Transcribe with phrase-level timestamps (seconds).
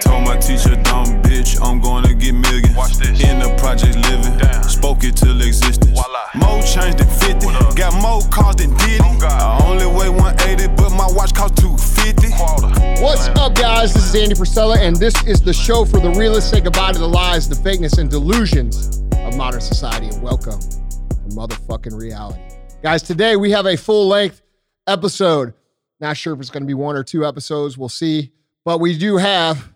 [0.00, 2.74] Told my teacher, dumb bitch, I'm gonna get millions.
[2.74, 3.20] Watch this.
[3.22, 4.62] In the project living, Damn.
[4.62, 5.84] spoke it till existence.
[5.90, 6.24] Voila.
[6.34, 9.00] More change than 50, got more cars than Diddy.
[9.04, 9.60] Oh, God.
[9.62, 12.30] I only weigh 180, but my watch cost 250.
[12.32, 13.02] Quarter.
[13.02, 13.92] What's up, guys?
[13.92, 16.50] This is Andy Frisella, and this is the show for the realists.
[16.50, 21.36] Say goodbye to the lies, the fakeness, and delusions of modern society, and welcome to
[21.36, 22.40] motherfucking reality.
[22.82, 24.40] Guys, today we have a full length
[24.86, 25.52] episode.
[26.00, 27.76] Not sure if it's going to be one or two episodes.
[27.76, 28.32] We'll see.
[28.70, 29.68] But we do have,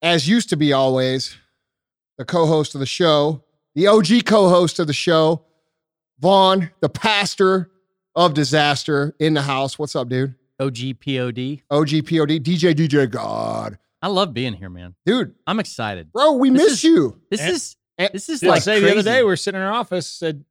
[0.00, 1.36] as used to be always,
[2.16, 5.44] the co host of the show, the OG co host of the show,
[6.20, 7.70] Vaughn, the pastor
[8.16, 9.78] of disaster in the house.
[9.78, 10.36] What's up, dude?
[10.58, 11.60] OGPOD.
[11.70, 13.76] OGPOD, DJ DJ God.
[14.00, 14.94] I love being here, man.
[15.04, 16.10] Dude, I'm excited.
[16.14, 17.20] bro, we This miss is- you.
[17.30, 17.76] This And- is
[18.10, 18.86] this is Did I like say crazy.
[18.86, 20.46] the other day we were sitting in our office said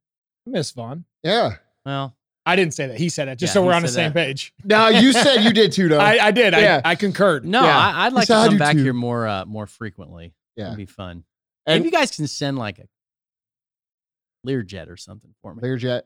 [0.46, 1.04] I miss Vaughn.
[1.24, 1.56] Yeah.
[1.84, 2.14] well,
[2.46, 2.98] I didn't say that.
[2.98, 4.26] He said it just Yeah, so we're he on the said same that.
[4.26, 4.54] page.
[4.64, 5.98] Now you said you did too, though.
[6.00, 6.54] I, I did.
[6.54, 6.80] Yeah.
[6.84, 7.44] I, I concurred.
[7.44, 7.76] no, Yeah.
[7.78, 10.32] I, I'd like said, to "I do come back too." here more uh, more frequently.
[10.56, 10.66] Yeah.
[10.68, 11.24] It'd be fun.
[11.66, 12.86] And- Maybe you guys can send like a
[14.46, 15.62] Learjet or something for me.
[15.62, 16.02] Learjet.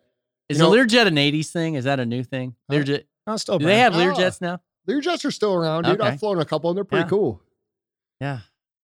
[0.48, 1.74] Is you know- the Learjet an '80s thing?
[1.74, 2.54] Is that a new thing?
[2.70, 2.76] Huh?
[2.78, 3.04] Learjet.
[3.26, 3.98] No, still Do they have Oh.
[3.98, 4.60] Learjets now?
[4.88, 6.00] Learjets are still around, dude.
[6.00, 6.10] Okay.
[6.10, 7.08] I've flown a couple and they're pretty Yeah.
[7.08, 7.40] cool.
[8.20, 8.40] Yeah.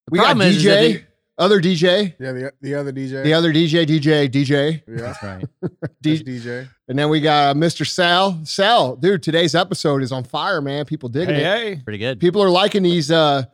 [0.06, 1.06] The We got problem is- is that DJ, they-
[1.41, 3.24] other DJ, Yeah, the the other DJ.
[3.24, 5.44] the other DJ, DJ, DJ, yeah, That's right.
[6.02, 6.41] D- DJ.
[6.42, 6.69] DJ.
[6.88, 7.86] and then we got uh, Mr.
[7.86, 8.38] Sal.
[8.44, 10.84] Sal, dude, today's episode is on fire, man.
[10.84, 11.41] People digging Hey,
[11.72, 11.77] it.
[11.77, 11.82] hey.
[11.82, 12.20] Pretty good.
[12.20, 13.44] People are liking these uh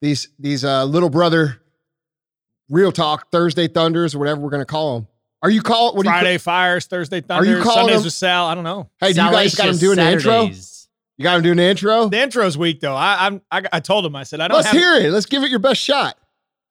[0.00, 1.60] these these uh little brother
[2.68, 5.08] real talk Thursday thunders or whatever we're gonna call them.
[5.42, 7.96] Are you call what do you Friday fires, Thursday thunders, Are you thunder, calling Sundays
[8.00, 8.46] them- with Sal.
[8.46, 8.88] I don't know.
[9.00, 10.42] Hey, do you guys got him Salacious doing the intro?
[11.16, 12.08] You got him doing the intro?
[12.08, 12.96] The intro's weak though.
[12.96, 15.10] I I'm I, I told him I said I don't Let's have hear it.
[15.12, 16.16] Let's give it your best shot.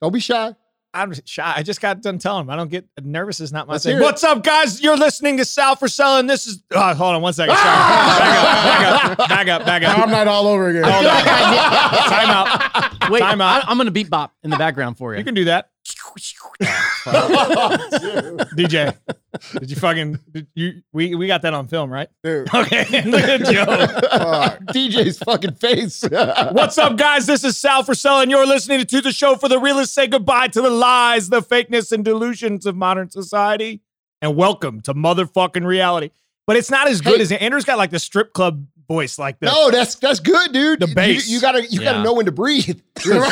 [0.02, 0.54] Don't be shy.
[0.94, 1.52] I'm shy.
[1.56, 3.98] I just got done telling him I don't get nervous is not my Let's thing.
[3.98, 4.80] What's up, guys?
[4.80, 6.28] You're listening to Sal for Selling.
[6.28, 7.56] This is oh, hold on one second.
[7.56, 7.68] Sorry.
[7.68, 9.14] Ah!
[9.18, 9.98] back up, back up, back up, back up.
[9.98, 10.84] I'm not all over again.
[10.84, 11.24] Hold on.
[11.24, 13.10] Time out.
[13.10, 13.66] Wait, Time out.
[13.68, 15.18] I, am gonna beat bop in the background for you.
[15.18, 15.70] You can do that.
[18.56, 18.96] DJ,
[19.58, 22.08] did you fucking did you we we got that on film, right?
[22.22, 23.02] Dude, Okay.
[23.06, 23.64] Look at Joe.
[23.66, 24.58] fuck.
[24.72, 26.02] DJ's fucking face.
[26.10, 27.26] What's up, guys?
[27.26, 29.94] This is Sal for and You're listening to the show for the realists.
[29.94, 33.82] Say goodbye to the lies, the fakeness, and delusions of modern society,
[34.22, 36.10] and welcome to motherfucking reality.
[36.46, 37.22] But it's not as good Hey.
[37.22, 40.80] as Andrew's got like the strip club voice, like the No, that's that's good, dude.
[40.80, 41.28] The You- bass.
[41.28, 42.80] You, gotta you gotta know when to breathe.
[42.98, 43.18] So-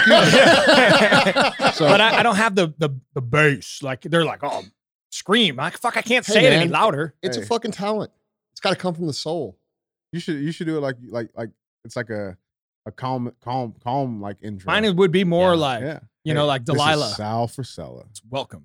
[1.89, 3.83] but I, I don't have the the the bass.
[3.83, 4.63] Like they're like, oh,
[5.11, 5.57] scream.
[5.57, 7.15] Like fuck, I can't Hey, say it any louder.
[7.23, 8.11] It's a fucking talent.
[8.53, 9.59] It's gotta come from the soul.
[10.13, 11.51] You should you should do it like like like
[11.85, 12.37] it's like a
[12.87, 14.67] a calm calm calm like intro.
[14.71, 15.61] Mine would be more Yeah.
[15.61, 15.99] like, yeah.
[16.25, 17.09] you know, like This is Delilah.
[17.11, 18.05] Sal Frisella.
[18.29, 18.65] Welcome.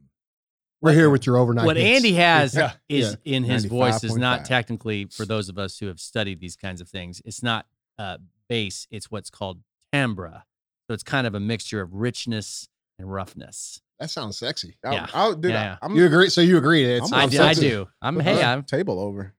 [0.81, 1.65] We're here with your overnight.
[1.65, 1.97] what hits.
[1.97, 2.73] Andy has Yeah.
[2.87, 4.47] is in his voice is not 95.5.
[4.47, 7.21] technically for those of us who have studied these kinds of things.
[7.25, 7.65] It's not
[7.97, 8.17] uh,
[8.47, 8.87] bass.
[8.91, 9.59] It's what's called
[9.91, 10.43] timbre.
[10.87, 13.81] So it's kind of a mixture of richness and roughness.
[13.99, 14.77] That sounds sexy.
[14.85, 15.07] I'll- Yeah.
[15.13, 16.29] I'll, dude, Yeah, I'm, You agree?
[16.29, 16.85] So you agree?
[16.85, 17.87] It's I'm I, do, I do.
[18.01, 18.43] I'm put hey.
[18.43, 19.33] I'm, table over.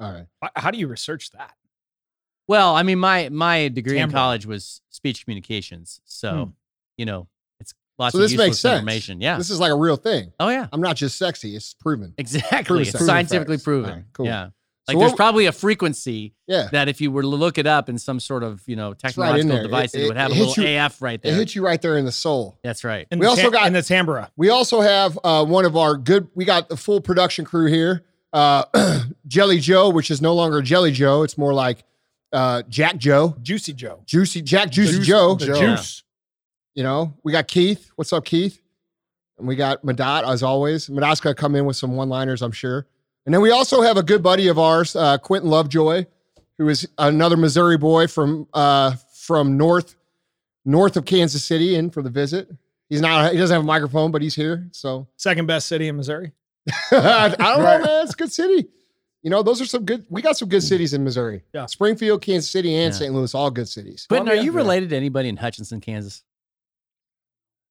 [0.00, 0.26] all right.
[0.56, 1.54] How do you research that?
[2.48, 6.00] well, I mean, my my degree in college was speech communications.
[6.04, 6.50] So Hmm.
[6.98, 7.30] you know, it's
[7.98, 8.74] lots So this useless makes sense.
[8.78, 9.20] information.
[9.20, 9.36] Yeah.
[9.38, 10.32] This is like a real thing.
[10.40, 10.66] oh yeah.
[10.72, 11.54] I'm not just sexy.
[11.56, 12.14] It's proven.
[12.18, 12.64] Exactly.
[12.64, 13.04] Proven It's facts.
[13.06, 13.84] scientifically Proven proven.
[13.84, 13.92] facts.
[13.92, 14.26] All right, cool.
[14.26, 14.48] Yeah.
[14.84, 16.68] So Like there's what- probably a frequency Yeah.
[16.72, 19.50] that if you were to look it up in some sort of you know technological
[19.52, 19.62] there.
[19.62, 21.32] device, It- it, would it- have it a little you- AF right there.
[21.32, 22.58] It hits you right there in the soul.
[22.64, 23.06] That's right.
[23.12, 24.30] And We also tam- got- in the Tambora.
[24.36, 26.26] We also have uh, one of our good.
[26.34, 28.02] We got the full production crew here.
[28.32, 28.64] Uh,
[29.28, 31.22] Jelly Joe, which is no longer Jelly Joe.
[31.22, 31.84] It's more like
[32.32, 34.02] uh, Jack Joe, Juicy Joe.
[34.06, 35.34] Juicy Jack Juicy Juice- Joe.
[35.36, 35.60] The Joe.
[35.76, 36.02] juice.
[36.74, 37.90] You know, we got Keith.
[37.96, 38.60] What's up, Keith?
[39.38, 40.88] And we got Madat, as always.
[40.88, 42.86] Madat's going to come in with some one liners, I'm sure.
[43.26, 46.06] And then we also have a good buddy of ours, uh, Quentin Lovejoy,
[46.58, 49.94] who is another Missouri boy from uh, from north
[50.64, 52.48] north of Kansas City in for the visit.
[52.88, 54.68] He's not, he doesn't have a microphone, but he's here.
[54.72, 56.32] So Second best city in Missouri.
[56.92, 57.80] I don't know, Right.
[57.82, 58.02] man.
[58.04, 58.68] It's a good city.
[59.22, 61.42] You know, those are some good, we got some good cities in Missouri.
[61.54, 61.66] Yeah.
[61.66, 62.98] Springfield, Kansas City, and Yeah.
[62.98, 63.14] St.
[63.14, 64.04] Louis, all good cities.
[64.08, 64.44] Quentin, are Columbia?
[64.44, 64.56] you Yeah.
[64.58, 66.22] related to anybody in Hutchinson, Kansas?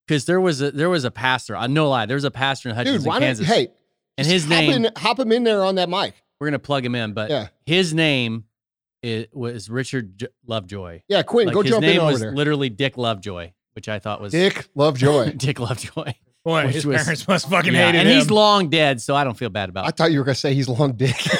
[0.06, 1.56] Because there was a there was a pastor.
[1.56, 3.46] I no lie, there was a pastor in Hutchinson, Dude, why don't, Kansas.
[3.46, 3.68] hey,
[4.18, 6.14] and his hop name, in- hop him in there on that mic.
[6.40, 7.48] we're gonna plug him in, but Yeah.
[7.66, 8.44] his name
[9.02, 11.02] it was Richard J- Lovejoy.
[11.08, 11.90] Yeah, Quentin, Like go his jump in there.
[11.90, 12.32] His name over was there.
[12.32, 15.32] literally Dick Lovejoy, which I thought was Dick Lovejoy.
[15.36, 16.12] Dick Lovejoy.
[16.44, 18.00] Boy, his was- parents must fucking Yeah, hate him.
[18.06, 19.88] and he's long dead, so I don't feel bad about it.
[19.88, 21.14] I thought you were gonna say he's long dick.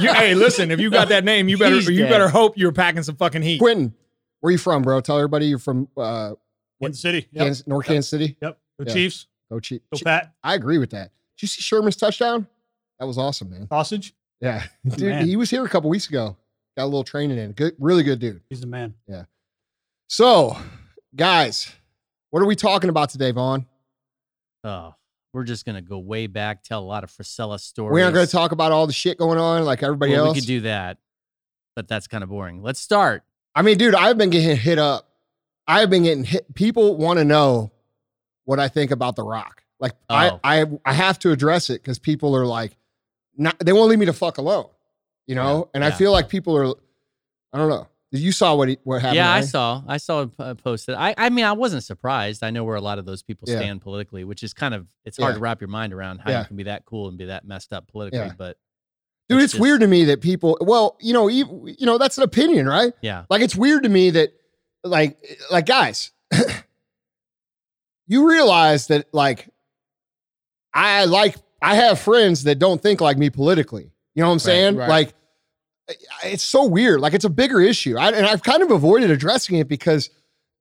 [0.00, 2.10] You- hey, listen, if you got that name, you better He's you dead.
[2.10, 3.58] better hope you're packing some fucking heat.
[3.60, 3.94] Quentin,
[4.40, 5.00] where you from, bro?
[5.00, 6.32] Tell everybody you're from uh,
[6.84, 7.28] Kansas City.
[7.32, 7.44] Yep.
[7.44, 8.36] Kansas, North Kansas City.
[8.40, 8.58] Yep.
[8.78, 8.92] The Yeah.
[8.92, 9.26] Chiefs.
[9.50, 9.80] Go Chief.
[9.92, 10.34] Go Pat.
[10.42, 11.12] I agree with that.
[11.36, 12.46] Did you see Sherman's touchdown?
[12.98, 13.68] That was awesome, man.
[13.68, 14.14] Sausage.
[14.40, 15.26] Yeah, dude, Man.
[15.26, 16.36] he was here a couple weeks ago.
[16.76, 17.52] Got a little training in.
[17.52, 18.42] Good, really good dude.
[18.50, 18.94] He's the man.
[19.06, 19.24] Yeah.
[20.08, 20.56] So,
[21.14, 21.70] guys,
[22.30, 23.66] what are we talking about today, Vaughn?
[24.64, 24.94] Oh,
[25.32, 27.94] we're just gonna go way back, tell a lot of Frisella stories.
[27.94, 30.34] We aren't going to talk about all the shit going on like everybody Well, else.
[30.36, 30.98] We could do that,
[31.76, 32.62] but that's kind of boring.
[32.62, 33.22] Let's start.
[33.54, 35.08] I mean, dude, I've been getting hit up.
[35.66, 36.54] I've been getting hit.
[36.54, 37.72] People want to know
[38.44, 39.62] what I think about The Rock.
[39.80, 40.14] Like, Oh.
[40.42, 42.76] I, I, I have to address it because people are like,
[43.36, 44.66] not, they won't leave me to fuck alone,
[45.26, 45.68] you know.
[45.74, 46.74] and I feel like people are,
[47.52, 47.88] I don't know.
[48.12, 49.16] You saw what he, what happened?
[49.16, 49.82] yeah, I saw.
[49.88, 50.94] I saw it uh, posted.
[50.94, 52.44] I, I mean, I wasn't surprised.
[52.44, 53.56] I know where a lot of those people Yeah.
[53.56, 55.34] stand politically, which is kind of it's hard Yeah.
[55.38, 56.40] to wrap your mind around how Yeah.
[56.42, 58.20] you can be that cool and be that messed up politically.
[58.20, 58.32] Yeah.
[58.38, 58.56] But
[59.28, 59.38] dude.
[59.38, 60.56] It's It's just- weird to me that people.
[60.60, 62.92] Well, you know, you, you know, that's an opinion, right?
[63.02, 64.32] yeah, Like it's weird to me that
[64.84, 65.18] like
[65.50, 66.12] like guys,
[68.06, 69.48] you realize that like
[70.72, 73.90] I like I have friends that don't think like me politically.
[74.14, 74.76] You know what I'm saying?
[74.76, 74.88] right.
[74.88, 75.14] Like
[76.22, 77.00] it's so weird.
[77.00, 77.96] Like it's a bigger issue.
[77.98, 80.10] I, and I've kind of avoided addressing it because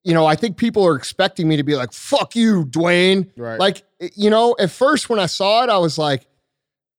[0.04, 3.30] you know, I think people are expecting me to be like, fuck you, Dwayne.
[3.38, 3.58] Right.
[3.58, 3.84] Like,
[4.16, 6.28] you know, at first when I saw it, I was like,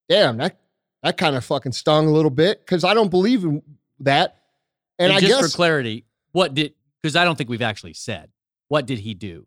[0.09, 0.59] damn, that
[1.03, 3.63] that kind of fucking stung a little bit because I don't believe in
[4.01, 4.39] that.
[4.99, 6.73] And, I just guess for clarity, what did
[7.05, 8.31] because I don't think we've actually said
[8.69, 9.47] what did he do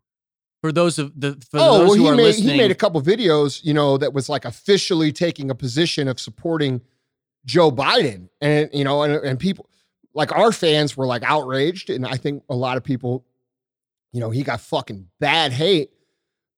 [0.62, 2.50] for those of the for oh, those well, who he are made listening.
[2.50, 6.20] he made a couple videos, you know, that was like officially taking a position of
[6.20, 6.82] supporting
[7.46, 9.68] Joe Biden, and you know, and, and people
[10.14, 13.26] like our fans were like outraged, and I think a lot of people,
[14.14, 15.90] you know, he got fucking bad hate.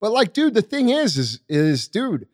[0.02, 2.28] But like, dude, the thing is, is is dude,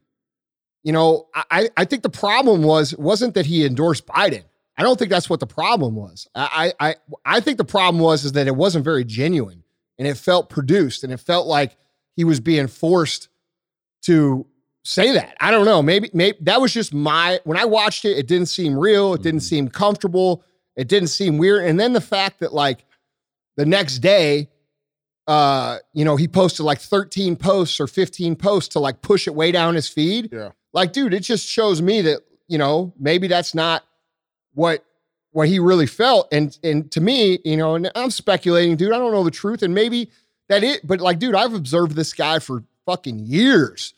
[0.83, 4.45] you know, I I think the problem was wasn't that he endorsed Biden.
[4.77, 6.27] I don't think that's what the problem was.
[6.35, 9.63] I I I, think the problem was is that it wasn't very genuine
[9.97, 11.77] and it felt produced and it felt like
[12.15, 13.29] he was being forced
[14.03, 14.45] to
[14.83, 15.35] say that.
[15.39, 15.81] I don't know.
[15.81, 19.21] Maybe maybe that was just my when I watched it, it didn't seem real, it
[19.21, 19.49] didn't Mhm.
[19.49, 20.43] seem comfortable,
[20.75, 21.65] it didn't seem weird.
[21.65, 22.85] And then the fact that like
[23.55, 24.49] the next day
[25.27, 29.33] uh you know he posted like 13 posts or 15 posts to like push it
[29.33, 30.51] way down his feed Yeah.
[30.71, 33.83] like dude it just shows me that you know maybe that's not
[34.55, 34.83] what
[35.31, 38.97] what he really felt and and to me you know and i'm speculating dude i
[38.97, 40.09] don't know the truth and maybe
[40.49, 43.93] that it but like dude i've observed this guy for fucking years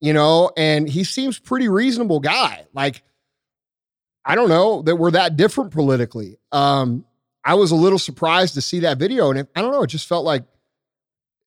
[0.00, 3.02] you know and he seems pretty reasonable guy like
[4.24, 7.04] i don't know that we're that different politically um
[7.44, 9.88] i was a little surprised to see that video and it, i don't know it
[9.88, 10.44] just felt like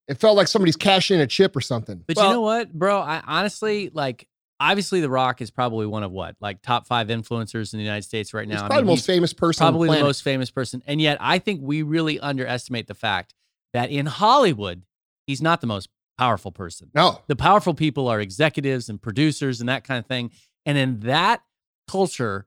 [0.07, 2.73] it felt like somebody's cashing in a chip or something But Well- you know what,
[2.73, 2.99] bro?
[2.99, 4.27] I honestly like.
[4.61, 8.03] Obviously, The Rock is probably one of what like top five influencers in the United
[8.03, 8.53] States right now.
[8.55, 11.01] he's I probably mean, the most famous person probably the, the most famous person, and
[11.01, 13.33] yet I think we really underestimate the fact
[13.73, 14.83] that in Hollywood,
[15.25, 16.91] he's not the most powerful person.
[16.93, 20.29] no The powerful people are executives and producers and that kind of thing.
[20.67, 21.41] And in that
[21.87, 22.45] culture,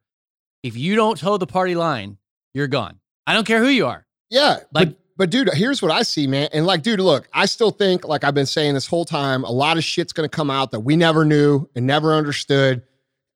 [0.62, 2.18] if you don't toe the party line,
[2.54, 3.00] you're gone.
[3.26, 4.06] I don't care who you are.
[4.30, 6.48] Yeah, Like- but dude, here's what I see, man.
[6.52, 9.50] And like, dude, look, I still think, like I've been saying this whole time, a
[9.50, 12.82] lot of shit's gonna come out that we never knew and never understood,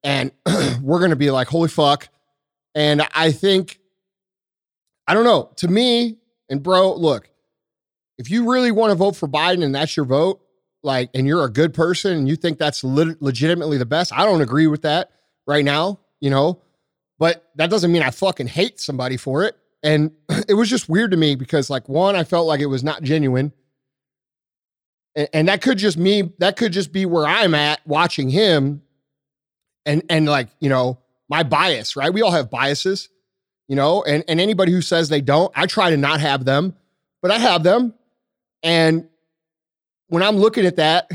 [0.02, 0.32] and
[0.82, 2.08] we're gonna be like, holy fuck.
[2.74, 3.80] And I think,
[5.06, 5.50] I don't know.
[5.56, 7.30] To me, and bro, look,
[8.18, 10.40] if you really want to vote for Biden and that's your vote,
[10.82, 14.24] like, and you're a good person and you think that's lit- legitimately the best, I
[14.24, 15.10] don't agree with that
[15.46, 16.60] right now, you know.
[17.18, 19.56] But that doesn't mean I fucking hate somebody for it.
[19.82, 20.12] And
[20.48, 23.02] it was just weird to me because, like, one, I felt like it was not
[23.02, 23.52] genuine.
[25.14, 28.82] And, and that could just me, that could just be where I'm at watching him.
[29.86, 32.12] And and like, you know, my bias, right?
[32.12, 33.08] We all have biases,
[33.68, 36.74] you know, and, and anybody who says they don't, I try to not have them,
[37.22, 37.94] but I have them.
[38.62, 39.08] And
[40.08, 41.10] when I'm looking at that,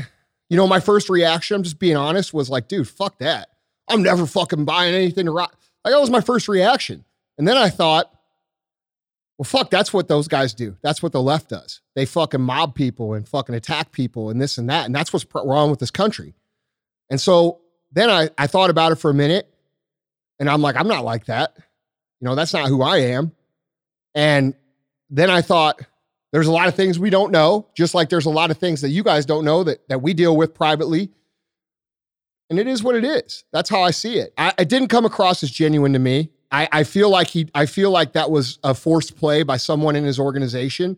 [0.48, 3.48] you know, my first reaction, I'm just being honest, was like, dude, fuck that.
[3.88, 5.58] I'm never fucking buying anything to rock.
[5.84, 7.04] Like that was my first reaction.
[7.38, 8.13] And then I thought,
[9.38, 10.76] well, fuck, that's what those guys do.
[10.82, 11.80] That's what the left does.
[11.94, 14.86] They fucking mob people and fucking attack people and this and that.
[14.86, 16.34] And that's what's wrong with this country.
[17.10, 17.60] And so
[17.92, 19.52] then I, I thought about it for a minute
[20.38, 21.54] and I'm like, I'm not like that.
[22.20, 23.32] You know, that's not who I am.
[24.14, 24.54] And
[25.10, 25.80] then I thought,
[26.32, 28.80] there's a lot of things we don't know, just like there's a lot of things
[28.80, 31.10] that you guys don't know that, that we deal with privately.
[32.50, 33.44] And it is what it is.
[33.52, 34.34] That's how I see it.
[34.36, 36.30] I, it didn't come across as genuine to me.
[36.54, 39.96] I, I feel like he I feel like that was a forced play by someone
[39.96, 40.96] in his organization.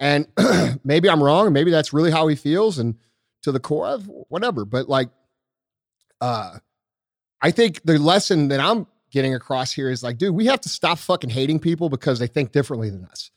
[0.00, 0.26] And
[0.84, 2.78] maybe I'm wrong, and maybe that's really how he feels.
[2.78, 2.96] And
[3.42, 4.64] to the core of whatever.
[4.64, 5.10] But like
[6.20, 6.58] uh
[7.40, 10.68] I think the lesson that I'm getting across here is like, dude, we have to
[10.68, 13.30] stop fucking hating people because they think differently than us.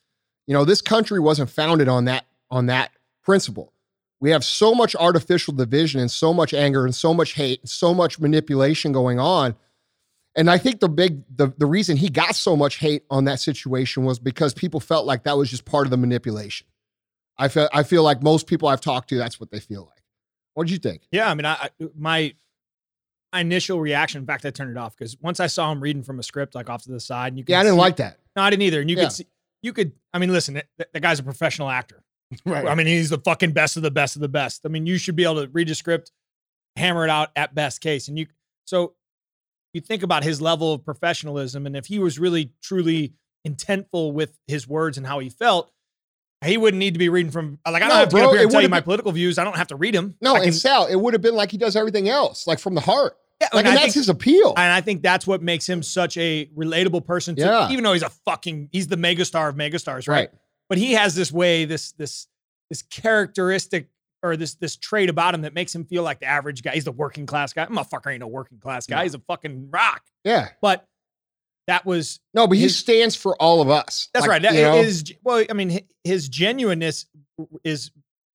[0.47, 2.91] You know, this country wasn't founded on that on that
[3.23, 3.71] principle.
[4.19, 7.69] We have so much artificial division and so much anger and so much hate and
[7.69, 9.55] so much manipulation going on.
[10.35, 13.39] And I think the big the, the reason he got so much hate on that
[13.39, 16.67] situation was because people felt like that was just part of the manipulation.
[17.37, 20.01] I feel I feel like most people I've talked to, that's what they feel like.
[20.53, 21.01] What did you think?
[21.11, 22.33] Yeah, I mean, I, my
[23.33, 24.19] initial reaction.
[24.21, 26.55] In fact, I turned it off because once I saw him reading from a script,
[26.55, 28.19] like off to the side, and you could Yeah, I didn't see- like that.
[28.35, 28.81] No, I didn't either.
[28.81, 29.03] And you Yeah.
[29.03, 29.27] could see,
[29.61, 29.93] you could.
[30.13, 32.03] I mean, listen, the, the guy's a professional actor.
[32.45, 32.65] Right.
[32.65, 34.61] I mean, he's the fucking best of the best of the best.
[34.65, 36.11] I mean, you should be able to read a script,
[36.77, 38.27] hammer it out at best case, and you.
[38.65, 38.93] So,
[39.73, 43.13] you think about his level of professionalism, and if he was really truly
[43.47, 45.71] intentful with his words and how he felt.
[46.43, 48.29] He wouldn't need to be reading from like I don't No, have to get bro,
[48.29, 49.37] up here and tell you would've my been- political views.
[49.37, 50.15] I don't have to read them.
[50.21, 52.73] No, I and Sal, it would have been like he does everything else, like from
[52.73, 53.15] the heart.
[53.39, 54.49] yeah, Like, and and that's think- his appeal.
[54.57, 57.35] And I think that's what makes him such a relatable person.
[57.35, 57.69] To, Yeah.
[57.71, 60.15] Even though he's a fucking, he's the megastar of megastars, right?
[60.15, 60.29] right.
[60.67, 62.27] But he has this way, this this
[62.71, 63.89] this characteristic
[64.23, 66.71] or this this trait about him that makes him feel like the average guy.
[66.73, 67.65] He's the working class guy.
[67.65, 68.97] Motherfucker ain't no working class guy.
[68.97, 69.03] No.
[69.03, 70.03] He's a fucking rock.
[70.23, 70.49] Yeah.
[70.61, 70.87] But
[71.67, 74.09] that was No, but he His- stands for all of us.
[74.13, 74.41] that's Like, right.
[74.41, 74.75] That you know?
[74.77, 75.43] is well.
[75.49, 77.05] I mean, his genuineness
[77.63, 77.91] is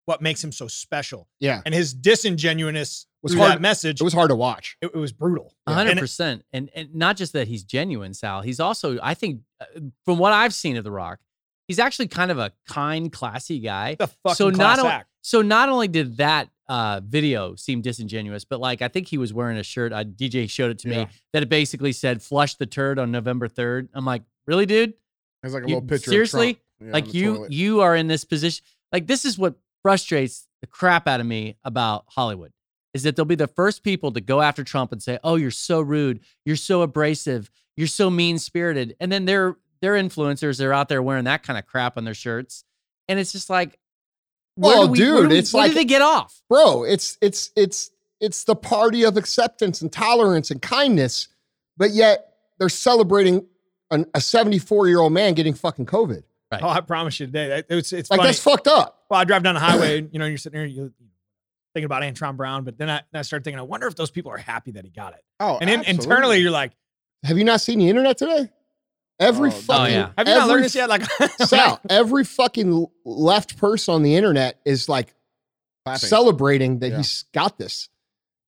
[0.06, 1.60] what makes him so special, yeah.
[1.66, 4.00] and his disingenuousness Was hard- that message.
[4.00, 4.76] It was hard to watch.
[4.80, 5.54] it, it was brutal.
[5.66, 8.42] Hundred it- percent, and and not just that he's genuine, Sal.
[8.42, 9.64] He's also, I think, uh,
[10.04, 11.18] from what I've seen of The Rock,
[11.66, 13.96] he's actually kind of a kind, classy guy.
[13.96, 15.08] The fucking so class not o- act.
[15.26, 19.32] So not only did that uh, video seem disingenuous, but like I think he was
[19.34, 19.92] wearing a shirt.
[19.92, 21.04] Uh, DJ showed it to Yeah.
[21.04, 23.88] me that it basically said "flush the turd" on November third.
[23.92, 24.94] I'm like, really, dude?
[25.42, 26.10] It's like a You- little picture.
[26.12, 26.60] seriously?
[26.80, 27.52] Yeah, like you toilet.
[27.52, 28.64] you are in this position.
[28.92, 32.52] Like this is what frustrates the crap out of me about Hollywood
[32.94, 35.50] is that they'll be the first people to go after Trump and say, "Oh, you're
[35.50, 40.56] so rude, you're so abrasive, you're so mean spirited," and then they're they're influencers.
[40.58, 42.64] They're out there wearing that kind of crap on their shirts,
[43.08, 43.78] and it's just like,
[44.56, 46.40] Well, we, dude, do we- it's where like- do they get off?
[46.48, 51.28] Bro, it's it's it's it's the party of acceptance and tolerance and kindness,
[51.76, 53.46] but yet they're celebrating
[53.90, 56.22] an, a 74 year old man getting fucking COVID.
[56.50, 56.62] Right.
[56.62, 57.48] Oh, I promise you today.
[57.48, 58.28] that- It's it's Like funny.
[58.28, 59.04] that's fucked up.
[59.10, 60.92] well, I drive down the highway, and, you know, you're sitting there, you
[61.74, 64.10] thinking about Antron Brown, but then I, then I started thinking, I wonder if those
[64.10, 65.22] people are happy that he got it.
[65.40, 66.72] Oh, And in, internally, you're like,
[67.24, 68.48] Have you not seen the internet today?
[69.18, 70.10] Every Oh, oh, fucking yeah.
[70.18, 70.88] have you not learned this yet?
[70.88, 71.02] Like,
[71.46, 75.14] Sal, every fucking left person on the internet is like
[75.84, 76.08] Clapping.
[76.08, 76.96] celebrating that Yeah.
[76.98, 77.88] he's got this.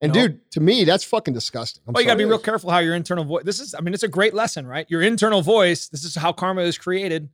[0.00, 0.28] And No.
[0.28, 1.82] dude, to me, that's fucking disgusting.
[1.86, 3.44] I'm well, you got to be real careful how your internal voice.
[3.44, 4.86] This is, I mean, it's a great lesson, right?
[4.88, 5.88] Your internal voice.
[5.88, 7.30] This is how karma is created.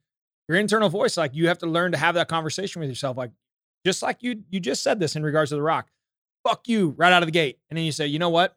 [0.49, 3.31] Your internal voice, like you have to learn to have that conversation with yourself, like
[3.85, 5.89] just like you you just said this in regards to the Rock.
[6.47, 8.55] Fuck you right out of the gate, and then you say, you know what?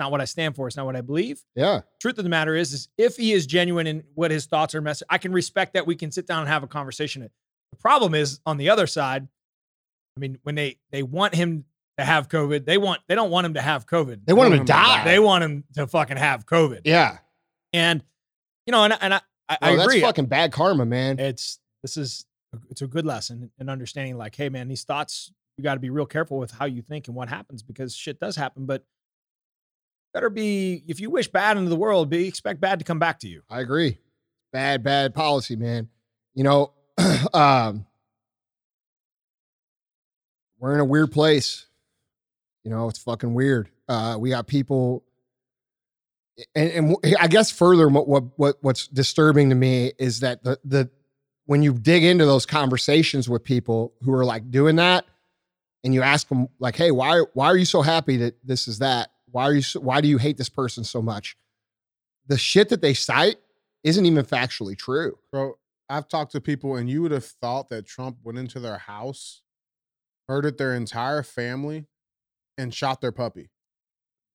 [0.00, 0.66] Not what I stand for.
[0.66, 1.44] It's not what I believe.
[1.54, 1.82] Yeah.
[2.00, 4.80] truth of the matter is, is if he is genuine in what his thoughts are
[4.80, 7.22] message, I can respect that we can sit down and have a conversation.
[7.22, 9.28] The problem is on the other side.
[10.16, 11.66] I mean, when they they want him
[11.98, 14.22] to have COVID, they want they don't want him to have COVID.
[14.24, 14.96] They want him to him to die.
[14.98, 15.04] die.
[15.04, 16.80] They want him to fucking have COVID.
[16.84, 17.18] yeah.
[17.72, 18.02] And
[18.66, 20.00] you know, and, and I I, I Well, that's agree.
[20.00, 21.18] fucking bad karma, man.
[21.18, 22.24] It's this is
[22.70, 24.16] it's a good lesson in understanding.
[24.16, 27.06] Like, hey, man, these thoughts you got to be real careful with how you think
[27.06, 28.64] and what happens because shit does happen.
[28.66, 28.84] But
[30.12, 33.20] better be if you wish bad into the world, be expect bad to come back
[33.20, 33.42] to you.
[33.48, 33.98] I agree.
[34.52, 35.88] Bad, bad policy, man.
[36.34, 36.72] You know,
[37.34, 37.86] um,
[40.58, 41.66] we're in a weird place.
[42.64, 43.70] You know, it's fucking weird.
[43.88, 45.02] Uh, we got people,
[46.54, 50.90] and, and I guess further, what what what's disturbing to me is that the the
[51.46, 55.06] when you dig into those conversations with people who are like doing that,
[55.82, 58.80] and you ask them like, "Hey, why why are you so happy that this is
[58.80, 59.10] that?
[59.30, 61.36] Why are you so, why do you hate this person so much?"
[62.26, 63.38] The shit that they cite
[63.82, 65.18] isn't even factually true.
[65.32, 65.58] Bro,
[65.88, 69.42] I've talked to people, and you would have thought that Trump went into their house,
[70.28, 71.86] murdered their entire family,
[72.56, 73.50] and shot their puppy.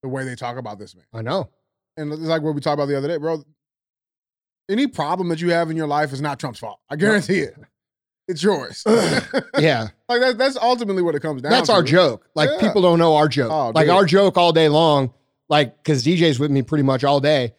[0.02, 1.06] The way they talk about this man.
[1.12, 1.48] I know.
[1.96, 3.42] And it's like what we talked about the other day, bro.
[4.68, 6.80] Any problem that you have in your life is not Trump's fault.
[6.90, 7.56] I guarantee it.
[8.28, 8.82] It's yours.
[9.58, 11.56] Yeah, like that, that's ultimately what it comes down to.
[11.56, 11.74] that's to.
[11.74, 12.28] our joke.
[12.34, 12.60] Like Yeah.
[12.66, 13.50] people don't know our joke.
[13.50, 13.94] Oh, like dude.
[13.94, 15.12] our joke all day long.
[15.48, 17.54] Like because DJ's with me pretty much all day.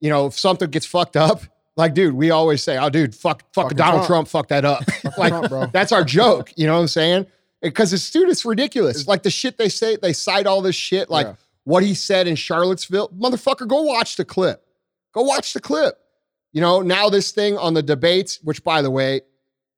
[0.00, 1.42] You know, if something gets fucked up,
[1.76, 4.28] like dude, we always say, "Oh, dude, fuck, fuck Fucking Donald Trump.
[4.28, 4.82] Trump, fuck that up."
[5.18, 5.66] like Trump, bro.
[5.66, 6.52] that's our joke.
[6.56, 7.26] You know what I'm saying?
[7.60, 9.06] Because it's dude, it's ridiculous.
[9.06, 11.34] like the shit they say, they cite all this shit, like Yeah.
[11.64, 13.08] what he said in Charlottesville.
[13.10, 14.64] Motherfucker, go watch the clip.
[15.12, 15.98] Go watch the clip.
[16.52, 19.22] You know, now this thing on the debates, which by the way,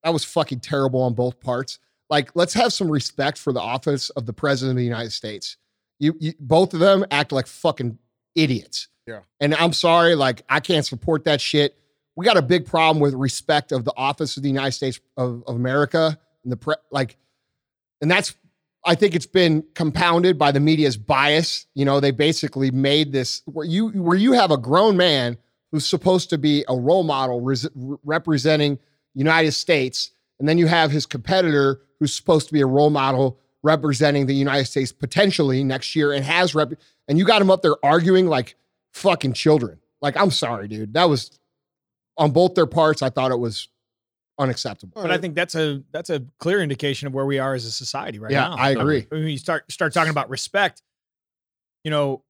[0.04, 1.78] that was fucking terrible on both parts.
[2.11, 5.56] Like, let's have some respect for the office of the president of the United States.
[5.99, 7.99] You, you both of them act like fucking
[8.34, 8.88] idiots.
[9.06, 9.20] Yeah.
[9.40, 11.76] And I'm sorry, like, I can't support that shit.
[12.16, 15.42] We got a big problem with respect of the office of the United States of,
[15.46, 17.16] of America and the pre like,
[18.00, 18.34] and that's
[18.84, 21.66] I think it's been compounded by the media's bias.
[21.75, 25.38] You know, they basically made this where you where you have a grown man
[25.73, 28.78] who's supposed to be a role model res- representing
[29.14, 33.38] United States, and then you have his competitor who's supposed to be a role model
[33.62, 36.73] representing the United States potentially next year and has rep
[37.09, 38.56] and you got him up there arguing like
[38.92, 39.78] fucking children.
[40.00, 40.94] Like, I'm sorry, dude.
[40.94, 41.38] That was
[42.16, 43.02] on both their parts.
[43.02, 43.68] I thought it was
[44.38, 45.00] unacceptable.
[45.00, 47.71] But I think that's a that's a clear indication of where we are as a
[47.71, 48.56] society right Yeah, now.
[48.56, 49.06] I agree.
[49.09, 50.83] When you start start talking about respect,
[51.85, 52.23] you know,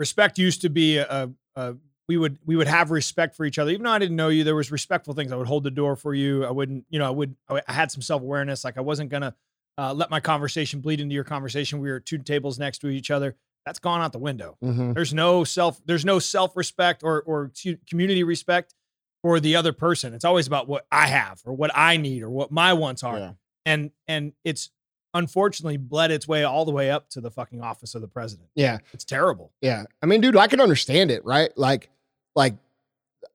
[0.00, 1.76] respect used to be a, a, a
[2.12, 3.70] we would we would have respect for each other.
[3.70, 5.32] Even though I didn't know you, there was respectful things.
[5.32, 6.44] I would hold the door for you.
[6.44, 8.64] I wouldn't, you know, I would I had some self awareness.
[8.64, 9.34] Like I wasn't gonna
[9.78, 11.80] uh, let my conversation bleed into your conversation.
[11.80, 13.34] We were two tables next to each other.
[13.64, 14.58] That's gone out the window.
[14.62, 14.92] Mhm.
[14.94, 15.80] There's no self.
[15.86, 17.50] There's no self respect or or
[17.88, 18.74] community respect
[19.22, 20.12] for the other person.
[20.12, 23.18] It's always about what I have or what I need or what my wants are.
[23.18, 23.32] Yeah.
[23.64, 24.70] And and it's
[25.14, 28.48] unfortunately bled its way all the way up to the fucking office of the president.
[28.54, 28.78] Yeah.
[28.94, 29.52] It's terrible.
[29.60, 29.84] Yeah.
[30.02, 31.50] I mean, dude, I can understand it, right?
[31.56, 31.90] Like,
[32.34, 32.54] like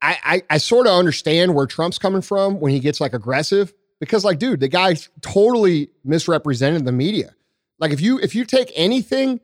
[0.01, 3.73] I I, I sort of understand where Trump's coming from when he gets like aggressive.
[3.99, 7.33] Because, like, dude, the guy totally misrepresented the media.
[7.79, 9.39] Like, if you if you take anything,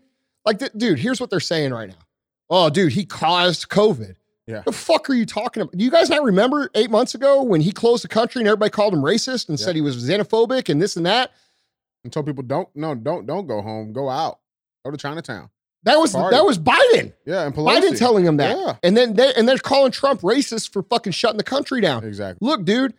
[0.45, 1.95] like, th- dude, here's what they're saying right now.
[2.51, 4.13] Oh, dude, he caused COVID.
[4.45, 4.62] Yeah.
[4.63, 5.75] The fuck are you talking about?
[5.75, 8.69] Do you guys not remember eight months ago when he closed the country and everybody
[8.69, 9.65] called him racist and Yeah.
[9.65, 11.31] said he was xenophobic and this and that?
[12.03, 13.91] And told people don't no don't don't go home.
[13.91, 14.38] Go out.
[14.86, 15.50] Go to Chinatown.
[15.84, 16.36] That was Party.
[16.36, 17.13] that was Biden.
[17.25, 17.82] Yeah, and Pelosi.
[17.82, 18.58] Biden telling him that.
[18.58, 18.75] Yeah.
[18.84, 22.04] And then they and they're calling Trump racist for fucking shutting the country down.
[22.06, 22.46] Exactly.
[22.46, 22.94] Look, dude,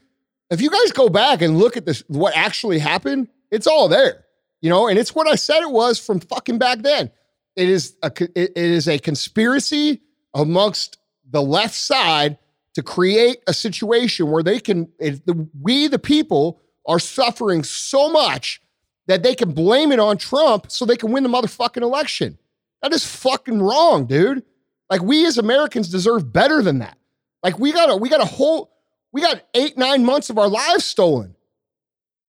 [0.51, 4.25] if you guys go back and look at this, what actually happened, it's all there.
[4.61, 7.11] You know, and it's what I said it was from fucking back then.
[7.57, 10.03] It is a it- it is a conspiracy
[10.35, 10.99] amongst
[11.31, 12.39] the left side
[12.75, 18.61] to create a situation where they can the, we the people are suffering so much
[19.07, 22.37] that they can blame it on Trump so they can win the motherfucking election.
[22.85, 24.43] That is fucking wrong, dude.
[24.91, 26.99] Like we as Americans deserve better than that.
[27.43, 28.71] Like we got a we got a whole
[29.11, 31.35] we got eight nine months of our lives stolen.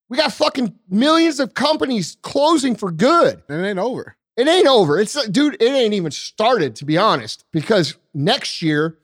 [0.08, 3.42] We got fucking millions of companies closing for good.
[3.50, 4.16] And it ain't over.
[4.34, 4.98] It ain't over.
[4.98, 8.96] It's like, dude, it ain't even started to be honest, because next year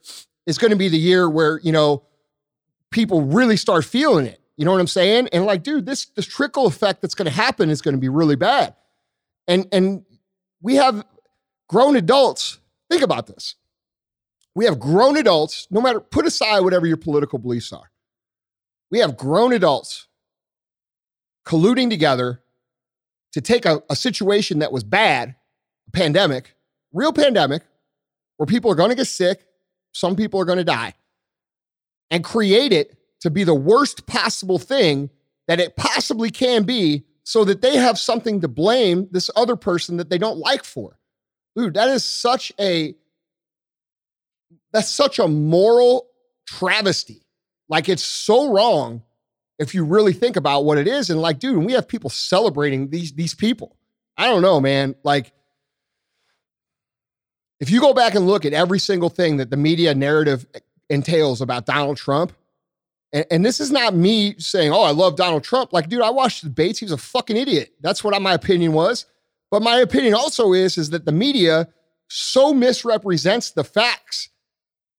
[0.47, 2.01] is going to be the year where you know
[2.89, 4.41] people really start feeling it.
[4.57, 5.29] You know what I'm saying?
[5.31, 8.09] And like, dude, this this trickle effect that's going to happen is going to be
[8.09, 8.73] really bad.
[9.47, 10.03] And and
[10.59, 11.05] we have
[11.73, 12.59] grown adults.
[12.87, 13.55] Think about this.
[14.53, 17.89] We have grown adults, no matter put aside whatever your political beliefs are.
[18.91, 20.07] We have grown adults
[21.47, 22.43] colluding together
[23.31, 25.35] to take a, a situation that was bad,
[25.87, 26.53] a pandemic,
[26.93, 27.63] real pandemic,
[28.37, 29.43] where people are going to get sick,
[29.93, 30.93] some people are going to die,
[32.11, 35.09] and create it to be the worst possible thing
[35.47, 39.97] that it possibly can be so that they have something to blame this other person
[39.97, 40.99] that they don't like for.
[41.55, 42.95] Dude, that is such a
[44.71, 46.07] that's such a moral
[46.47, 47.21] travesty.
[47.69, 49.03] Like it's so wrong
[49.59, 51.09] if you really think about what it is.
[51.09, 53.75] And like, dude, we have people celebrating these these people.
[54.17, 54.95] I don't know, man.
[55.03, 55.31] Like,
[57.59, 60.45] if you go back and look at every single thing that the media narrative
[60.89, 62.33] entails about Donald Trump,
[63.11, 65.73] and, and this is not me saying, oh, I love Donald Trump.
[65.73, 66.79] Like, dude, I watched the debates.
[66.79, 67.73] He was a fucking idiot.
[67.81, 69.05] That's what my opinion was.
[69.53, 71.67] But my opinion also is, is that the media
[72.07, 74.29] so misrepresents the facts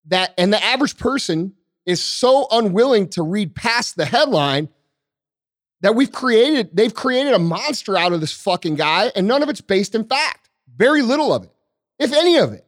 [0.06, 1.54] that, and the average person
[1.86, 4.68] is so unwilling to read past the headline
[5.80, 9.48] that we've created, they've created a monster out of this fucking guy, and none of
[9.48, 10.48] it's based in fact.
[10.76, 11.52] Very little of it,
[11.98, 12.64] if any of it.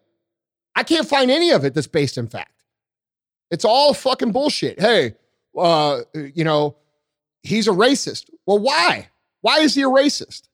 [0.74, 2.64] I can't find any of it that's based in fact.
[3.52, 4.80] It's all fucking bullshit.
[4.80, 5.14] Hey,
[5.56, 6.78] uh, you know,
[7.44, 8.28] he's a racist.
[8.44, 9.08] Well, why?
[9.42, 10.48] Why is he a racist?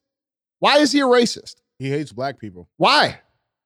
[0.63, 1.57] Why is he a racist?
[1.81, 2.69] He hates black people.
[2.77, 3.19] Why?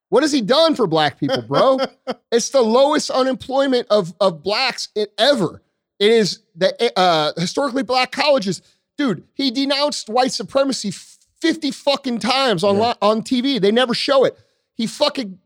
[0.09, 1.79] What has he done for black people, bro?
[2.33, 5.61] it's the lowest unemployment of, of blacks i- ever.
[5.99, 8.63] It is the uh, historically black colleges.
[8.97, 12.95] Dude, he denounced white supremacy 50 fucking times on, Yeah.
[13.03, 13.61] on TV.
[13.61, 14.39] They never show it.
[14.75, 15.39] He fucking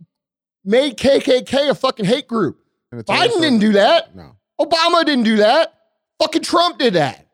[0.64, 2.60] made KKK a fucking hate group.
[2.92, 4.14] And to tell us Biden didn't do that.
[4.14, 4.36] No.
[4.60, 5.74] Obama didn't do that.
[6.20, 7.26] Fucking Trump did that.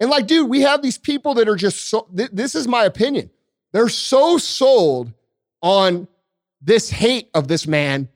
[0.00, 2.84] And like, dude, we have these people that are just so, th- this is my
[2.84, 3.30] opinion.
[3.72, 5.12] They're so sold
[5.62, 6.08] on
[6.60, 8.08] this hate of this man.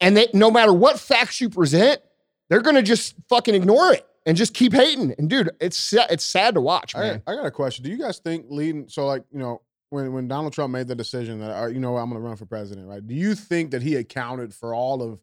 [0.00, 2.00] And that no matter what facts you present,
[2.48, 5.14] they're going to just fucking ignore it and just keep hating.
[5.18, 7.22] And dude, it's, it's sad to watch, I, man.
[7.26, 7.84] I got a question.
[7.84, 10.96] Do you guys think leading so like, you know, when when Donald Trump made the
[10.96, 13.06] decision that uh, you know I'm going to run for president, right?
[13.06, 15.20] Do you think that he accounted for all of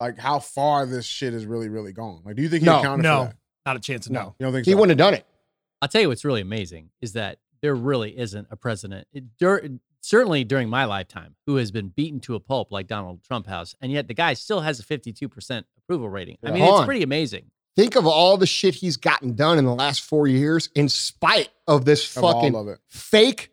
[0.00, 2.22] like how far this shit is really really gone?
[2.24, 3.18] Like do you think he No, accounted no.
[3.18, 3.36] for that?
[3.66, 4.08] Not a chance.
[4.10, 4.34] No.
[4.38, 4.78] You don't think he so?
[4.78, 5.26] wouldn't have done it.
[5.82, 9.68] I'll tell you what's really amazing is that there really isn't a president, it- dur-
[10.00, 13.74] certainly during my lifetime, who has been beaten to a pulp like Donald Trump has,
[13.80, 16.36] and yet the guy still has a 52% approval rating.
[16.44, 16.86] I mean, Hold it's on.
[16.86, 17.50] pretty amazing.
[17.76, 21.48] Think of all the shit he's gotten done in the last four years, in spite
[21.66, 23.50] of this Of fucking all of fake,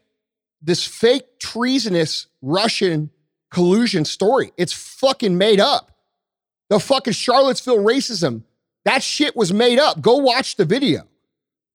[0.61, 3.09] this fake treasonous Russian
[3.49, 4.51] collusion story.
[4.57, 5.91] It's fucking made up.
[6.69, 8.43] The fucking Charlottesville racism,
[8.85, 10.01] that shit was made up.
[10.01, 11.07] Go watch the video.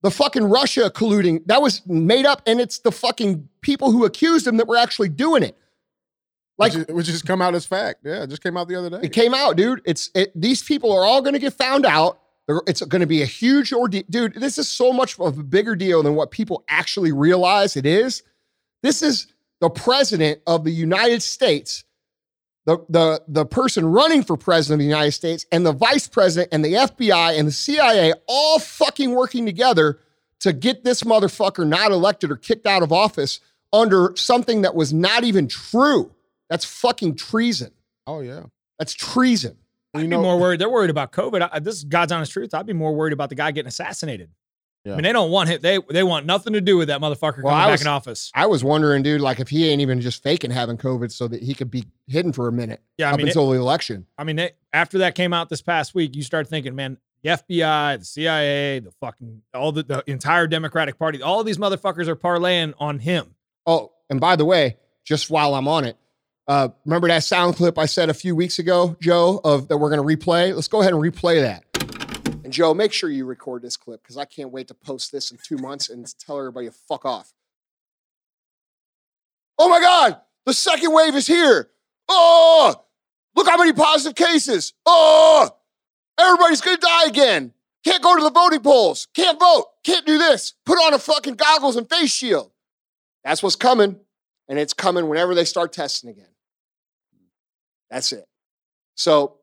[0.02, 4.46] The fucking Russia colluding, that was made up, and it's the fucking people who accused
[4.46, 5.56] him that were actually doing it.
[6.58, 8.00] Like which, which just come out as fact.
[8.04, 9.00] Yeah, it just came out the other day.
[9.02, 9.82] it came out, dude.
[9.84, 12.20] It's it, these people are all going to get found out.
[12.66, 14.34] It's going to be a huge ordeal, dude.
[14.34, 18.22] This is so much of a bigger deal than what people actually realize it is.
[18.82, 19.26] This is
[19.60, 21.84] the president of the United States,
[22.66, 26.50] the the the person running for president of the United States, and the vice president,
[26.52, 29.98] and the FBI and the CIA all fucking working together
[30.40, 33.40] to get this motherfucker not elected or kicked out of office
[33.72, 36.12] under something that was not even true.
[36.50, 37.70] That's fucking treason.
[38.06, 38.42] oh yeah.
[38.78, 39.56] That's treason.
[39.94, 40.60] And I'd you be more worried.
[40.60, 41.48] They're worried about COVID.
[41.50, 42.52] I, this is God's honest truth.
[42.52, 44.28] I'd be more worried about the guy getting assassinated.
[44.86, 44.92] Yeah.
[44.92, 45.60] I mean, they don't want him.
[45.60, 47.86] They they want nothing to do with that motherfucker Well, coming I back was- in
[47.88, 48.30] office.
[48.34, 51.42] I was wondering, dude, like if he ain't even just faking having COVID so that
[51.42, 54.06] he could be hidden for a minute Yeah, I up mean, it- until the election.
[54.16, 57.30] I mean, they, after that came out this past week, you start thinking, man, the
[57.30, 62.14] FBI, the CIA, the fucking all the, the entire Democratic Party, all these motherfuckers are
[62.16, 63.34] parlaying on him.
[63.66, 65.96] Oh, and by the way, just while I'm on it,
[66.46, 69.90] uh, remember that sound clip I said a few weeks ago, Joe, of that we're
[69.90, 70.54] going to replay?
[70.54, 71.64] Let's go ahead and replay that.
[72.46, 75.32] And Joe, make sure you record this clip because I can't wait to post this
[75.32, 77.32] in two months and tell everybody to fuck off.
[79.58, 81.70] Oh my God, the second wave is here.
[82.08, 82.84] Oh,
[83.34, 84.74] look how many positive cases.
[84.86, 85.50] Oh,
[86.16, 87.52] everybody's going to die again.
[87.84, 89.08] Can't go to the voting polls.
[89.12, 89.66] Can't vote.
[89.82, 90.54] Can't do this.
[90.64, 92.52] Put on a fucking goggles and face shield.
[93.24, 93.98] That's what's coming.
[94.48, 96.30] And it's coming whenever they start testing again.
[97.90, 98.28] That's it.
[98.94, 99.38] So,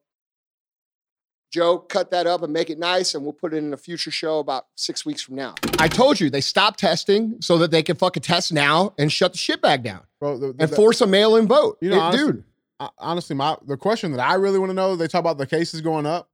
[1.53, 4.09] Joe, cut that up and make it nice, and we'll put it in a future
[4.09, 5.53] show about six weeks from now.
[5.77, 9.33] I told you they stopped testing so that they can fucking test now and shut
[9.33, 11.77] the shit back down bro, the, the, and force a mail in vote.
[11.79, 12.43] You know, It- honestly, dude,
[12.79, 15.45] I- honestly, my the question that I really want to know, they talk about the
[15.45, 16.27] cases going up.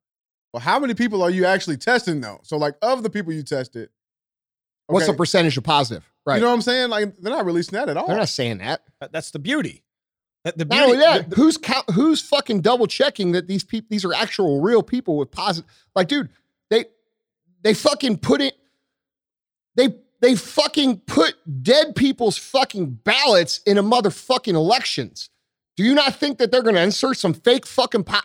[0.53, 2.39] Well, how many people are you actually testing though?
[2.43, 3.89] So, like, of the people you tested,
[4.87, 6.09] what's the percentage of positive?
[6.25, 6.35] Right.
[6.35, 6.89] You know what I'm saying?
[6.89, 8.07] Like, they're not releasing that at all.
[8.07, 8.83] They're not saying that.
[9.01, 9.83] That- That's the beauty.
[10.45, 10.83] The Not beauty.
[10.83, 14.61] only that, the- who's count, who's fucking double checking that these people these are actual
[14.61, 16.29] real people with positive like dude,
[16.69, 16.85] they
[17.61, 18.55] they fucking put it
[19.75, 19.89] they
[20.21, 25.29] they fucking put dead people's fucking ballots in a motherfucking elections.
[25.77, 28.19] Do you not think that they're going to insert some fake fucking po-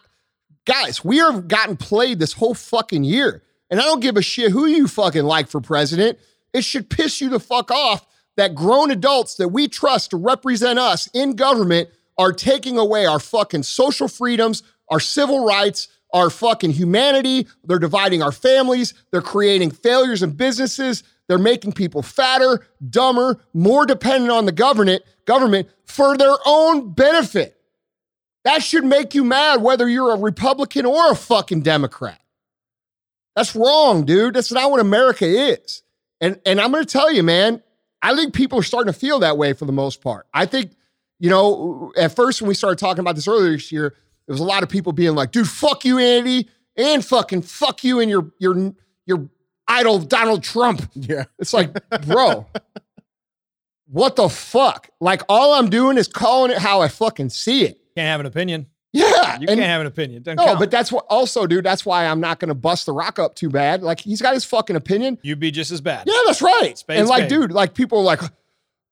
[0.67, 1.05] guys?
[1.05, 4.67] We have gotten played this whole fucking year, and I don't give a shit who
[4.67, 6.19] you fucking like for president.
[6.53, 10.79] It should piss you the fuck off that grown adults that we trust to represent
[10.81, 16.71] us in government are taking away our fucking social freedoms, our civil rights, our fucking
[16.71, 17.47] humanity.
[17.65, 18.95] They're dividing our families.
[19.11, 21.03] They're creating failures in businesses.
[21.29, 27.57] They're making people fatter, dumber, more dependent on the government, government for their own benefit.
[28.45, 32.21] That should make you mad whether you're a Republican or a fucking Democrat.
[33.35, 34.35] That's wrong, dude.
[34.35, 35.83] That's not what America is.
[36.21, 37.63] And and I'm going to tell you, man,
[38.03, 40.27] I think people are starting to feel that way for the most part.
[40.33, 40.73] I think,
[41.21, 43.95] you know, at first when we started talking about this earlier this year,
[44.27, 47.85] there was a lot of people being like, "Dude, fuck you, Andy, and fucking fuck
[47.85, 48.73] you and your your
[49.07, 49.29] your
[49.69, 51.25] idol Donald Trump." Yeah.
[51.39, 51.73] It's like,
[52.07, 52.47] bro,
[53.87, 54.89] what the fuck?
[55.01, 57.79] Like, all I'm doing is calling it how I fucking see it.
[57.97, 58.67] can't have an opinion.
[58.93, 60.23] Yeah, You and- can't have an opinion.
[60.23, 60.59] Doesn't no, count.
[60.61, 61.05] but that's what.
[61.11, 63.83] Also, dude, that's why I'm not going to bust the rock up too bad.
[63.83, 65.19] Like, he's got his fucking opinion.
[65.23, 66.05] you'd be just as bad.
[66.07, 66.79] Yeah, that's right.
[66.79, 67.29] Spade, and like, spade.
[67.31, 68.21] dude, like people are like,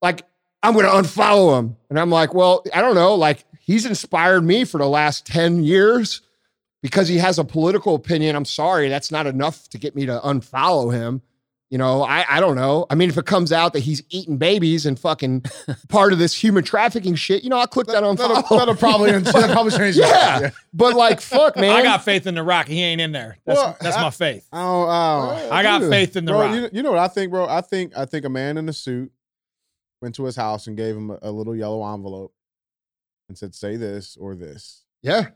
[0.02, 0.22] like
[0.62, 3.14] I'm going to unfollow him, and I'm like, well, I don't know.
[3.14, 6.20] Like, he's inspired me for the last ten years
[6.82, 8.36] because he has a political opinion.
[8.36, 11.22] I'm sorry, that's not enough to get me to unfollow him.
[11.70, 12.84] You know, I I don't know.
[12.90, 15.46] I mean, if it comes out that he's eating babies and fucking
[15.88, 18.58] part of this human trafficking shit, you know, I'll click that, That'll, unfollow.
[18.58, 19.96] that'll probably that'll probably change.
[19.96, 20.00] it.
[20.00, 20.50] yeah.
[20.74, 21.70] but like, fuck, man.
[21.74, 22.66] I got faith in the Rock.
[22.68, 23.38] He ain't in there.
[23.46, 24.46] That's, Well, that's I- my faith.
[24.52, 25.52] I don't, I don't.
[25.52, 25.90] I got dude.
[25.90, 26.54] faith in the bro, Rock.
[26.56, 27.46] you, you know what I think, bro?
[27.48, 29.10] I think I think a man in a suit
[30.02, 32.34] went to his house and gave him a, a little yellow envelope
[33.28, 35.28] and said, "Say this or this." Yeah,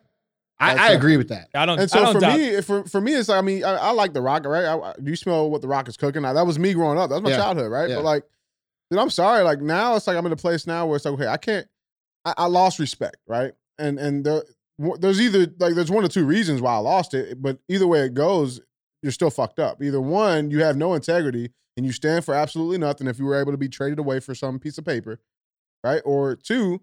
[0.59, 0.97] I, That's I it.
[0.97, 1.49] agree with that.
[1.55, 1.79] I don't.
[1.79, 2.39] And I so don't for doubt.
[2.39, 4.65] me, for for me, it's like I mean, I, I like the Rock, right?
[4.65, 6.23] I, I- you smell what the Rock is cooking.
[6.23, 7.09] Now, that was me growing up.
[7.09, 7.37] That was my Yeah.
[7.37, 7.89] childhood, right?
[7.89, 7.97] Yeah.
[7.97, 8.25] But like,
[8.91, 9.43] dude, I'm sorry.
[9.43, 11.67] Like now, it's like I'm in a place now where it's like, okay, I can't.
[12.25, 13.53] I, I lost respect, right?
[13.79, 14.43] And and there,
[14.99, 18.01] there's either like there's one or two reasons why I lost it, but either way
[18.01, 18.61] it goes,
[19.03, 19.83] you're still fucked up.
[19.83, 23.39] Either one, you have no integrity and you stand for absolutely nothing if you were
[23.41, 25.21] able to be traded away for some piece of paper,
[25.85, 26.03] right?
[26.05, 26.81] Or two,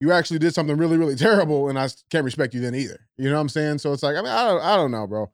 [0.00, 3.06] you actually did something really, really terrible, and I can't respect you then either.
[3.16, 3.78] You know what I'm saying?
[3.78, 5.30] So it's like, I mean, I don't, I don't know, bro.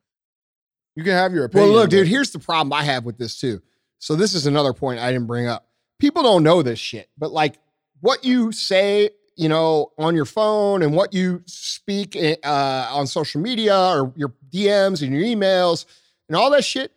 [0.96, 1.70] You can have your opinion.
[1.70, 3.62] Well, look, dude, here's the problem I have with this too.
[3.98, 5.66] So this is another point I didn't bring up.
[5.98, 7.58] People don't know this shit, but like
[8.00, 13.40] what you say, you know, on your phone and what you speak uh, on social
[13.40, 15.86] media or your DMs and your emails
[16.28, 16.92] and all that shit,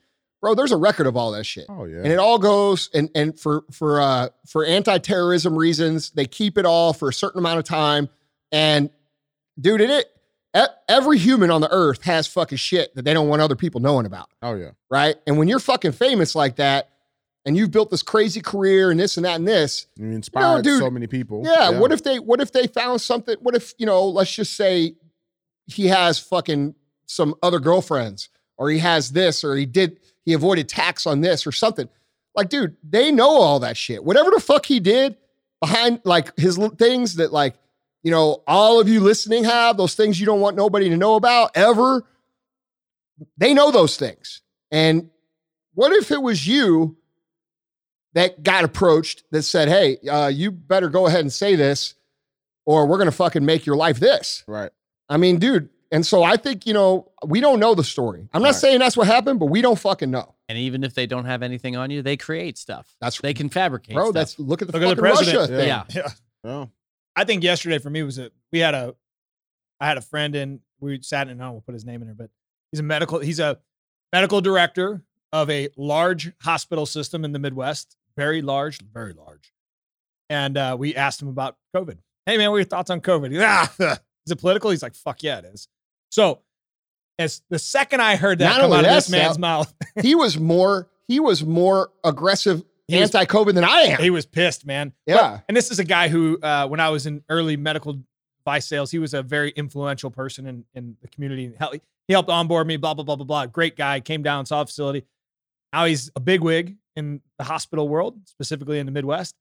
[0.45, 0.53] bro.
[0.53, 1.65] There's a record of all that shit.
[1.69, 1.97] Oh yeah.
[1.97, 6.65] and it all goes and and for for uh for anti-terrorism reasons they keep it
[6.67, 8.09] all for a certain amount of time
[8.51, 8.91] and
[9.59, 13.41] dude it, it every human on the earth has fucking shit that they don't want
[13.41, 14.69] other people knowing about oh yeah.
[14.91, 16.91] right and when you're fucking famous like that
[17.45, 20.79] and you've built this crazy career and this and that and this You inspired dude,
[20.79, 21.41] so many people.
[21.43, 24.53] yeah, what if they what if they found something what if you know let's just
[24.53, 24.95] say
[25.65, 26.75] he has fucking
[27.07, 31.45] some other girlfriends or he has this or he did he avoided tax on this
[31.45, 31.87] or something
[32.35, 35.15] like dude they know all that shit whatever the fuck he did
[35.61, 37.55] behind like his things that like
[38.03, 41.15] you know all of you listening have those things you don't want nobody to know
[41.15, 42.03] about ever
[43.37, 45.09] they know those things and
[45.73, 46.97] what if it was you
[48.15, 51.93] that got approached that said, "Hey, uh, you better go ahead and say this,
[52.65, 54.71] or we're gonna fucking make your life this." Right.
[55.07, 55.69] I mean, dude.
[55.91, 58.27] And so I think you know we don't know the story.
[58.33, 58.55] I'm not Right.
[58.55, 60.35] saying that's what happened, but we don't fucking know.
[60.49, 62.95] And even if they don't have anything on you, they create stuff.
[63.01, 63.95] That's They can fabricate.
[63.95, 64.05] bro.
[64.05, 64.13] stuff.
[64.13, 65.37] That's look at the Look at the president.
[65.37, 65.67] Russia thing.
[65.67, 65.83] yeah.
[65.93, 66.09] Yeah.
[66.43, 66.65] Yeah.
[67.15, 68.95] I think yesterday for me was a we had a
[69.79, 72.01] I had a friend in we sat in I don't want to put his name
[72.01, 72.29] in there, but
[72.71, 73.59] he's a medical he's a
[74.13, 75.01] medical director
[75.33, 79.51] of a large hospital system in the Midwest, very large, very large.
[80.29, 81.97] And uh, we asked him about COVID.
[82.25, 83.31] Hey man, what are your thoughts on COVID?
[83.31, 83.71] He's, ah,
[84.25, 84.71] is it political?
[84.71, 85.67] He's like, fuck yeah, it is.
[86.15, 86.39] So
[87.19, 90.39] as the second I heard that Not come out of this man's mouth, he was
[90.39, 94.01] more he was more aggressive He anti-COVID than I am.
[94.01, 94.93] he was pissed, man.
[95.05, 95.39] But- yeah.
[95.49, 97.99] and this is a guy who, uh, when I was in early medical
[98.39, 101.51] device sales, he was a very influential person in, in the community.
[102.07, 103.45] He helped onboard me, blah, blah, blah, blah, blah.
[103.47, 105.03] Great guy, came down, saw the facility.
[105.73, 109.35] Now he's a big wig in the hospital world, specifically in the Midwest.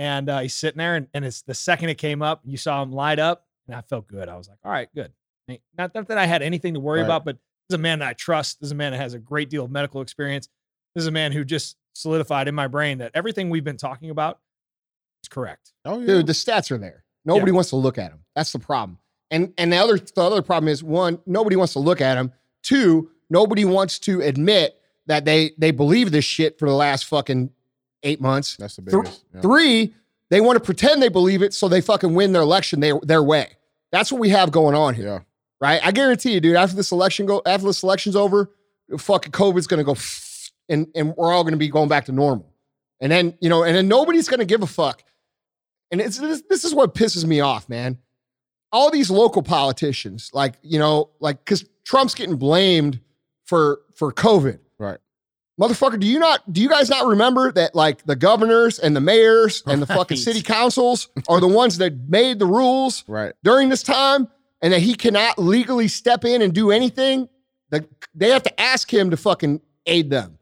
[0.00, 2.82] And uh, he's sitting there, and, and it's the second it came up, you saw
[2.82, 4.28] him light up, and I felt good.
[4.28, 5.12] I was like, all right, good.
[5.48, 7.06] I Not, not that I had anything to worry Right.
[7.06, 8.60] about, but this is a man that I trust.
[8.60, 10.48] This is a man that has a great deal of medical experience.
[10.94, 14.10] This is a man who just solidified in my brain that everything we've been talking
[14.10, 14.38] about
[15.22, 15.72] is correct.
[15.84, 16.06] Oh yeah.
[16.06, 17.04] Dude, the stats are there.
[17.24, 18.20] Nobody wants to look at them.
[18.34, 18.98] That's the problem.
[19.30, 22.32] And and the other the other problem is one, nobody wants to look at them.
[22.62, 27.50] Two, nobody wants to admit that they they believe this shit for the last fucking
[28.04, 28.56] eight months.
[28.56, 29.24] That's the Thr- biggest.
[29.34, 29.40] yeah.
[29.42, 29.94] Three,
[30.30, 33.22] they want to pretend they believe it so they fucking win their election their their
[33.22, 33.56] way.
[33.92, 35.18] That's what we have going on here, Yeah.
[35.60, 35.80] Right?
[35.84, 36.56] I guarantee you, dude.
[36.56, 38.50] After this election go, after this election's over,
[38.96, 39.96] fucking COVID's gonna go,
[40.68, 42.52] and and we're all gonna be going back to normal.
[43.00, 45.02] And then you know, and then nobody's gonna give a fuck.
[45.90, 47.98] And it's this, this is what pisses me off, man.
[48.72, 53.00] All these local politicians, like you know, like because Trump's getting blamed
[53.46, 54.98] for for COVID Right.
[55.58, 59.00] motherfucker, do you not do you guys not remember that like the governors and the
[59.00, 63.32] mayors and the fucking city councils are the ones that made the rules Right.
[63.42, 64.28] during this time
[64.62, 67.28] and that he cannot legally step in and do anything?
[68.14, 70.38] They have to ask him to fucking aid them.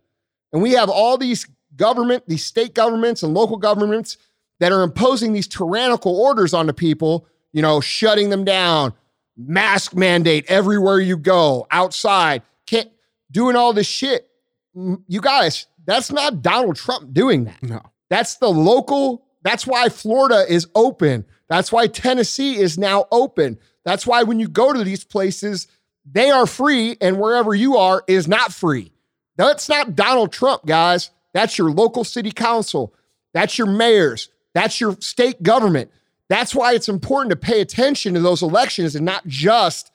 [0.52, 4.16] And we have all these government, these state governments and local governments
[4.60, 8.94] that are imposing these tyrannical orders on the people, you know, shutting them down,
[9.36, 12.90] mask mandate everywhere you go, outside, can't
[13.30, 14.30] doing all this shit.
[14.74, 17.62] You guys, that's not Donald Trump doing that.
[17.62, 17.82] No.
[18.08, 19.26] That's the local.
[19.42, 21.24] That's why Florida is open.
[21.48, 23.58] That's why Tennessee is now open.
[23.86, 25.68] That's why when you go to these places,
[26.04, 28.92] they are free, and wherever you are is not free.
[29.36, 31.10] That's not Donald Trump, guys.
[31.32, 32.92] That's your local city council.
[33.32, 34.28] That's your mayors.
[34.54, 35.90] That's your state government.
[36.28, 39.92] That's why it's important to pay attention to those elections and not just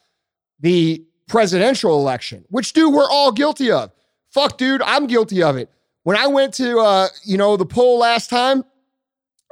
[0.61, 3.91] the presidential election, which, dude, we're all guilty of.
[4.29, 5.69] Fuck, dude, I'm guilty of it.
[6.03, 8.63] When I went to, uh, you know, the poll last time,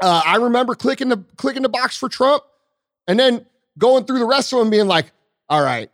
[0.01, 2.43] uh, I remember clicking the clicking the box for Trump,
[3.07, 3.45] and then
[3.79, 5.11] going through the rest of them, being like,
[5.49, 5.89] "All right,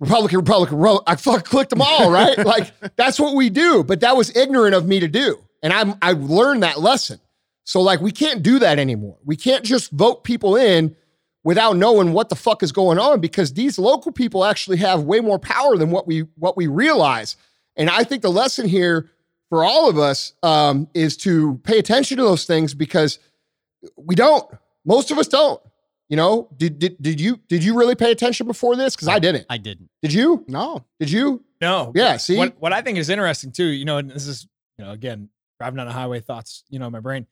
[0.00, 2.38] Republican, Republican, Ro-" I fucking clicked them all, right?
[2.46, 3.84] like that's what we do.
[3.84, 7.20] But that was ignorant of me to do, and I'm I learned that lesson.
[7.64, 9.18] So like we can't do that anymore.
[9.26, 10.96] We can't just vote people in
[11.44, 15.20] without knowing what the fuck is going on because these local people actually have way
[15.20, 17.36] more power than what we what we realize.
[17.76, 19.10] And I think the lesson here
[19.48, 23.18] for all of us um, is to pay attention to those things because
[23.96, 24.50] we don't.
[24.84, 25.60] Most of us don't.
[26.08, 28.96] You know, did did, did you did you really pay attention before this?
[28.96, 29.46] Because I didn't.
[29.50, 29.90] I didn't.
[30.02, 30.44] Did you?
[30.48, 30.84] No.
[30.98, 31.44] Did you?
[31.60, 31.92] No.
[31.94, 32.16] Yeah.
[32.16, 34.46] See, What what I think is interesting too, you know, and this is,
[34.78, 37.26] you know, again, driving down a highway, thoughts, you know, my brain.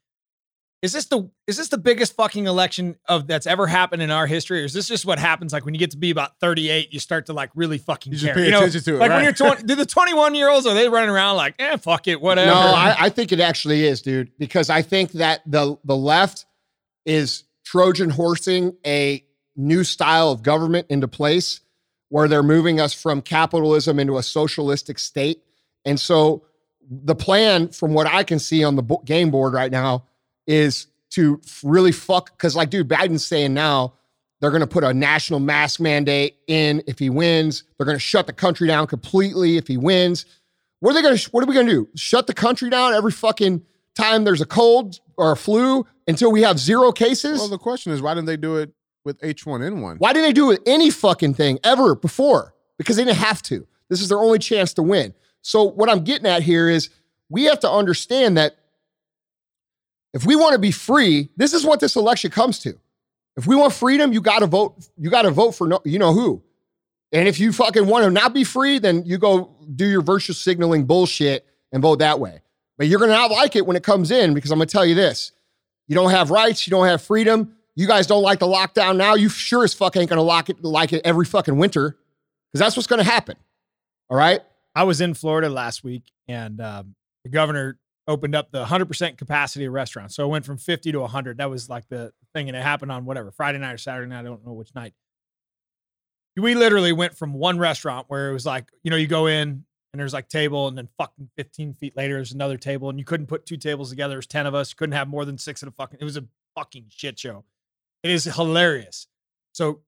[0.83, 4.27] Is this the is this the biggest fucking election of that's ever happened in our
[4.27, 5.51] history, or is this just what happens?
[5.53, 8.13] Like when you get to be about thirty eight, you start to like really fucking
[8.13, 8.35] You just care.
[8.35, 10.51] pay you know, attention to it, like when you're twenty, do the twenty one year
[10.51, 12.51] olds are they running around like, eh, fuck it, whatever?
[12.51, 16.45] No, I, I think it actually is, dude, because I think that the the left
[17.07, 19.21] is Trojan horsing a
[19.57, 21.59] new style of government into place
[22.07, 25.43] where they're moving us from capitalism into a socialistic state.
[25.83, 26.45] And so
[26.89, 30.05] the plan, from what I can see on the game board right now,
[30.45, 32.37] is to really fuck.
[32.37, 33.95] Because, like, dude, Biden's saying now
[34.39, 37.65] they're going to put a national mask mandate in if he wins.
[37.77, 40.25] They're going to shut the country down completely if he wins.
[40.79, 41.29] What are they going to?
[41.31, 41.89] What are we going to do?
[41.95, 43.65] Shut the country down every fucking
[43.97, 47.39] time there's a cold or a flu until we have zero cases?
[47.39, 48.71] Well, the question is, why didn't they do it
[49.03, 49.99] with H1N1?
[49.99, 52.53] Why didn't they do it with any fucking thing ever before?
[52.77, 53.67] Because they didn't have to.
[53.89, 55.13] This is their only chance to win.
[55.41, 56.89] So what I'm getting at here is
[57.29, 58.55] we have to understand that
[60.13, 62.77] if we want to be free, this is what this election comes to.
[63.35, 64.87] If we want freedom, you got to vote.
[64.97, 66.43] You got to vote for no, you know who.
[67.11, 70.33] And if you fucking want to not be free, then you go do your virtue
[70.33, 72.41] signaling bullshit and vote that way.
[72.77, 74.95] But you're gonna not like it when it comes in because I'm gonna tell you
[74.95, 75.31] this:
[75.87, 77.55] you don't have rights, you don't have freedom.
[77.75, 79.13] You guys don't like the lockdown now.
[79.13, 81.97] You sure as fuck ain't gonna lock it like it every fucking winter
[82.51, 83.37] because that's what's gonna happen.
[84.09, 84.41] All right.
[84.75, 89.65] I was in Florida last week, and um, the governor opened up the 100% capacity
[89.65, 90.15] of restaurants.
[90.15, 91.39] So it went from 50 to 100.
[91.39, 94.19] That was like the thing, and it happened on whatever Friday night or Saturday night.
[94.19, 94.93] I don't know which night.
[96.35, 99.65] We literally went from one restaurant where it was like, you know, you go in
[99.97, 103.05] and there's like table, and then fucking 15 feet later there's another table, and you
[103.05, 104.13] couldn't put two tables together.
[104.13, 104.71] There's 10 of us.
[104.71, 105.97] You couldn't have more than six in a fucking.
[105.99, 107.43] It was a fucking shit show.
[108.03, 109.07] It is hilarious.
[109.53, 109.81] So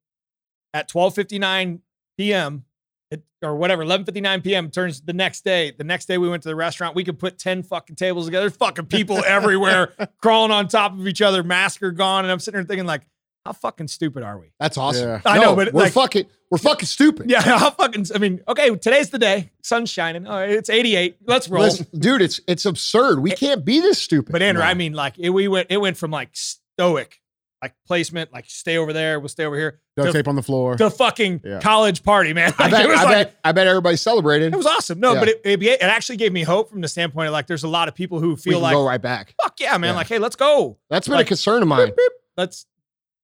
[0.74, 1.80] at 12:59
[2.18, 2.66] p.m
[3.12, 4.70] it, or whatever, 11:59 p.m.
[4.70, 5.72] turns the next day.
[5.72, 6.96] The next day we went to the restaurant.
[6.96, 8.50] We could put 10 fucking tables together.
[8.50, 11.44] Fucking people everywhere crawling on top of each other.
[11.44, 12.26] Mask are gone.
[12.26, 13.02] And I'm sitting there thinking, like,
[13.50, 14.52] how fucking stupid are we?
[14.60, 15.10] That's awesome.
[15.10, 15.22] Yeah.
[15.26, 17.32] I know, but, we're like- fucking we're fucking stupid.
[17.32, 19.50] Yeah, how fucking I mean, okay, today's the day.
[19.64, 20.28] Sun's shining.
[20.28, 21.18] All right, it's 88.
[21.26, 21.64] Let's roll.
[21.64, 23.22] Listen, dude, it's it's absurd.
[23.22, 24.32] We can't be this stupid.
[24.34, 24.70] but Andrew, No.
[24.70, 27.20] I mean, like it, we went it went from like stoic,
[27.64, 29.80] like placement, like stay over there, we'll stay over here.
[29.98, 30.76] Duct to, tape on the floor.
[30.76, 31.60] The fucking Yeah.
[31.60, 32.54] college party, man.
[32.60, 34.54] I bet, it was I like, bet, I bet everybody celebrated.
[34.54, 35.00] It was awesome.
[35.00, 35.20] No, Yeah.
[35.22, 37.68] but it, it, it actually gave me hope from the standpoint of like, there's a
[37.68, 39.34] lot of people who we feel can like, go right back.
[39.42, 39.90] fuck yeah, man.
[39.94, 39.96] Yeah.
[39.98, 40.78] Like, hey, let's go.
[40.92, 41.92] That's been like, a concern of mine.
[42.38, 42.66] Let's.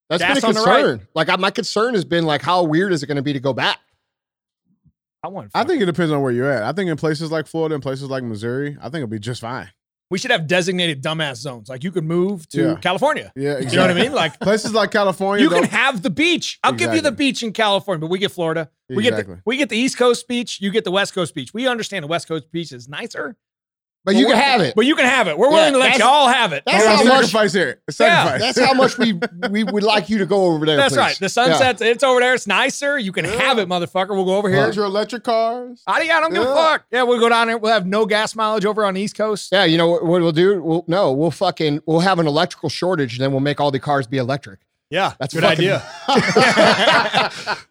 [0.10, 0.82] That's gas been a the right.
[0.84, 1.08] concern.
[1.15, 3.39] Like I, my concern has been like, how weird is it going to be to
[3.39, 3.80] go back?
[5.24, 5.50] I want.
[5.56, 6.63] I think it depends on where you're at.
[6.63, 9.41] I think in places like Florida and places like Missouri, I think it'll be just
[9.41, 9.70] fine.
[10.12, 11.68] we should have designated dumbass zones.
[11.68, 12.76] Like you could move to Yeah.
[12.76, 13.32] California.
[13.36, 13.72] Yeah, exactly.
[13.72, 14.13] You know what I mean?
[14.13, 16.60] Like Places like California, you go- can have the beach.
[16.63, 18.70] I'll give you the beach in California, but we get Florida.
[18.88, 19.36] We get Exactly.
[19.38, 20.62] the, we get the East Coast beach.
[20.62, 21.56] You get the West Coast beach.
[21.56, 23.36] We understand the West Coast beach is nicer,
[24.06, 24.76] But you can have it.
[24.76, 25.38] but you can have it.
[25.38, 26.63] We're Yeah, willing to let that's- y'all have it.
[26.65, 27.82] that's Hold on, how much- sacrifice here.
[27.89, 28.41] Yeah, Sacrifice.
[28.56, 30.78] That's how much we we would like you to go over there.
[30.78, 31.00] That's please.
[31.00, 31.18] right.
[31.20, 32.34] The sunset, it's over there.
[32.36, 32.98] It's nicer.
[33.00, 34.10] You can have it, motherfucker.
[34.10, 34.60] We'll go over here.
[34.63, 35.82] Here's your electric cars.
[35.88, 36.54] I, I don't give a Yeah.
[36.54, 36.86] fuck.
[36.91, 37.58] Yeah, we'll go down there.
[37.58, 39.50] We'll have no gas mileage over on the East Coast.
[39.52, 40.62] Yeah, you know what, what we'll do?
[40.62, 43.80] We'll no, we'll fucking we'll have an electrical shortage, and then we'll make all the
[43.80, 44.60] cars be electric.
[44.91, 45.80] Yeah, That's a good fucking- idea.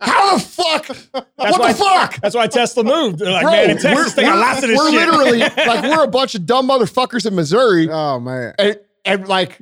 [0.01, 0.87] How the fuck?
[1.13, 2.21] what why- the fuck?
[2.21, 3.19] That's why Tesla moved.
[3.21, 5.09] They're like, Bro, man, in Texas, we're, they got we're- lots of this we're shit.
[5.09, 8.55] literally like we're a bunch of dumb motherfuckers in Missouri, Oh man.
[8.59, 9.59] and, and like,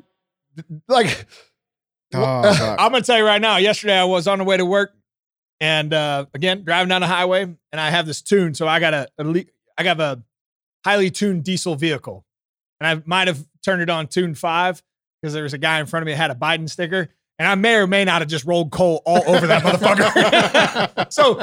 [0.88, 1.26] like
[2.14, 2.78] Oh, fuck.
[2.80, 3.56] I'm gonna tell you right now.
[3.56, 4.94] Yesterday, I was on the way to work,
[5.60, 8.54] and uh, again driving down the highway, and I have this tune.
[8.54, 9.44] So I got a, a le-
[9.78, 10.22] I got a
[10.84, 12.24] highly tuned diesel vehicle,
[12.80, 14.82] and I might have turned it on tune five
[15.22, 17.48] because there was a guy in front of me that had a Biden sticker, and
[17.48, 21.12] I may or may not have just rolled coal all over that motherfucker.
[21.12, 21.42] so.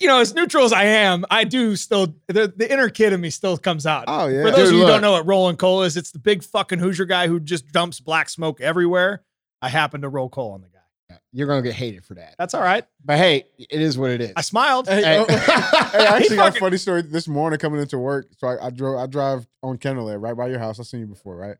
[0.00, 3.20] You know, as neutral as I am, I do still the, the inner kid in
[3.20, 4.04] me still comes out.
[4.06, 4.42] oh yeah.
[4.44, 4.88] For those Dude, of you who look.
[4.94, 7.98] don't know what rolling coal is, it's the big fucking Hoosier guy who just dumps
[7.98, 9.24] black smoke everywhere.
[9.60, 11.18] I happen to roll coal on the guy.
[11.32, 12.36] you're gonna get hated for that.
[12.38, 12.84] That's all right.
[13.04, 14.32] But hey, it is what it is.
[14.36, 14.86] I smiled.
[14.86, 15.18] Hey, Hey.
[15.18, 18.28] oh, hey, I actually got a funny story this morning coming into work.
[18.38, 20.78] So I, I drove, I drive on Kendall there, right by your house.
[20.78, 21.56] I've seen you before, right?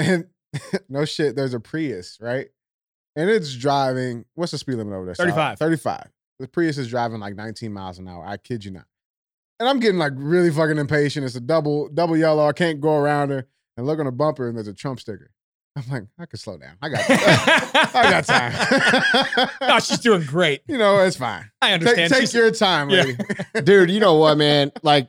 [0.00, 0.26] And
[0.88, 2.48] no shit, there's a Prius, right?
[3.16, 4.24] And it's driving.
[4.34, 5.14] What's the speed limit over there?
[5.14, 5.58] 35.
[5.58, 6.10] 35.
[6.38, 8.24] The Prius is driving like 19 miles an hour.
[8.26, 8.84] I kid you not.
[9.58, 11.24] And I'm getting like really fucking impatient.
[11.24, 12.46] It's a double, double yellow.
[12.46, 13.46] I can't go around her
[13.78, 15.30] and look on the bumper and there's a Trump sticker.
[15.76, 16.76] I'm like, I can slow down.
[16.82, 17.90] I got time.
[17.94, 19.48] I got time.
[19.68, 20.62] no, she's doing great.
[20.68, 21.50] you know, it's fine.
[21.62, 22.10] I understand.
[22.12, 23.02] take She's- your time, Yeah.
[23.04, 23.18] lady.
[23.64, 25.08] dude you know what man like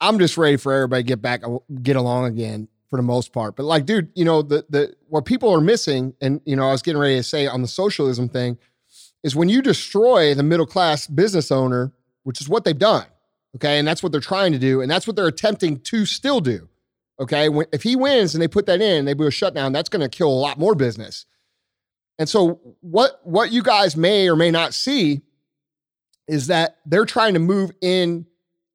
[0.00, 1.42] i'm just ready for everybody to get back
[1.82, 5.24] get along again for the most part but like dude you know the the what
[5.24, 8.28] people are missing and you know i was getting ready to say on the socialism
[8.28, 8.56] thing
[9.22, 13.06] is when you destroy the middle class business owner which is what they've done
[13.54, 16.40] okay and that's what they're trying to do and that's what they're attempting to still
[16.40, 16.68] do
[17.20, 17.48] Okay.
[17.48, 20.02] When, if he wins and they put that in, they do a shutdown, that's going
[20.02, 21.26] to kill a lot more business.
[22.18, 25.22] And so what what you guys may or may not see
[26.26, 28.26] is that they're trying to move in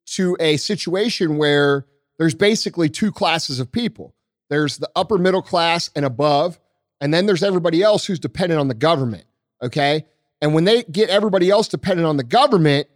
[0.05, 1.85] to a situation where
[2.17, 4.13] there's basically two classes of people.
[4.49, 6.59] There's the upper middle class and above,
[7.01, 9.25] and then there's everybody else who's dependent on the government.
[9.61, 10.05] Okay.
[10.41, 12.87] And when they get everybody else dependent on the government,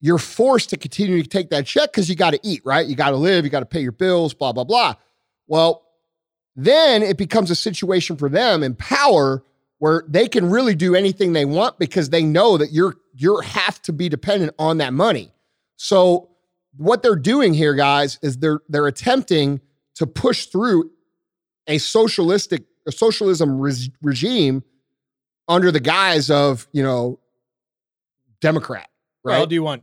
[0.00, 2.86] you're forced to continue to take that check because you got to eat, right?
[2.86, 4.94] You got to live, you got to pay your bills, blah, blah, blah.
[5.46, 5.84] Well,
[6.56, 9.44] then it becomes a situation for them in power
[9.78, 13.42] where they can really do anything they want because they know that you're you are
[13.42, 15.32] have to be dependent on that money.
[15.76, 16.30] So
[16.78, 19.60] what they're doing here, guys, is they're they're attempting
[19.96, 20.90] to push through
[21.66, 24.62] a socialistic a socialism re- regime
[25.48, 27.18] under the guise of you know
[28.40, 28.88] Democrat,
[29.24, 29.38] right?
[29.38, 29.82] Well, do you want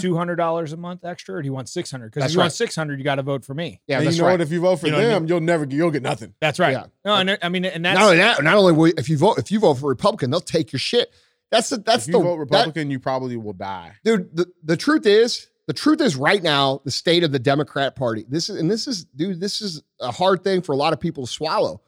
[0.00, 2.12] two hundred dollars a month extra, or do you want six hundred?
[2.12, 2.44] Because if you right.
[2.44, 3.80] want six hundred, you got to vote for me.
[3.86, 4.34] yeah, and that's you know right.
[4.34, 4.40] what?
[4.40, 5.28] If you vote for You know what I them, mean?
[5.28, 6.34] you'll never you'll get nothing.
[6.40, 6.72] That's right.
[6.72, 6.86] Yeah.
[7.04, 9.38] No, and I mean, and that's not only that, not only will, if you vote
[9.38, 11.12] if you vote for Republican, they'll take your shit.
[11.50, 13.92] That's the that's if you the vote that- Republican, you probably will die.
[14.04, 14.34] dude.
[14.36, 18.24] The, the truth is, the truth is, right now, the state of the Democrat Party.
[18.26, 19.38] This is and this is, dude.
[19.38, 21.82] This is a hard thing for a lot of people to swallow.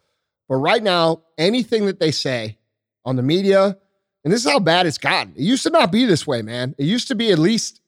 [0.51, 2.59] But right now, anything that they say
[3.07, 3.79] on the media,
[4.23, 5.33] and this is how bad it's gotten.
[5.35, 6.75] It used to not be this way, man.
[6.77, 7.81] It used to be at least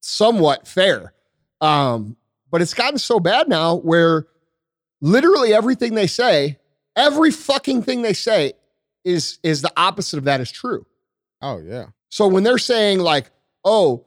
[0.00, 1.14] somewhat fair.
[1.60, 2.16] Um,
[2.50, 4.26] but it's gotten so bad now where
[5.00, 6.58] literally everything they say,
[6.96, 8.54] every fucking thing they say
[9.04, 10.86] is is the opposite of that is true.
[11.40, 11.86] Oh yeah.
[12.08, 13.30] So when they're saying like,
[13.64, 14.06] "Oh,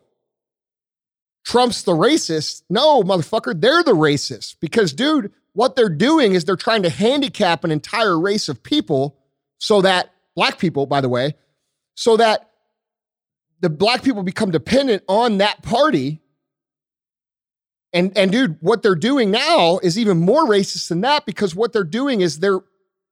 [1.44, 6.56] Trump's the racist," no, motherfucker, they're the racist because, dude, what they're doing is they're
[6.56, 9.18] trying to handicap an entire race of people
[9.60, 11.36] so that black people, by the way,
[11.96, 12.50] so that
[13.62, 16.22] the black people become dependent on that party.
[17.94, 21.72] And and dude, what they're doing now is even more racist than that because what
[21.72, 22.62] they're doing is they're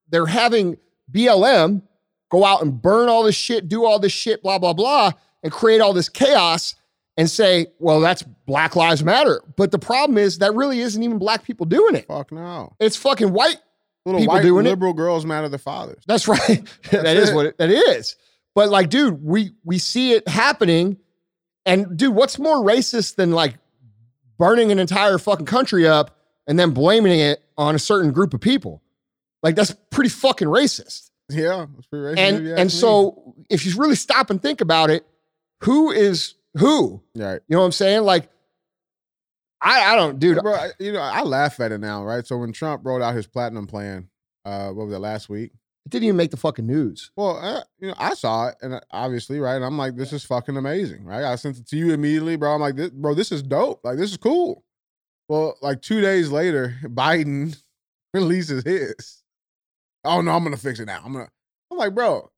[0.09, 0.77] they're having
[1.11, 1.83] BLM
[2.31, 5.11] go out and burn all this shit, do all this shit, blah, blah, blah,
[5.43, 6.75] and create all this chaos
[7.17, 9.41] and say, well, that's Black Lives Matter.
[9.57, 12.07] But the problem is that really isn't even black people doing it.
[12.07, 12.73] Fuck no.
[12.79, 13.57] It's fucking white.
[14.05, 14.69] Little People white doing it.
[14.69, 16.01] liberal girls matter their fathers.
[16.07, 16.39] That's right.
[16.91, 17.35] that That's it.
[17.35, 18.15] what it, that is.
[18.55, 20.97] But like, dude, we we see it happening.
[21.67, 23.59] And dude, what's more racist than like
[24.39, 28.41] burning an entire fucking country up and then blaming it on a certain group of
[28.41, 28.81] people?
[29.43, 31.11] Like that's pretty fucking racist.
[31.29, 32.17] Yeah, it's pretty racist.
[32.17, 32.69] and and me.
[32.69, 35.05] so if you really stop and think about it,
[35.61, 37.01] who is who?
[37.15, 37.41] right.
[37.47, 38.03] You know what I'm saying?
[38.03, 38.29] Like,
[39.61, 40.39] I I don't, dude.
[40.41, 42.25] bro, I- you know, I laugh at it now, right?
[42.25, 44.09] So when Trump rolled out his platinum plan,
[44.45, 45.51] uh, what was it last week?
[45.85, 47.11] It didn't even make the fucking news.
[47.15, 49.55] Well, uh, you know, I saw it, and uh, obviously, right?
[49.55, 51.23] And I'm like, this is fucking amazing, right?
[51.23, 52.53] I sent it to you immediately, bro.
[52.53, 53.81] I'm like, this, bro, this is dope.
[53.83, 54.63] Like, this is cool.
[55.27, 57.55] Well, like two days later, Biden
[58.13, 59.23] releases his.
[60.03, 61.01] Oh no, I'm gonna fix it now.
[61.05, 61.29] I'm gonna.
[61.71, 62.30] I'm like, bro,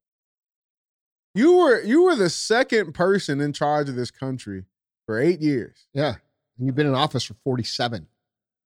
[1.34, 4.64] you were you were the second person in charge of this country
[5.06, 5.86] for eight years.
[5.92, 6.14] Yeah,
[6.58, 8.06] and you've been in office for 47.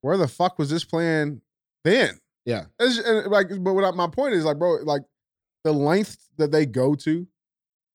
[0.01, 1.41] Where the fuck was this plan
[1.85, 2.21] then?
[2.45, 2.65] Yeah.
[2.79, 5.03] It's, and like, but what I, my point is, like, bro, like
[5.65, 7.27] the length that they go to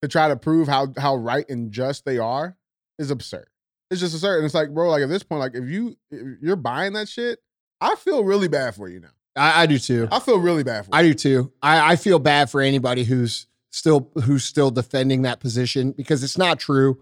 [0.02, 2.58] to try to prove how how right and just they are
[3.00, 3.48] is absurd.
[3.90, 4.38] It's just absurd.
[4.38, 7.08] And it's like, bro, like at this point, like if you if you're buying that
[7.08, 7.40] shit,
[7.80, 9.10] I feel really bad for you now.
[9.36, 10.08] I, I do too.
[10.12, 11.00] I feel really bad for you.
[11.00, 11.52] I do too.
[11.62, 16.38] I, I feel bad for anybody who's still who's still defending that position because it's
[16.38, 17.02] not true.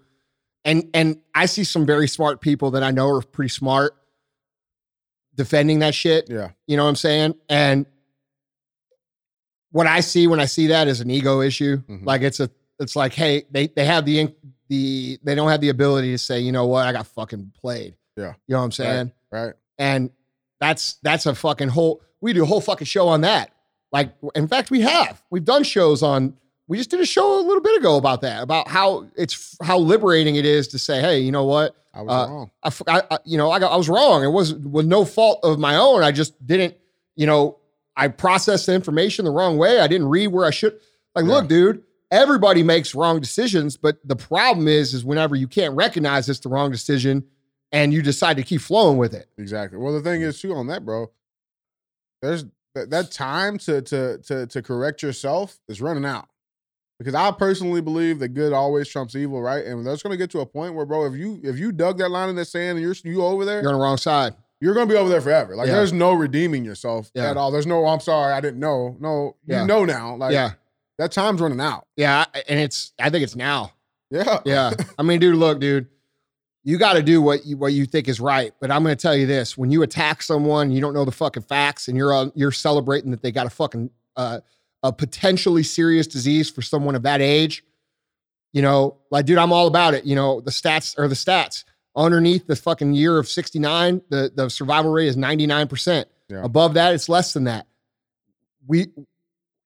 [0.64, 3.94] And and I see some very smart people that I know are pretty smart
[5.36, 6.30] defending that shit.
[6.30, 6.50] yeah.
[6.68, 7.36] You know what I'm saying?
[7.50, 7.86] And
[9.72, 11.78] what I see when I see that is an ego issue.
[11.90, 12.06] Mhm.
[12.06, 12.50] Like it's a
[12.80, 14.34] it's like, hey, they they have the
[14.70, 17.96] the they don't have the ability to say, you know what, I got fucking played.
[18.16, 18.34] Yeah.
[18.48, 19.12] You know what I'm saying?
[19.32, 19.54] Right.
[19.78, 20.10] And
[20.60, 23.52] that's that's a fucking whole we do a whole fucking show on that.
[23.92, 25.22] Like in fact we have.
[25.32, 26.36] We've done shows on
[26.72, 29.78] we just did a show a little bit ago about that, about how it's how
[29.78, 31.76] liberating it is to say, hey, you know what?
[31.94, 32.52] I was Uh, wrong.
[32.88, 34.24] I, I- you know, I got, I was wrong.
[34.24, 36.02] It was was no fault of my own.
[36.02, 36.76] I just didn't,
[37.18, 37.58] you know,
[37.98, 39.82] I processed the information the wrong way.
[39.82, 40.80] I didn't read where I should.
[41.14, 41.32] Like, Yeah.
[41.34, 46.30] look, dude, everybody makes wrong decisions, but the problem is, is whenever you can't recognize
[46.30, 47.26] it's the wrong decision,
[47.74, 49.28] and you decide to keep flowing with it.
[49.38, 49.78] Exactly.
[49.78, 51.12] Well, the thing is too on that, bro.
[52.22, 52.46] There's
[52.76, 56.30] that, that time to to to to correct yourself is running out.
[57.04, 59.66] Because I personally believe that good always trumps evil, right?
[59.66, 62.10] And that's gonna get to a point where, bro, if you if you dug that
[62.10, 64.36] line in the sand and you're you over there, You're on the wrong side.
[64.60, 65.56] you're gonna be over there forever.
[65.56, 65.74] Like Yeah.
[65.76, 67.32] there's no redeeming yourself Yeah.
[67.32, 67.52] at all.
[67.52, 68.96] There's no, I'm sorry, I didn't know.
[69.00, 69.66] No, you Yeah.
[69.66, 70.16] know now.
[70.16, 70.52] Like yeah,
[71.00, 71.88] that time's running out.
[71.96, 72.94] yeah, and it's.
[73.00, 73.72] I think it's now.
[74.12, 74.40] Yeah.
[74.46, 75.88] Yeah, I mean, dude, look, dude.
[76.64, 78.54] you got to do what you, what you think is right.
[78.62, 81.12] But I'm going to tell you this: when you attack someone, you don't know the
[81.12, 84.42] fucking facts, and you're uh, you're celebrating that they got a fucking uh,
[84.84, 87.64] a potentially serious disease for someone of that age.
[88.54, 90.06] You know, like, dude, I'm all about it.
[90.06, 91.64] You know, the stats are the stats.
[91.96, 96.08] Underneath the fucking year of 69, the the survival rate is 99 percent.
[96.30, 96.42] Yeah.
[96.44, 97.68] Above that, it's less than that.
[98.66, 98.88] We,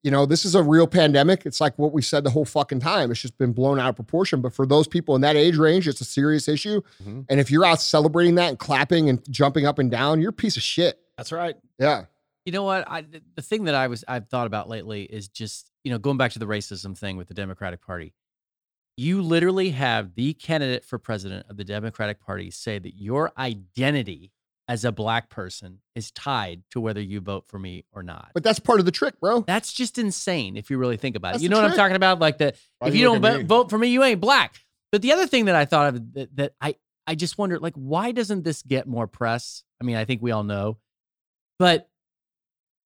[0.01, 1.45] you know, this is a real pandemic.
[1.45, 3.11] It's like what we said the whole fucking time.
[3.11, 4.41] It's just been blown out of proportion.
[4.41, 6.81] But for those people in that age range, it's a serious issue.
[7.03, 7.25] Mhm.
[7.29, 10.33] And if you're out celebrating that and clapping and jumping up and down, you're a
[10.33, 10.99] piece of shit.
[11.17, 11.55] That's right.
[11.79, 12.05] Yeah.
[12.45, 12.87] You know what?
[12.87, 13.03] I
[13.35, 16.31] the thing that I was I've thought about lately is just you know going back
[16.33, 18.13] to the racism thing with the Democratic Party.
[18.97, 24.31] You literally have the candidate for president of the Democratic Party say that your identity
[24.67, 28.31] as a black person is tied to whether you vote for me or not.
[28.33, 29.41] But that's part of the trick, bro.
[29.41, 31.43] That's just insane if you really think about That's it.
[31.43, 32.19] You know what I'm talking about?
[32.19, 33.43] Like the Why if you don't me?
[33.43, 34.55] vote for me, you ain't black.
[34.91, 36.75] But the other thing that I thought of that, that I
[37.07, 39.63] I just wonder, like, why doesn't this get more press?
[39.79, 40.77] I mean, I think we all know,
[41.59, 41.89] but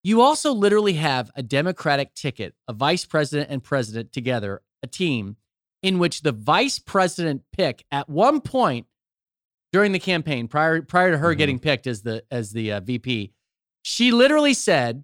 [0.03, 5.35] you also literally have a Democratic ticket, a vice president and president together, a team
[5.81, 8.87] in which the vice president pick at one point
[9.71, 11.37] during the campaign, prior prior to her Mhm.
[11.37, 13.33] getting picked as the as the uh, VP,
[13.83, 15.03] she literally said,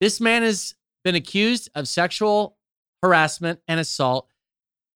[0.00, 2.58] "This man has been accused of sexual
[3.02, 4.28] harassment and assault.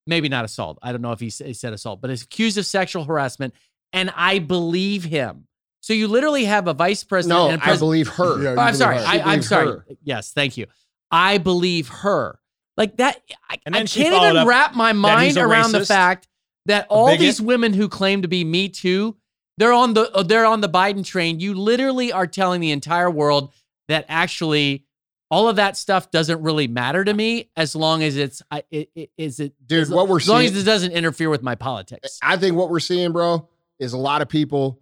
[0.07, 0.79] Maybe not assault.
[0.83, 3.55] I don't know if he, he said assault, but is accused of sexual harassment,
[3.93, 5.47] and I believe him."
[5.91, 7.81] So you literally have a vice president No, and a I president.
[7.81, 8.41] believe her.
[8.45, 8.97] Yeah, Oh, I'm believe sorry.
[8.99, 9.05] her.
[9.05, 9.67] I, I'm sorry.
[9.67, 9.87] her.
[10.05, 10.67] Yes, thank you.
[11.11, 12.39] I believe her.
[12.77, 13.21] Like that.
[13.51, 16.29] I, And I then she can't even wrap my mind a around the fact
[16.67, 19.17] that all these women who claim to be Me Too,
[19.59, 21.41] they're on the uh, they're on the Biden train.
[21.41, 23.53] You literally are telling the entire world
[23.89, 24.85] that actually
[25.29, 28.91] all of that stuff doesn't really matter to me as long as it's I, it,
[28.95, 31.57] it, is it Dude, as, what we're as long as it doesn't interfere with my
[31.57, 32.21] politics.
[32.23, 33.49] I think what we're seeing, bro,
[33.81, 34.79] is a lot of people.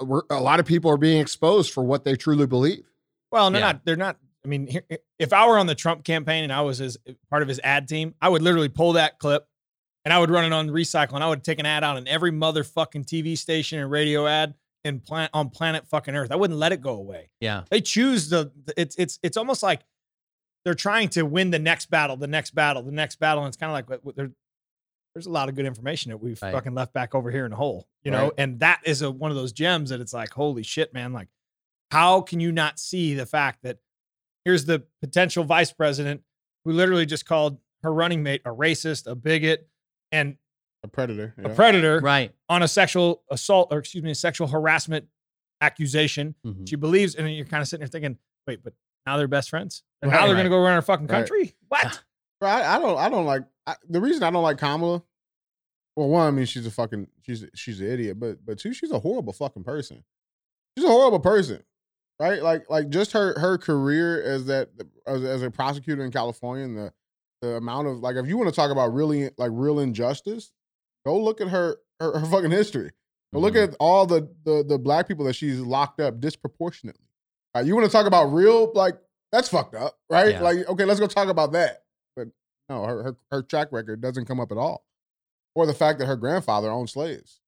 [0.00, 2.84] Uh, We're, a lot of people are being exposed for what they truly believe.
[3.30, 3.66] Well, they're Yeah.
[3.72, 3.84] not.
[3.84, 4.16] They're not.
[4.44, 4.78] I mean,
[5.18, 6.98] if I were on the Trump campaign and I was his
[7.30, 9.46] part of his ad team, I would literally pull that clip
[10.04, 12.06] and I would run it on recycle and I would take an ad out in
[12.06, 14.54] every motherfucking TV station and radio ad
[14.84, 16.30] and plant on planet fucking Earth.
[16.30, 17.30] I wouldn't let it go away.
[17.40, 17.62] Yeah.
[17.70, 18.52] They choose the.
[18.66, 19.80] the- It's it's it's almost like
[20.66, 23.44] they're trying to win the next battle, the next battle, the next battle.
[23.44, 24.32] And it's kind of like what, what they're,
[25.14, 26.52] there's a lot of good information that we've Right.
[26.52, 28.32] fucking left back over here in the hole, you know.
[28.36, 31.12] And that is a, one of those gems that it's like, holy shit, man!
[31.12, 31.28] Like,
[31.90, 33.78] how can you not see the fact that
[34.44, 36.22] here's the potential vice president
[36.64, 39.68] who literally just called her running mate a racist, a bigot,
[40.10, 40.36] and
[40.82, 41.34] A predator.
[41.42, 42.34] a predator Right.
[42.48, 45.06] on a sexual assault or excuse me, a sexual harassment
[45.60, 46.34] accusation.
[46.44, 46.68] Mhm.
[46.68, 48.74] She believes, and you're kind of sitting there thinking, wait, but
[49.06, 49.82] now they're best friends.
[50.02, 50.18] And Right.
[50.18, 50.40] now they're Right.
[50.40, 51.18] gonna go run our fucking Right.
[51.18, 51.56] country.
[51.68, 52.02] What?
[52.40, 52.98] Bro, I, I don't.
[52.98, 53.44] I don't like.
[53.66, 55.02] I, the reason I don't like Kamala.
[55.96, 57.06] Well, one, I mean, she's a fucking.
[57.22, 58.18] She's she's an idiot.
[58.18, 60.02] But but two, she's a horrible fucking person.
[60.76, 61.62] She's a horrible person,
[62.18, 62.42] right?
[62.42, 64.70] Like like just her her career as that
[65.06, 66.92] as, as a prosecutor in California and the
[67.42, 70.52] the amount of like if you want to talk about really like real injustice,
[71.06, 72.90] go look at her her, her fucking history.
[73.32, 73.72] Go look mm-hmm.
[73.72, 77.06] at all the, the the black people that she's locked up disproportionately.
[77.54, 77.66] Right?
[77.66, 78.96] You want to talk about real like
[79.30, 80.32] that's fucked up, right?
[80.32, 80.42] Yeah.
[80.42, 81.83] Like okay, let's go talk about that.
[82.68, 84.84] But no, her, her her track record doesn't come up at all,
[85.54, 87.40] or the fact that her grandfather owned slaves,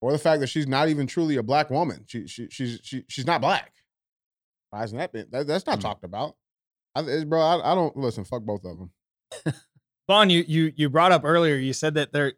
[0.00, 2.04] or the fact that she's not even truly a black woman.
[2.06, 3.72] She she she's she, she's not black.
[4.70, 5.26] Why isn't that been?
[5.30, 5.82] That, that's not Mm.
[5.82, 6.36] talked about.
[6.94, 8.24] I, it's- bro, I, I don't listen.
[8.24, 8.90] Fuck both of them.
[10.08, 11.54] Vaughn, you you you brought up earlier.
[11.56, 12.32] You said that there,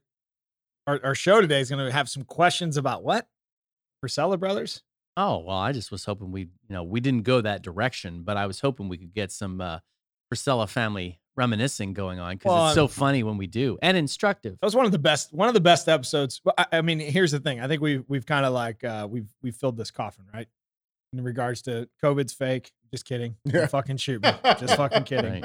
[0.87, 3.29] our, our show today is going to have some questions about what
[4.05, 4.83] Frisella brothers.
[5.17, 8.37] Oh well, I just was hoping we, you know, we didn't go that direction, but
[8.37, 9.79] I was hoping we could get some uh,
[10.33, 14.59] Frisella family reminiscing going on because Well, it's so funny when we do and instructive.
[14.61, 16.41] That was one of the best one of the best episodes.
[16.59, 17.61] I, I mean, here's the thing.
[17.61, 20.47] I think we we've kind of like uh, we've we've filled this coffin right
[21.13, 22.73] in regards to COVID's fake.
[22.93, 23.37] Just kidding.
[23.47, 23.67] Don't Yeah.
[23.67, 24.31] fucking shoot me.
[24.59, 25.33] Just fucking kidding.
[25.33, 25.45] Right.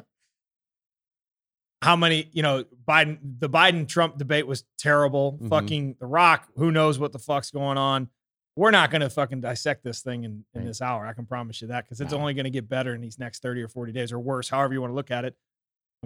[1.82, 5.38] how many, you know, Biden, the Biden Trump debate was terrible.
[5.42, 5.50] Mhm.
[5.50, 8.10] Fucking The Rock, who knows what the fuck's going on.
[8.56, 10.66] We're not going to fucking dissect this thing in, in Right.
[10.68, 11.06] this hour.
[11.06, 12.20] I can promise you that because it's No.
[12.20, 14.74] only going to get better in these next 30 or 40 days or worse, however
[14.74, 15.36] you want to look at it.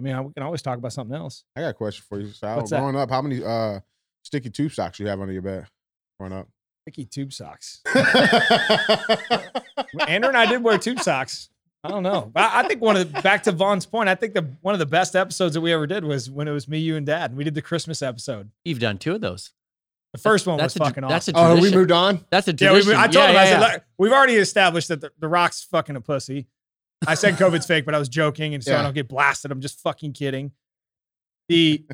[0.00, 1.44] I mean, I- we can always talk about something else.
[1.54, 2.56] I got a question for you, Sal.
[2.56, 2.80] What's that?
[2.80, 3.80] Growing up, how many uh
[4.22, 5.66] sticky tube socks you have under your bed?
[6.18, 6.48] Growing up.
[6.88, 7.82] Sticky tube socks.
[10.08, 11.50] Andrew and I did wear tube socks.
[11.84, 12.30] I don't know.
[12.34, 14.78] I I think one of the, back to Vaughn's point, I think the one of
[14.78, 17.36] the best episodes that we ever did was when it was me, you, and dad.
[17.36, 18.50] We did the Christmas episode.
[18.64, 19.52] You've done two of those.
[20.12, 21.36] The first one that's was a, fucking That's awesome.
[21.36, 22.24] a Oh, we moved on.
[22.30, 22.98] That's a Yeah, we, tradition.
[23.00, 23.72] I told him, I said, yeah.
[23.74, 26.48] "Look, we've already established that the, the Rock's fucking a pussy.
[27.06, 29.50] I said COVID's fake, but I was joking, and so I don't get blasted.
[29.50, 30.52] I'm just fucking kidding.
[31.48, 31.84] the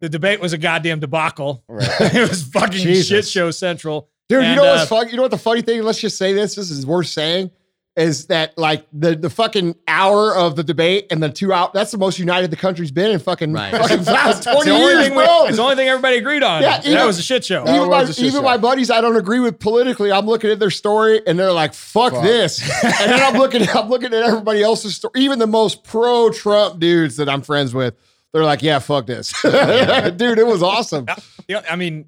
[0.00, 1.64] the debate was a goddamn debacle.
[1.68, 1.88] Right.
[2.14, 3.06] it was fucking Jesus.
[3.06, 4.10] shit show central.
[4.28, 5.08] Dude, you And, know what's uh, fun?
[5.08, 5.82] You know what the funny thing?
[5.82, 6.54] Let's just say this.
[6.54, 7.50] This is worth saying.
[7.96, 11.72] Is that like the the fucking hour of the debate and the two out?
[11.74, 13.70] That's the most united the country's been in fucking, Right.
[13.72, 15.46] fucking last It's twenty the only years, thing we- bro.
[15.46, 16.60] it's the only thing everybody agreed on.
[16.62, 17.62] Yeah, that even- was a shit show.
[17.62, 18.42] Even my, shit even show.
[18.42, 21.72] my buddies I don't agree with politically, I'm looking at their story and they're like,
[21.72, 22.24] "Fuck, Fuck.
[22.24, 25.12] this," and then I'm looking, I'm looking at everybody else's story.
[25.18, 27.94] Even the most pro-Trump dudes that I'm friends with,
[28.32, 31.06] they're like, "Yeah, fuck this, dude." It was awesome.
[31.46, 32.06] You know, I mean,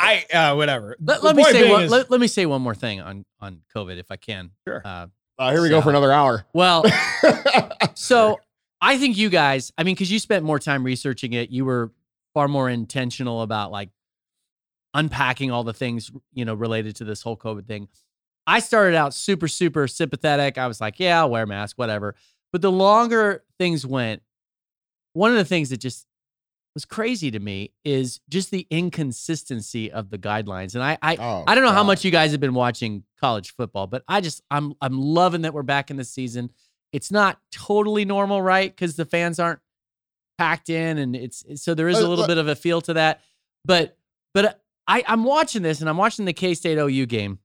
[0.00, 0.96] I uh, whatever.
[1.00, 3.60] Let, let me say one, is- let, let me say one more thing on on
[3.74, 4.50] COVID if I can.
[4.66, 4.80] Sure.
[4.84, 5.06] Uh,
[5.38, 6.44] Uh, here we go for another hour.
[6.54, 6.84] well,
[7.94, 8.40] so
[8.80, 11.92] I think you guys, I mean, because you spent more time researching it, you were
[12.34, 13.90] far more intentional about like
[14.94, 17.88] unpacking all the things, you know, related to this whole COVID thing.
[18.46, 20.58] I started out super, super sympathetic.
[20.58, 22.14] I was like, yeah, I'll wear a mask, whatever.
[22.52, 24.22] But the longer things went,
[25.12, 26.06] one of the things that just
[26.74, 30.74] was crazy to me is just the inconsistency of the guidelines.
[30.74, 33.54] And I, I, Oh, I don't know how much you guys have been watching college
[33.56, 36.50] football, but I just I'm I'm loving that we're back in the season.
[36.92, 38.70] It's not totally normal, right?
[38.74, 39.60] Because the fans aren't
[40.38, 42.94] packed in, and it's so there is a Uh, little bit of a feel to
[42.94, 43.20] that.
[43.64, 43.96] But
[44.32, 47.38] but I I'm watching this, and I'm watching the K State OU game.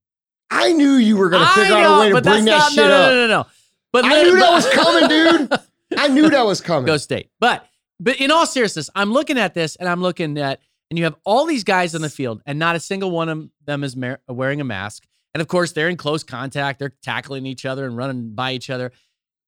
[0.51, 2.77] I knew you were gonna I figure out a way to bring that not, shit
[2.77, 3.09] no, up.
[3.09, 3.47] no, no, no, no.
[3.91, 5.59] But I knew that was coming, dude.
[5.97, 6.85] I knew that was coming.
[6.85, 7.29] Go State.
[7.39, 7.67] But
[7.99, 11.15] but in all seriousness, I'm looking at this and I'm looking at and you have
[11.23, 14.21] all these guys on the field and not a single one of them is mar-
[14.27, 15.03] wearing a mask.
[15.33, 16.79] And of course, they're in close contact.
[16.79, 18.91] They're tackling each other and running by each other.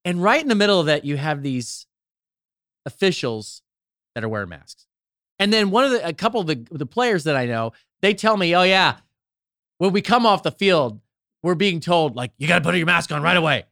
[0.04, 1.86] And right in the middle of that, you have these
[2.86, 3.62] officials
[4.16, 4.88] that are wearing masks.
[5.40, 8.14] And then one of the a couple of the the players that I know, they
[8.14, 8.98] tell me, "Oh yeah,
[9.78, 11.00] when we come off the field,
[11.44, 13.66] we're being told like you got to put your mask on right away."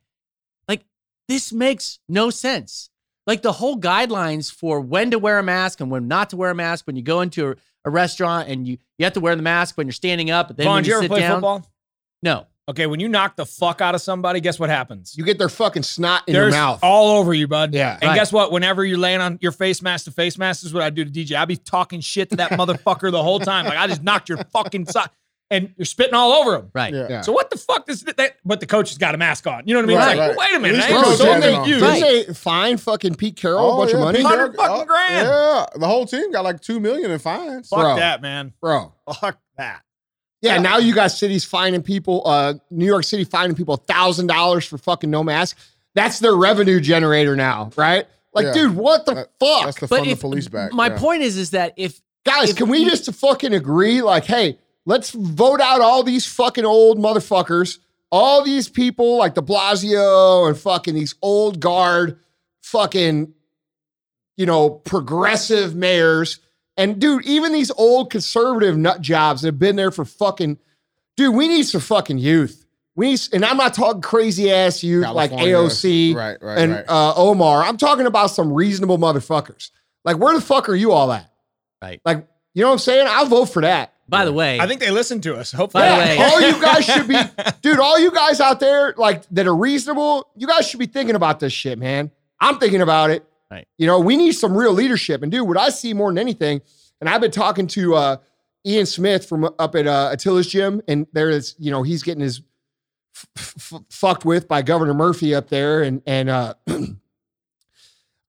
[0.68, 0.86] Like
[1.28, 2.90] this makes no sense.
[3.28, 6.52] Like the whole guidelines for when to wear a mask and when not to wear
[6.52, 7.56] a mask when you go into a,
[7.86, 10.58] a restaurant and you you have to wear the mask when you're standing up, but
[10.58, 11.72] then Vaughn, when did you, you ever sit play down, football?
[12.22, 12.48] no.
[12.68, 15.16] Okay, when you knock the fuck out of somebody, guess what happens?
[15.16, 16.80] You get their fucking snot in There's your mouth.
[16.82, 17.76] all over you, bud.
[17.76, 17.94] Yeah.
[18.02, 18.16] And Right.
[18.16, 18.52] guess what?
[18.52, 21.06] Whenever you're laying on your face mask to face mask, this is what I do
[21.06, 21.36] to DJ.
[21.36, 23.66] I be talking shit to that motherfucker the whole time.
[23.66, 25.10] Like I just knocked your fucking side,
[25.52, 26.72] and you're spitting all over him.
[26.74, 26.94] Right.
[26.94, 27.08] Yeah.
[27.10, 27.22] Yeah.
[27.22, 28.38] So what the fuck does that?
[28.44, 29.64] But the coach has got a mask on.
[29.66, 29.98] You know what I mean?
[29.98, 30.38] Right, like, right.
[30.38, 31.84] wait a minute, At I least the so coach has it confused.
[31.84, 31.94] on.
[31.94, 34.18] Didn't they fine fucking Pete Carroll a bunch yeah, of money?
[34.20, 35.28] Pete Hundred fucking oh, grand.
[35.28, 37.70] Yeah, the whole team got like two million in fines.
[37.70, 37.96] Fuck Bro.
[37.98, 38.54] that, man.
[38.60, 38.94] Bro.
[39.20, 39.82] Fuck that.
[40.42, 44.66] Yeah, now you got cities fining people, uh, New York City fining people thousand dollars
[44.66, 45.58] for fucking no mask.
[45.96, 48.06] That's their revenue generator now, right?
[48.34, 48.54] Like, Yeah.
[48.54, 49.66] dude, what the That- fuck?
[49.66, 50.74] That's to But fund if the police back.
[50.74, 51.00] my yeah.
[51.00, 54.02] point is is that if Guys, if- can we just fucking agree?
[54.02, 57.80] Like, hey, let's vote out all these fucking old motherfuckers,
[58.12, 62.20] all these people like de Blasio and fucking these old guard,
[62.62, 63.34] fucking,
[64.38, 66.40] you know, progressive mayors.
[66.78, 70.60] And dude, even these old conservative nut jobs that have been there for fucking,
[71.18, 72.66] dude, we need some fucking youth.
[72.96, 76.86] We need, and I'm not talking crazy ass youth like AOC Right, right, and right.
[76.88, 77.64] Uh, Omar.
[77.64, 79.72] I'm talking about some reasonable motherfuckers.
[80.06, 81.30] Like, where the fuck are you all at?
[81.82, 82.00] Right.
[82.06, 83.08] Like, you know what I'm saying?
[83.10, 83.95] I'll vote for that.
[84.08, 85.52] By the way, I think they listen to us.
[85.52, 87.18] Hopefully, By the way- all you guys should be,
[87.62, 87.80] dude.
[87.80, 91.40] All you guys out there, like that are reasonable, you guys should be thinking about
[91.40, 92.12] this shit, man.
[92.40, 93.26] I'm thinking about it.
[93.50, 93.68] Right.
[93.78, 95.24] You know, we need some real leadership.
[95.24, 96.62] And dude, what I see more than anything,
[97.02, 98.18] and I've been talking to uh,
[98.66, 102.22] Ian Smith from up at uh, Atilis gym, and there is, you know, he's getting
[102.22, 102.42] his
[103.16, 106.54] f- f- fucked with by Governor Murphy up there, and and uh,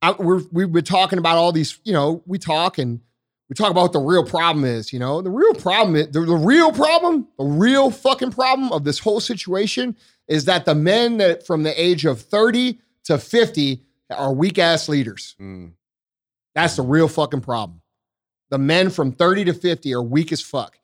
[0.03, 3.01] I, we're we've been talking about all these, you know, we talk and
[3.49, 5.23] we talk about what the real problem is, you know.
[5.23, 9.21] The real problem is the, the real problem, the real fucking problem of this whole
[9.21, 14.59] situation is that the men that from the age of 30 to 50 are weak
[14.59, 15.37] ass leaders.
[15.41, 15.73] Mm.
[16.55, 17.83] That's the real fucking problem.
[18.51, 20.79] The men from 30 to 50 are weak as fuck.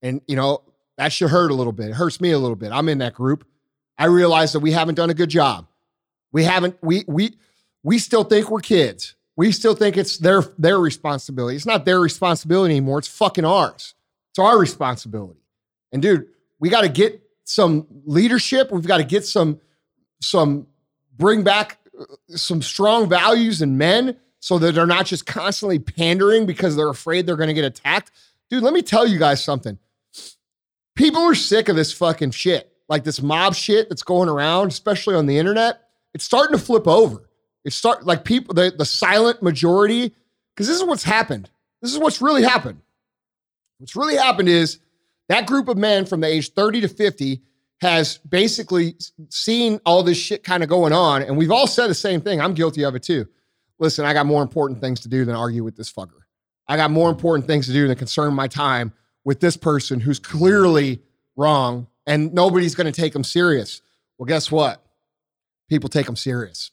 [0.00, 0.62] And you know,
[0.96, 1.90] that should hurt a little bit.
[1.90, 2.72] It hurts me a little bit.
[2.72, 3.46] I'm in that group.
[3.98, 5.66] I realize that we haven't done a good job.
[6.32, 7.36] We haven't, we we
[7.82, 9.14] we still think we're kids.
[9.36, 11.56] We still think it's their their responsibility.
[11.56, 12.98] It's not their responsibility anymore.
[13.00, 13.94] It's fucking ours.
[14.30, 15.40] It's our responsibility.
[15.92, 16.26] And dude,
[16.60, 18.70] we got to get some leadership.
[18.70, 19.60] We've got to get some
[20.20, 20.66] some
[21.16, 26.46] bring back uh, some strong values in men so that they're not just constantly pandering
[26.46, 28.10] because they're afraid they're going to get attacked.
[28.50, 29.78] Dude, let me tell you guys something.
[30.94, 32.70] People are sick of this fucking shit.
[32.88, 35.80] Like this mob shit that's going around, especially on the internet.
[36.12, 37.28] It's starting to flip over.
[37.64, 40.14] It's start like people, the, the silent majority,
[40.54, 41.48] because this is what's happened.
[41.80, 42.80] This is what's really happened.
[43.78, 44.78] What's really happened is
[45.28, 47.42] that group of men from the age 30 to 50
[47.80, 48.96] has basically
[49.28, 51.22] seen all this shit kind of going on.
[51.22, 52.40] And we've all said the same thing.
[52.40, 53.26] I'm guilty of it too.
[53.78, 56.22] listen, I got more important things to do than argue with this fucker.
[56.66, 58.92] I got more important things to do than concern my time
[59.24, 61.02] with this person who's clearly
[61.36, 63.82] wrong and nobody's going to take him serious.
[64.16, 64.82] Well, guess what?
[65.68, 66.70] People take him serious.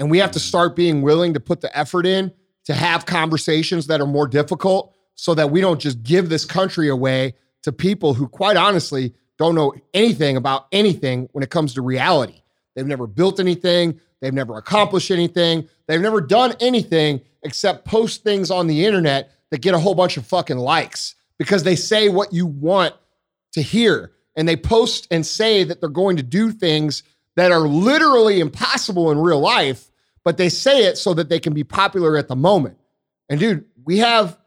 [0.00, 2.32] And we have to start being willing to put the effort in
[2.64, 6.88] to have conversations that are more difficult so that we don't just give this country
[6.88, 11.82] away to people who, quite honestly, don't know anything about anything when it comes to
[11.82, 12.42] reality.
[12.74, 18.50] They've never built anything, they've never accomplished anything, they've never done anything except post things
[18.50, 22.32] on the internet that get a whole bunch of fucking likes because they say what
[22.32, 22.94] you want
[23.52, 24.12] to hear.
[24.36, 27.02] And they post and say that they're going to do things
[27.36, 29.89] that are literally impossible in real life,
[30.24, 32.78] but they say it so that they can be popular at the moment.
[33.28, 34.38] And dude, we have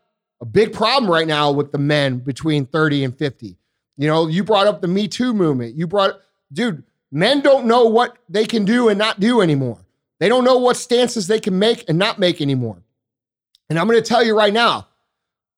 [0.41, 3.57] a big problem right now with the men between 30 and 50.
[3.97, 5.75] You know, you brought up the Me Too movement.
[5.75, 6.19] You brought,
[6.51, 9.79] dude, men don't know what they can do and not do anymore.
[10.19, 12.81] They don't know what stances they can make and not make anymore.
[13.69, 14.87] And I'm going to tell you right now,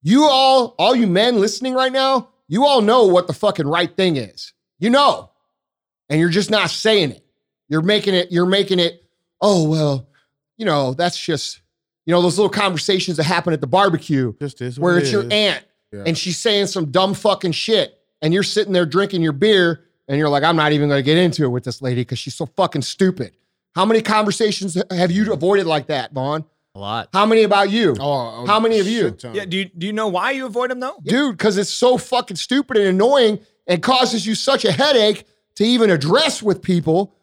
[0.02, 3.96] you all, all you men listening right now, you all know what the fucking right
[3.96, 4.54] thing is.
[4.80, 5.32] You know.
[6.10, 7.26] And you're just not saying it.
[7.68, 9.04] You're making it, you're making it,
[9.42, 10.08] oh, well,
[10.58, 11.62] you know, that's just,
[12.06, 15.10] you know, those little conversations that happen at the barbecue Just is where what it's
[15.10, 16.04] it your aunt Yeah.
[16.06, 20.18] and she's saying some dumb fucking shit and you're sitting there drinking your beer and
[20.18, 22.36] you're like, I'm not even going to get into it with this lady because she's
[22.36, 23.36] so fucking stupid.
[23.76, 26.46] How many conversations have you avoided like that, Vaughn?
[26.76, 27.10] A lot.
[27.14, 27.96] How many about you?
[28.00, 29.12] Oh, oh How many of you?
[29.12, 29.34] ton.
[29.34, 29.46] Yeah.
[29.46, 30.98] Do you, do you know why you avoid them though?
[31.04, 35.26] Dude, because it's so fucking stupid and annoying and causes you such a headache
[35.56, 37.15] to even address with people.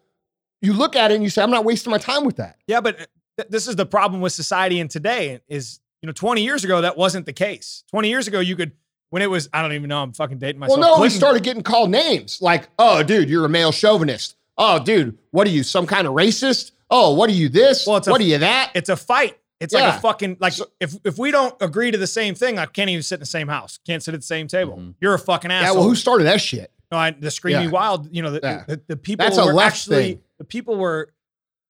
[0.63, 2.57] You look at it and you say, I'm not wasting my time with that.
[2.67, 2.97] Yeah, but
[3.37, 6.81] th- this is the problem with society in today is, you know, 20 years ago,
[6.81, 7.83] that wasn't the case.
[7.91, 8.71] 20 years ago, you could,
[9.09, 10.79] when it was, I don't even know, I'm fucking dating myself.
[10.79, 14.35] Well, no, we started getting called names like, oh, dude, you're a male chauvinist.
[14.57, 16.71] Oh, dude, what are you, some kind of racist?
[16.89, 17.85] Oh, what are you this?
[17.85, 18.71] Well, it's a- what are you that?
[18.73, 19.37] It's a fight.
[19.59, 22.65] It's like a fucking, like, if, if we don't agree to the same thing, I
[22.65, 23.79] can't even sit in the same house.
[23.85, 24.77] Can't sit at the same table.
[24.77, 24.95] Mhm.
[24.99, 25.61] You're a fucking asshole.
[25.63, 25.79] Yeah, asshole.
[25.81, 26.69] well, who started that shit?
[26.93, 27.69] No, I, the screaming Yeah.
[27.71, 28.63] wild, you know, the, Yeah.
[28.67, 30.21] the, the people That's a were left actually, thing.
[30.37, 31.11] the people were,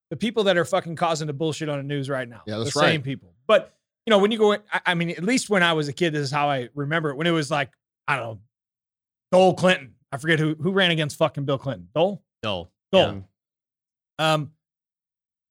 [0.09, 2.41] the people that are fucking causing the bullshit on the news right now.
[2.45, 2.87] Yeah, that's the right.
[2.89, 3.33] same people.
[3.47, 3.73] But,
[4.05, 5.93] you know, when you go, in, I, I mean, at least when I was a
[5.93, 7.15] kid, this is how I remember it.
[7.15, 7.71] When it was like,
[8.05, 8.39] I don't know,
[9.31, 9.95] Dole Clinton.
[10.11, 11.87] I forget who who ran against fucking Bill Clinton.
[11.95, 12.21] Dole?
[12.43, 12.69] Dole.
[12.91, 13.23] Dole.
[14.19, 14.33] Yeah.
[14.33, 14.51] Um,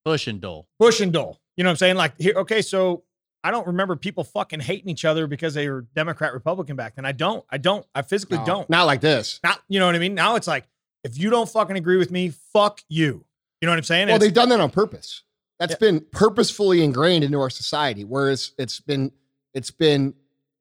[0.04, 0.68] Bush and Dole.
[0.78, 1.40] Bush and Dole.
[1.56, 1.96] You know what I'm saying?
[1.96, 3.04] Like, here, okay, so
[3.44, 7.04] I don't remember people fucking hating each other because they were Democrat, Republican back then.
[7.04, 7.44] I don't.
[7.50, 7.84] I don't.
[7.94, 8.44] I physically No.
[8.44, 8.70] don't.
[8.70, 9.40] Not like this.
[9.42, 10.14] Now, you know what I mean?
[10.14, 10.64] Now it's like,
[11.04, 13.24] if you don't fucking agree with me, fuck you.
[13.60, 14.06] You know what I'm saying?
[14.06, 15.22] Well, And they've done that on purpose.
[15.58, 15.78] That's Yeah.
[15.78, 18.04] been purposefully ingrained into our society.
[18.04, 19.10] Whereas it's been,
[19.54, 20.14] it's been,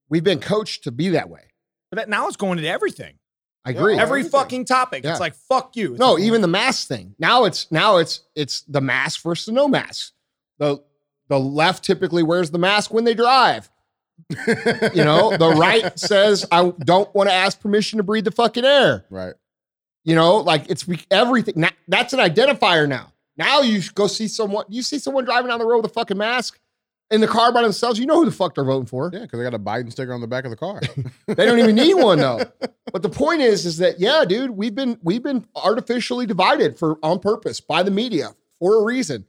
[0.10, 1.42] we've been coached to be that way.
[1.92, 3.16] but that, now it's going into everything.
[3.66, 3.80] I agree.
[3.82, 4.32] every- Every everything.
[4.32, 5.04] fucking topic.
[5.04, 5.12] Yeah.
[5.12, 5.92] It's like, fuck you.
[5.92, 7.16] It's no, like, even the mask thing.
[7.20, 10.14] Now it's now it's it's the mask versus the no mask.
[10.58, 10.82] The
[11.32, 13.70] the left typically wears the mask when they drive.
[14.94, 18.66] You know, the right says I don't want to ask permission to breathe the fucking
[18.66, 19.06] air.
[19.10, 19.34] right.
[20.04, 21.54] You know, like it's everything.
[21.58, 23.14] Now, that's an identifier now.
[23.38, 24.66] Now you go see someone.
[24.68, 26.60] You see someone driving down the road with a fucking mask
[27.12, 27.98] in the car by themselves.
[27.98, 29.10] You know who the fuck they're voting for.
[29.14, 30.82] Yeah, because they got a Biden sticker on the back of the car.
[31.28, 32.42] They don't even need one though.
[32.92, 36.98] But the point is, is that yeah, dude, we've been we've been artificially divided for
[37.02, 39.26] on purpose by the media for a reason,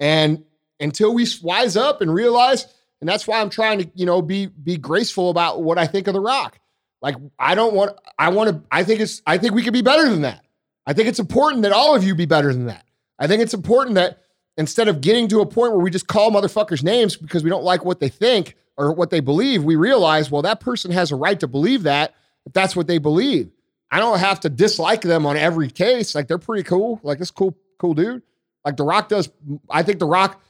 [0.00, 0.44] and
[0.80, 2.66] until we wise up and realize,
[3.00, 6.06] and that's why I'm trying to you know be be graceful about what I think
[6.06, 6.58] of the Rock.
[7.02, 9.82] Like I don't want I want to I think it's I think we could be
[9.82, 10.44] better than that.
[10.86, 12.84] I think it's important that all of you be better than that.
[13.18, 14.22] I think it's important that
[14.56, 17.64] instead of getting to a point where we just call motherfuckers names because we don't
[17.64, 21.16] like what they think or what they believe, we realize, well, that person has a
[21.16, 22.14] right to believe that
[22.44, 23.50] if that's what they believe.
[23.90, 26.14] I don't have to dislike them on every case.
[26.14, 27.00] Like they're pretty cool.
[27.02, 28.22] Like this cool, cool dude.
[28.64, 29.30] Like The Rock does.
[29.70, 30.42] I think The Rock,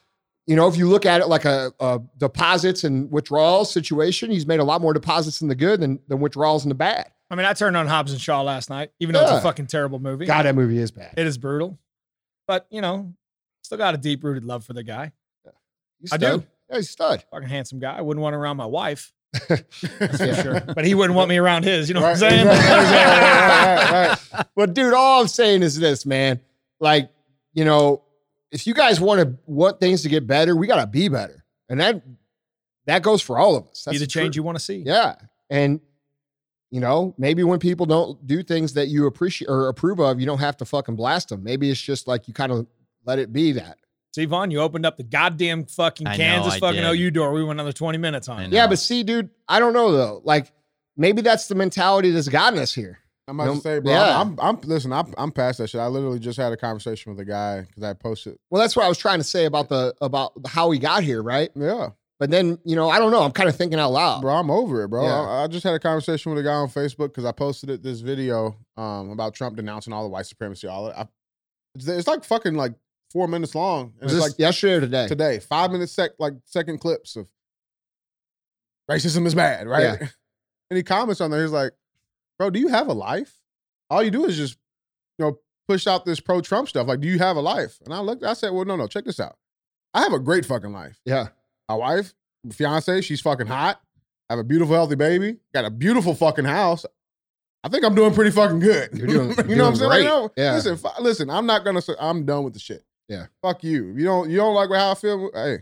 [0.47, 4.47] you know, if you look at it like a, a deposits and withdrawals situation, he's
[4.47, 7.11] made a lot more deposits in the good than, than withdrawals in the bad.
[7.31, 9.67] I mean, I turned on Hobbs and Shaw last night, even though it's a fucking
[9.67, 10.27] terrible movie.
[10.27, 11.15] God, that movie is bad.
[11.17, 11.79] It is brutal.
[12.47, 13.13] But, you know,
[13.65, 15.13] still got a deep rooted love for the guy.
[16.01, 16.45] He's I do.
[16.71, 17.25] Yeah, he's a stud.
[17.33, 17.97] Fucking handsome guy.
[17.97, 19.13] I wouldn't want around my wife,
[19.49, 20.61] That's for sure.
[20.61, 21.89] But he wouldn't want me around his.
[21.89, 22.47] You know what I'm saying?
[22.47, 24.47] right, right, right.
[24.57, 26.41] But dude, all I'm saying is this, man.
[26.81, 27.11] Like,
[27.53, 28.03] you know,
[28.51, 31.81] if you guys want to want things to get better, we gotta be better, and
[31.81, 32.03] that
[32.87, 33.85] that goes for all of us.
[33.85, 34.37] That's Be the the change truth.
[34.37, 34.83] you want to see.
[34.87, 35.17] Yeah,
[35.51, 35.81] and
[36.71, 40.27] you know, maybe when people don't do things that you appreciate or approve of, you
[40.27, 41.43] don't have to fucking blast them.
[41.43, 42.67] Maybe it's just like you kind of
[43.05, 43.79] let it be that.
[44.15, 46.91] See, Vaughn, you opened up the goddamn fucking I know, Kansas I fucking did.
[47.01, 47.33] OU door.
[47.33, 48.53] We went another 20 minutes on it.
[48.53, 50.23] Yeah, but see, dude, I don't know though.
[50.25, 50.53] Like,
[50.97, 52.99] maybe that's the mentality that's gotten us here.
[53.29, 53.93] I'm about No, to say, bro.
[53.93, 54.21] yeah.
[54.21, 54.93] I'm, I'm, I'm listen.
[54.93, 55.81] I'm, I'm past that shit.
[55.81, 58.37] I literally just had a conversation with a guy because I posted.
[58.51, 61.23] Well, that's what I was trying to say about the about how he got here,
[61.23, 61.51] right?
[61.57, 63.23] Yeah, But then, you know, I don't know.
[63.23, 64.21] I'm kind of thinking out loud.
[64.23, 64.33] bro.
[64.35, 65.03] I'm over it, bro.
[65.05, 65.21] Yeah.
[65.23, 67.83] I, I just had a conversation with a guy on Facebook because I posted it,
[67.83, 70.69] this video um, about Trump denouncing all the white supremacy.
[70.69, 71.09] All I,
[71.75, 72.75] it's, it's like fucking like
[73.13, 75.09] four minutes long, and it's like yesterday or today?
[75.09, 77.29] today, five minutes sec, like second clips of
[78.91, 79.99] racism is bad, right?
[80.01, 80.09] Yeah.
[80.69, 81.43] And he comments on there.
[81.43, 81.71] He's like,
[82.39, 83.41] "Bro, do you have a life?
[83.91, 84.57] All you do is just,
[85.19, 86.87] you know, push out this pro Trump stuff.
[86.89, 88.23] Like, do you have a life?" And I looked.
[88.25, 88.87] I said, "Well, no, no.
[88.87, 89.37] Check this out.
[89.95, 91.01] I have a great fucking life.
[91.05, 91.29] Yeah.
[91.69, 92.15] My wife,
[92.53, 93.81] fiance, she's fucking hot.
[94.29, 95.37] I have a beautiful, healthy baby.
[95.55, 96.85] Got a beautiful fucking house.
[97.65, 98.91] I think I'm doing pretty fucking good.
[98.93, 100.05] You're doing- you you're know what I'm saying?
[100.05, 100.55] No, Yeah.
[100.55, 101.31] Listen, fu- listen.
[101.31, 101.83] I'm not gonna.
[101.83, 102.85] say I'm done with the shit.
[103.09, 103.27] Yeah.
[103.43, 103.91] Fuck you.
[103.93, 105.31] If you don't, you don't like how I feel.
[105.33, 105.59] Hey,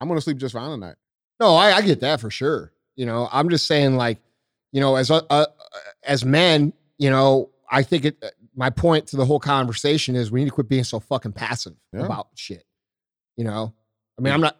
[0.00, 0.96] I'm gonna sleep just fine tonight.
[1.38, 2.72] No, I, I get that for sure.
[2.96, 4.18] You know, I'm just saying, like,
[4.72, 5.46] you know, as uh, uh,
[6.04, 8.22] as men, you know, I think it.
[8.56, 11.74] My point to the whole conversation is we need to quit being so fucking passive
[11.92, 12.04] Yeah.
[12.04, 12.64] about shit.
[13.36, 13.72] You know,
[14.18, 14.56] I mean, I'm not.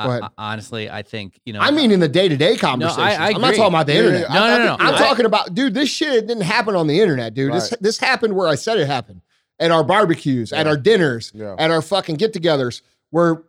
[0.00, 1.60] Go I- I- honestly, I think you know.
[1.60, 2.98] I mean, in the day to day conversations.
[3.18, 4.28] I I'm not talking about the Yeah, yeah, internet.
[4.30, 4.34] yeah.
[4.34, 5.74] No, I, no, no, no, I'm I- talking about, dude.
[5.74, 7.52] This shit didn't happen on the internet, dude.
[7.52, 7.82] This Right.
[7.82, 9.20] this happened where I said it happened
[9.60, 11.54] at our barbecues, at our dinners, Yeah.
[11.58, 13.42] at our fucking get-togethers, where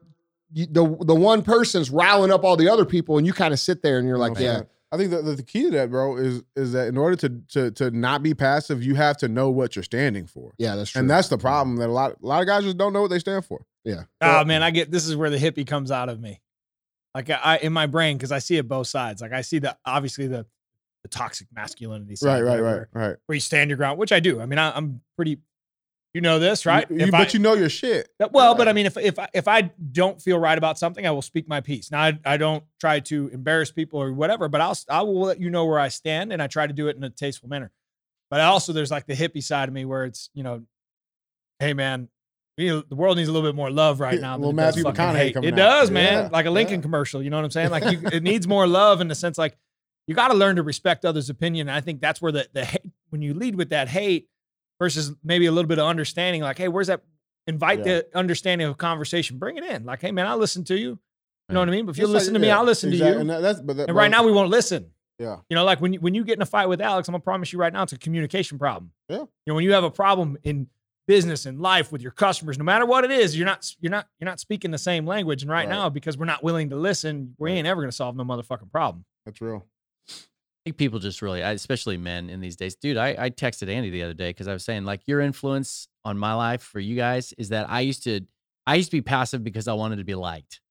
[0.51, 3.60] you, the the one person's riling up all the other people, and you kind of
[3.60, 4.68] sit there and you're like, You yeah, I'm saying?
[4.96, 7.72] I think that the key to that, bro, is is that in order to to
[7.72, 10.54] to not be passive, you have to know what you're standing for.
[10.58, 11.02] yeah, that's true.
[11.02, 13.10] And that's the problem that a lot a lot of guys just don't know what
[13.12, 13.66] they stand for.
[13.84, 14.04] Yeah.
[14.22, 16.41] Oh man, I get this is where the hippie comes out of me.
[17.14, 19.22] Like I, I in my brain because I see it both sides.
[19.22, 20.46] Like I see the obviously the
[21.04, 23.16] the toxic masculinity side, Right, right, where- right, right.
[23.28, 24.41] Where you stand your ground, which I do.
[24.41, 25.38] I mean, I, I'm pretty.
[26.16, 26.89] You know this, right?
[26.89, 28.07] You- you- but I- you know your shit.
[28.32, 31.11] well, but I mean, if if I, if I don't feel right about something, I
[31.11, 31.91] will speak my piece.
[31.91, 35.41] Now, I, I don't try to embarrass people or whatever, but I'll I will let
[35.41, 37.70] you know where I stand, and I try to do it in a tasteful manner.
[38.30, 40.63] But also, there's like the hippie side of me where it's you know,
[41.59, 42.07] hey man,
[42.57, 44.38] we, the world needs a little bit more love right now.
[44.38, 45.34] Little than it does Matthew McConaughey hate.
[45.34, 45.57] coming It out.
[45.57, 46.13] does, man.
[46.24, 46.82] Yeah, Like a Lincoln yeah.
[46.82, 47.22] commercial.
[47.22, 47.72] You know what I'm saying?
[47.72, 49.57] Like you, it needs more love in the sense like
[50.07, 51.68] you got to learn to respect others' opinion.
[51.68, 54.30] And I think that's where the the hate, when you lead with that hate
[54.80, 57.01] versus maybe a little bit of understanding, like, hey, where's that?
[57.47, 57.84] Invite Yeah.
[57.86, 59.38] the understanding of conversation.
[59.38, 59.86] Bring it in.
[59.86, 60.97] Like, hey, man, I'll listen to you.
[61.47, 61.86] You know what I mean?
[61.86, 63.11] But if you Just like- listen to me, yeah, I'll listen exactly.
[63.11, 63.21] to you.
[63.21, 64.91] And that- that's but that, And right now, we won't listen.
[65.19, 67.13] yeah, You know, like when you, when you get in a fight with Alex, I'm
[67.13, 68.91] gonna promise you right now, it's a communication problem.
[69.09, 69.17] Yeah.
[69.19, 70.67] You know, when you have a problem in
[71.07, 74.07] business and life with your customers, no matter what it is, you're not you're not
[74.19, 75.43] you're not speaking the same language.
[75.43, 75.69] And right, Right.
[75.69, 79.05] now, because we're not willing to listen, we ain't ever gonna solve no motherfucking problem.
[79.23, 79.67] that's real.
[80.66, 82.97] Think people just really, especially men in these days, dude.
[82.97, 86.18] I, I texted Andy the other day because I was saying like your influence on
[86.18, 88.22] my life for you guys is that I used to,
[88.66, 90.61] I used to be passive because I wanted to be liked.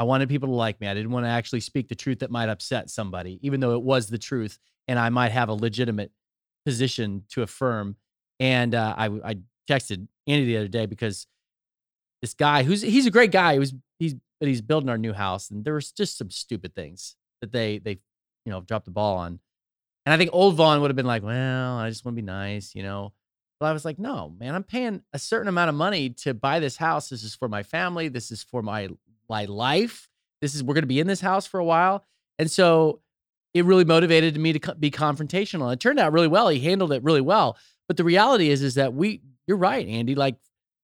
[0.00, 0.88] I wanted people to like me.
[0.88, 3.82] I didn't want to actually speak the truth that might upset somebody, even though it
[3.82, 6.10] was the truth, and I might have a legitimate
[6.64, 7.96] position to affirm.
[8.40, 9.36] And uh, I, I
[9.70, 11.26] texted Andy the other day because
[12.20, 15.12] this guy, who's he's a great guy, he was he's but he's building our new
[15.12, 18.00] house, and there was just some stupid things that they they
[18.46, 19.40] you know, dropped the ball on.
[20.06, 22.26] And I think old Vaughn would have been like, well, I just want to be
[22.26, 23.12] nice, you know.
[23.58, 26.60] But I was like, no, man, I'm paying a certain amount of money to buy
[26.60, 27.08] this house.
[27.08, 28.08] This is for my family.
[28.08, 28.88] This is for my
[29.28, 30.08] my life.
[30.40, 32.04] This is we're going to be in this house for a while.
[32.38, 33.00] And so
[33.54, 35.72] it really motivated me to be confrontational.
[35.72, 36.48] It turned out really well.
[36.48, 37.56] He handled it really well.
[37.88, 40.14] But the reality is, is that we, you're right, Andy.
[40.14, 40.36] Like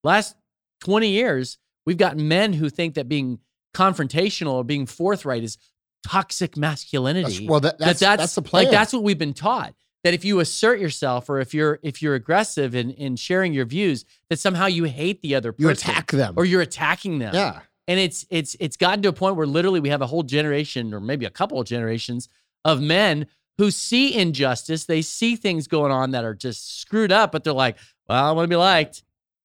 [0.02, 0.34] last
[0.80, 3.40] 20 years, we've got men who think that being
[3.74, 5.58] confrontational or being forthright is
[6.06, 8.64] toxic masculinity That's- well, that, that's, that that's the plan.
[8.64, 9.74] like that's what we've been taught.
[10.04, 13.64] That if you assert yourself or if you're if you're aggressive in in sharing your
[13.66, 16.34] views, that somehow you hate the other person you attack them.
[16.36, 17.34] or you're attacking them.
[17.34, 20.24] yeah, And it's it's it's gotten to a point where literally we have a whole
[20.24, 22.28] generation or maybe a couple of generations
[22.64, 23.26] of men
[23.58, 24.86] who see injustice.
[24.86, 27.76] They see things going on that are just screwed up, but they're like,
[28.08, 29.04] well, I want to be liked.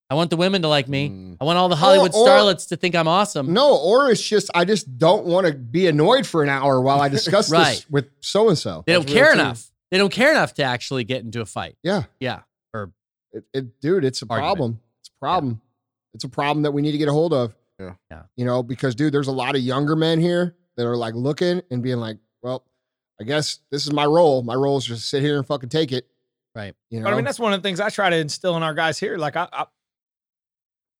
[0.09, 1.09] I want the women to like me.
[1.09, 1.37] Mm.
[1.41, 3.51] I want all the Hollywood or- starlets to think I'm awesome.
[3.53, 7.01] no, or it's just I just don't want to be annoyed for an hour while
[7.01, 7.75] I discuss Right.
[7.75, 8.83] this with so and so.
[8.87, 9.39] they don't That's real care too.
[9.41, 9.71] enough.
[9.91, 11.75] They don't care enough to actually get into a fight.
[11.83, 12.41] Yeah, Yeah.
[13.33, 14.41] it, it, dude, it's a Argument.
[14.57, 14.79] problem.
[15.01, 15.61] It's a problem.
[16.13, 17.53] It's a problem that we need to get a hold of.
[17.79, 17.93] Yeah.
[18.09, 18.21] Yeah.
[18.35, 21.61] You know, because dude, there's a lot of younger men here that are like looking
[21.69, 22.63] and being like, well,
[23.19, 24.41] I guess this is my role.
[24.41, 26.07] My role is just sit here and fucking take it.
[26.55, 26.73] Right.
[26.89, 28.63] You know, But I mean, that's one of the things I try to instill in
[28.63, 29.17] our guys here.
[29.17, 29.65] Like I, I,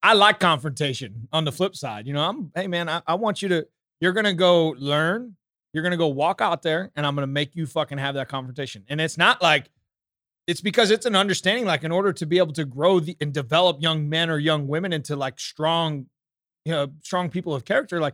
[0.04, 1.28] I like confrontation.
[1.32, 3.68] On the flip side, you know, I'm hey man, I, I want you to.
[4.00, 5.36] You're gonna go learn.
[5.74, 8.84] You're gonna go walk out there, and I'm gonna make you fucking have that confrontation.
[8.90, 9.70] And it's not like.
[10.46, 13.34] It's because it's an understanding, like in order to be able to grow the, and
[13.34, 16.06] develop young men or young women into like strong,
[16.64, 18.00] you know, strong people of character.
[18.00, 18.14] Like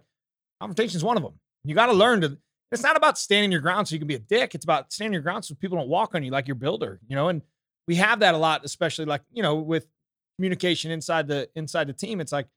[0.60, 1.34] confrontation is one of them.
[1.64, 2.38] You got to learn to.
[2.72, 4.56] It's not about standing your ground so you can be a dick.
[4.56, 7.16] It's about standing your ground so people don't walk on you like your builder, you
[7.16, 7.30] know.
[7.30, 7.44] And
[7.88, 9.86] we have that a lot, especially like you know with
[10.38, 12.22] communication inside the inside the team.
[12.22, 12.48] It's like,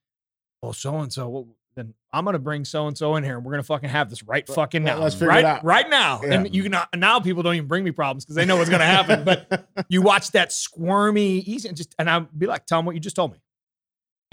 [0.62, 1.48] well, so and so.
[1.74, 4.22] Then I'm gonna bring so and so in here, and we're gonna fucking have this
[4.22, 5.62] right fucking now, let's figure it right, out.
[5.62, 6.22] right now.
[6.22, 6.32] Yeah.
[6.32, 8.86] And you can now people don't even bring me problems because they know what's gonna
[8.86, 9.24] happen.
[9.24, 12.94] But you watch that squirmy, easy, and just and I'll be like, tell them what
[12.94, 13.42] you just told me,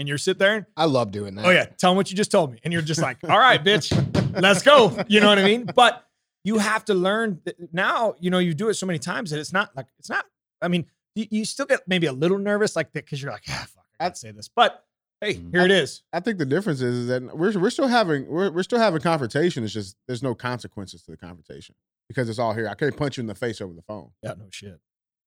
[0.00, 1.44] and you're sit there and I love doing that.
[1.44, 3.62] oh yeah, tell them what you just told me, and you're just like, all right,
[3.62, 3.92] bitch,
[4.40, 4.96] let's go.
[5.08, 5.66] You know what I mean?
[5.74, 6.02] But
[6.44, 7.42] you have to learn
[7.72, 8.14] now.
[8.20, 10.24] You know, you do it so many times that it's not like it's not.
[10.62, 13.44] I mean, you, you still get maybe a little nervous like that because you're like,
[13.48, 14.84] ah, fuck, I gotta say this, but
[15.20, 15.52] hey, Mhm.
[15.52, 16.02] here it is.
[16.12, 19.00] I think the difference is, is that we're we're still having we're we're still having
[19.00, 19.64] confrontation.
[19.64, 21.74] It's just there's no consequences to the confrontation
[22.08, 22.68] because it's all here.
[22.68, 24.10] I can't punch you in the face over the phone.
[24.22, 24.78] Yeah, no shit.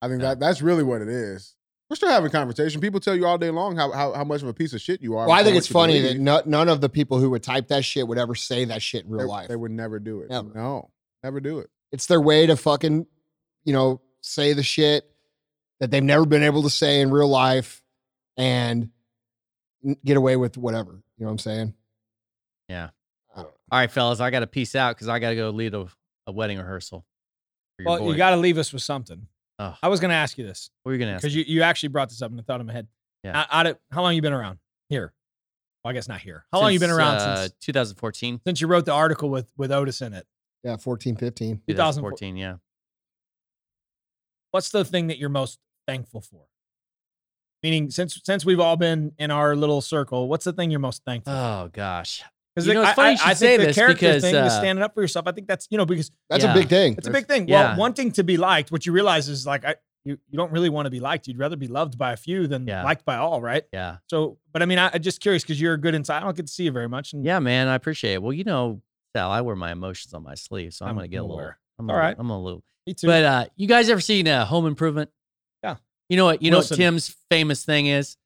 [0.02, 0.30] I think Yeah.
[0.30, 1.56] that that's really what it is.
[1.90, 2.82] We're still having conversation.
[2.82, 5.02] People tell you all day long how how, how much of a piece of shit
[5.02, 5.26] you are.
[5.26, 6.22] Well, I think it's you funny that believe.
[6.22, 9.06] no, none of the people who would type that shit would ever say that shit
[9.06, 9.48] in real they, life.
[9.48, 10.30] they would never do it.
[10.30, 10.50] Never.
[10.54, 10.92] No,
[11.24, 11.70] never do it.
[11.94, 13.08] it's their way to fucking,
[13.64, 15.10] you know, say the shit
[15.80, 17.82] that they've never been able to say in real life
[18.36, 18.90] and
[20.04, 20.92] get away with whatever.
[20.92, 21.74] You know what I'm saying?
[22.70, 22.90] Yeah.
[23.36, 25.88] All right, fellas, I got to peace out because I got to go lead a,
[26.26, 27.06] a wedding rehearsal.
[27.84, 28.12] Well, boy.
[28.12, 29.28] you got to leave us with something.
[29.60, 29.76] Oh.
[29.82, 31.24] I was gonna ask you this What are you gonna ask?
[31.24, 32.88] because you, you actually brought this up and I thought in my head.
[33.24, 33.40] Yeah.
[33.40, 35.14] Out, out of, how long you been around here?
[35.84, 36.46] Well, I guess not here.
[36.54, 38.42] How long you been around uh, since 2014.
[38.46, 40.28] since you wrote the article with with Otis in it?
[40.64, 41.62] Yeah, 14, 15.
[41.68, 42.56] 2014, yeah.
[44.52, 46.42] what's the thing that you're most thankful for?
[47.64, 51.04] Meaning, since since we've all been in our little circle, what's the thing you're most
[51.06, 51.34] thankful?
[51.34, 52.24] Oh gosh.
[52.56, 54.36] Because you know, it's funny you should I say think the this character because, thing,
[54.36, 55.28] uh, the standing up for yourself.
[55.28, 56.52] I think that's you know because That's Yeah.
[56.52, 56.96] a big thing.
[56.98, 57.48] it's a big thing.
[57.48, 57.70] Yeah.
[57.72, 59.76] Well, wanting to be liked, what you realize is like I
[60.06, 61.28] you you don't really want to be liked.
[61.28, 62.84] You'd rather be loved by a few than Yeah.
[62.84, 63.64] liked by all, right?
[63.74, 63.98] Yeah.
[64.08, 66.18] So, but I mean, I, I'm just curious because you're a good inside.
[66.18, 67.14] I don't get to see you very much.
[67.14, 68.22] And Yeah, man, I appreciate it.
[68.24, 68.82] Well, you know,
[69.16, 71.36] Sal, I wear my emotions on my sleeve, so I'm, I'm gonna get a little.
[71.38, 71.60] aware.
[71.80, 72.16] I'm All a, right.
[72.18, 72.64] I'm a little.
[72.86, 73.08] me too.
[73.08, 75.10] But uh, you guys ever seen uh, Home Improvement?
[76.10, 76.42] You know what?
[76.42, 78.18] You know what Tim's famous thing is?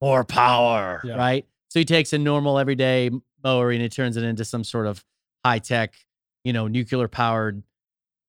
[0.00, 1.14] More power, Yeah.
[1.16, 1.46] right?
[1.70, 3.10] So he takes a normal everyday
[3.44, 5.04] mower and he turns it into some sort of
[5.44, 5.94] high tech,
[6.44, 7.62] you know, nuclear powered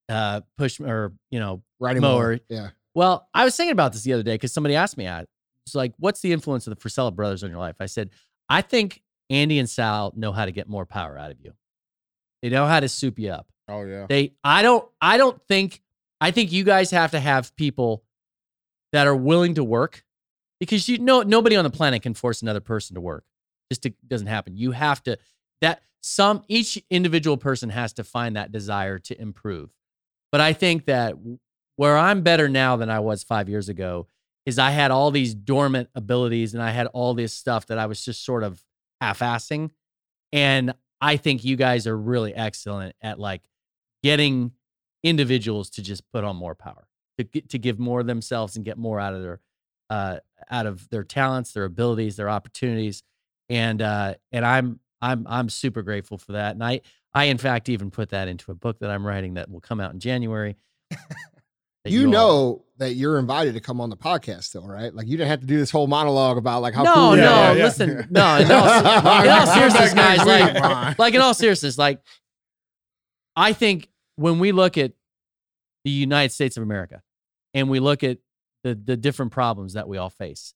[0.09, 1.61] uh, push or you know.
[1.79, 2.31] Riding mower.
[2.31, 2.39] mower.
[2.49, 2.69] Yeah.
[2.95, 5.07] Well, I was thinking about this the other day because somebody asked me.
[5.07, 5.19] I
[5.65, 8.09] was like, "What's the influence of the Frisella brothers on your life?" I said,
[8.49, 11.53] "I think Andy and Sal know how to get more power out of you.
[12.41, 14.05] They know how to soup you up." Oh yeah.
[14.09, 15.81] They I don't I don't think
[16.19, 18.03] I think you guys have to have people
[18.93, 20.03] that are willing to work
[20.59, 23.25] because you know nobody on the planet can force another person to work.
[23.71, 24.55] Just it doesn't happen.
[24.55, 25.17] You have to
[25.61, 29.69] that some each individual person has to find that desire to improve.
[30.31, 31.15] But I think that
[31.75, 34.07] where I'm better now than I was 5 years ago
[34.45, 37.85] is I had all these dormant abilities and I had all this stuff that I
[37.85, 38.63] was just sort of
[39.01, 39.71] half-assing
[40.31, 43.43] and I think you guys are really excellent at like
[44.01, 44.53] getting
[45.03, 46.86] individuals to just put on more power
[47.17, 49.39] to get, to give more of themselves and get more out of their
[49.89, 50.17] uh
[50.51, 53.03] out of their talents their abilities their opportunities
[53.49, 56.81] and uh and i'm i'm i'm super grateful for that and i
[57.13, 59.79] i in fact even put that into a book that i'm writing that will come
[59.79, 60.55] out in january
[60.91, 60.97] that
[61.85, 64.93] You all- know that you're invited to come on the podcast still, right?
[64.93, 67.21] Like you didn't have to do this whole monologue about like how no cool you
[67.23, 67.57] no are.
[67.57, 67.63] yeah.
[67.63, 71.99] listen no in all, in all seriousness guys like like in all seriousness, like
[73.35, 74.93] I think when we look at
[75.85, 77.01] the United States of America
[77.57, 78.19] and we look at
[78.63, 80.53] the the different problems that we all face,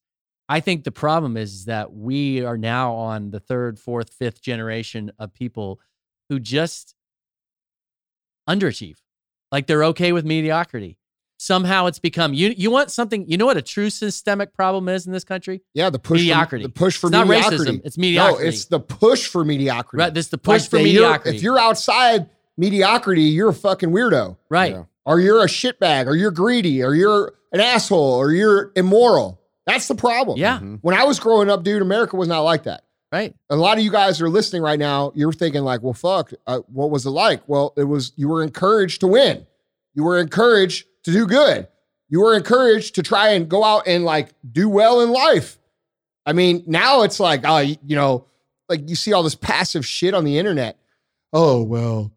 [0.48, 5.10] I think the problem is that we are now on the third, fourth, fifth generation
[5.18, 5.80] of people
[6.28, 6.94] who just
[8.48, 8.96] underachieve.
[9.50, 10.98] Like they're okay with mediocrity.
[11.38, 15.06] Somehow it's become you you want something, you know what a true systemic problem is
[15.06, 15.62] in this country?
[15.74, 16.64] Yeah, the push Mediocrity.
[16.64, 17.64] For, the push for It's not mediocrity.
[17.78, 18.42] racism, it's mediocrity.
[18.44, 20.00] No, it's the push for mediocrity.
[20.00, 21.36] right, this the push Like for mediocrity.
[21.38, 24.36] If you're outside mediocrity, you're a fucking weirdo.
[24.48, 24.72] right.
[24.72, 24.84] Yeah.
[25.04, 29.40] Or you're a shitbag, or you're greedy, or you're an asshole, or you're immoral.
[29.66, 30.38] That's the problem.
[30.38, 30.58] Yeah.
[30.60, 30.78] Mhm.
[30.82, 32.84] When I was growing up, dude, America was not like that.
[33.12, 33.34] Right.
[33.50, 35.12] A lot of you guys are listening right now.
[35.14, 37.42] You're thinking like, well, fuck, uh, what was it like?
[37.46, 39.46] Well, it was you were encouraged to win.
[39.94, 41.68] You were encouraged to do good.
[42.08, 45.58] You were encouraged to try and go out and like do well in life.
[46.24, 48.26] I mean, now it's like, uh, you you know,
[48.68, 50.78] like you see all this passive shit on the internet.
[51.32, 52.10] Oh well,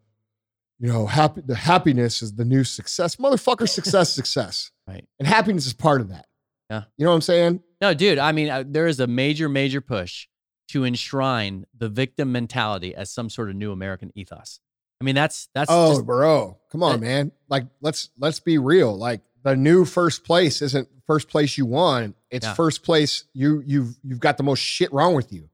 [0.78, 3.16] you know, happy the happiness is the new success.
[3.16, 4.70] Motherfucker, success, success.
[4.86, 5.04] Right.
[5.18, 6.26] And happiness is part of that.
[6.70, 6.82] Yeah.
[6.96, 7.62] You know what I'm saying?
[7.80, 8.18] No, dude.
[8.18, 10.26] I mean, uh, there is a major, major push
[10.68, 14.60] to enshrine the victim mentality as some sort of new American ethos.
[15.00, 17.32] I mean, that's that's oh, just, bro, come on, that- man.
[17.48, 18.96] Like, let's let's be real.
[18.96, 22.14] Like, the new first place isn't first place you won.
[22.30, 22.54] It's Yeah.
[22.54, 25.48] first place you you've you've got the most shit wrong with you.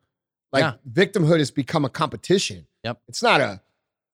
[0.52, 0.74] Like, Yeah.
[0.90, 2.66] victimhood has become a competition.
[2.84, 3.00] Yep.
[3.08, 3.60] It's not a.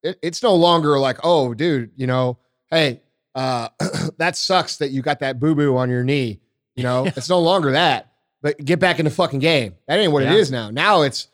[0.03, 2.39] It, it's no longer like, oh, dude, you know,
[2.71, 3.01] hey,
[3.35, 3.69] uh,
[4.19, 6.41] that sucks that you got that boo boo on your knee.
[6.77, 8.13] You know, it's no longer that.
[8.43, 9.75] But get back in the fucking game.
[9.89, 10.33] That ain't what Yeah.
[10.35, 10.71] it is now.
[10.71, 11.27] Now it's,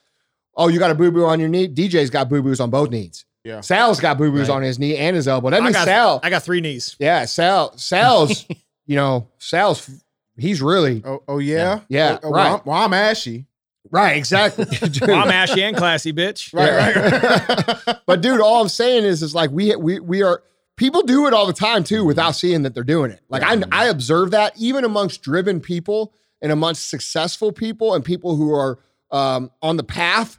[0.57, 1.69] oh, you got a boo boo on your knee.
[1.69, 3.27] DJ's got boo boos on both knees.
[3.45, 3.61] Yeah.
[3.61, 4.55] Sal's got boo boos Right.
[4.57, 5.51] on his knee and his elbow.
[5.51, 6.21] That I means got, Sal.
[6.23, 6.97] I got three knees.
[6.99, 7.77] yeah, Sal.
[7.77, 8.47] Sal's.
[8.87, 9.91] you know, Sal's.
[10.39, 12.53] He's really Oh, oh yeah, Yeah, Oh, well, right.
[12.55, 13.45] I'm, well, I'm ashy.
[13.91, 14.17] Right.
[14.17, 14.67] Exactly.
[15.07, 16.53] Well, I'm ashy and classy, bitch.
[16.55, 17.75] Right, Yeah.
[17.87, 17.99] right.
[18.07, 20.43] but dude, all I'm saying is, is like we we we are
[20.77, 23.21] people do it all the time too without seeing that they're doing it.
[23.29, 26.13] Like I I observe that even amongst driven people
[26.43, 28.79] and amongst successful people and people who are
[29.11, 30.39] um, on the path.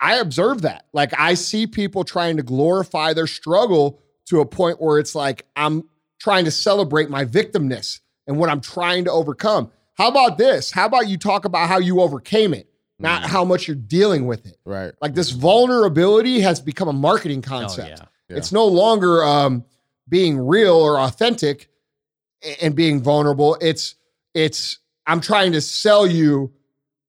[0.00, 0.86] I observe that.
[0.92, 5.44] Like I see people trying to glorify their struggle to a point where it's like
[5.56, 5.84] I'm
[6.20, 9.70] trying to celebrate my victimness and what I'm trying to overcome.
[9.94, 10.70] How about this?
[10.70, 12.68] How about you talk about how you overcame it,
[12.98, 14.56] not how much you're dealing with it?
[14.64, 14.92] right.
[15.00, 17.88] Like this vulnerability has become a marketing Oh, concept.
[17.88, 18.04] yeah.
[18.28, 18.36] Yeah.
[18.36, 19.64] It's no longer um,
[20.08, 21.68] being real or authentic
[22.60, 23.56] and being vulnerable.
[23.60, 23.94] It's
[24.34, 26.52] it's I'm trying to sell you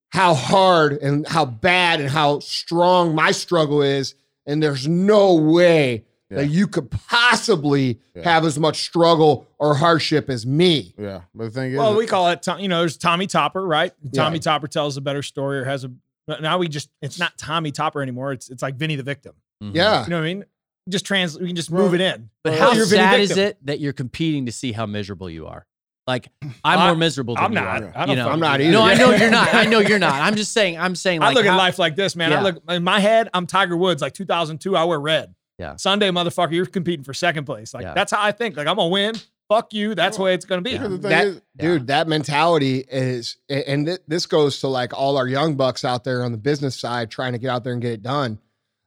[0.10, 4.16] how hard and how bad and how strong my struggle is,
[4.46, 6.38] and there's no way Yeah.
[6.38, 8.24] that you could possibly Yeah.
[8.24, 10.94] have as much struggle or hardship as me.
[10.98, 13.66] Yeah, but the thing is, Well, we call it, Tom- you know, there's Tommy Topper,
[13.66, 13.92] right?
[14.04, 14.24] Yeah.
[14.24, 15.92] Tommy Topper tells a better story or has a,
[16.28, 18.32] but now we just, it's not Tommy Topper anymore.
[18.34, 19.34] It's it's like Vinny the victim.
[19.64, 19.76] Mhm.
[19.76, 20.04] Yeah.
[20.04, 20.46] You know what I mean?
[20.88, 22.30] Just trans, we can just Well, move it in.
[22.44, 25.48] But how you're Vinny sad is it that you're competing to see how miserable you
[25.48, 25.66] are?
[26.08, 27.84] Like I'm I- more miserable than I'm you not.
[27.84, 27.92] are.
[27.96, 28.24] I don't you know?
[28.26, 28.72] fucking I'm not do either.
[28.74, 29.54] No, I know you're not.
[29.54, 30.14] I know you're not.
[30.22, 30.78] I'm just saying.
[30.80, 31.20] I'm saying.
[31.22, 32.34] Like I look at how- life like this, man.
[32.34, 33.30] I look in my head.
[33.34, 34.76] I'm Tiger Woods, like 2002.
[34.76, 35.34] I wear red.
[35.60, 35.76] Yeah.
[35.76, 37.74] Sunday, motherfucker, you're competing for second place.
[37.74, 37.94] Like Yeah.
[37.94, 38.58] that's how I think.
[38.58, 39.16] Like I'm gonna win.
[39.50, 39.94] Fuck you.
[39.96, 40.72] That's the way it's gonna be.
[40.74, 44.94] because the thing that is, dude that mentality is and th- this goes to like
[44.98, 47.74] all our young bucks out there on the business side trying to get out there
[47.74, 48.40] and get it done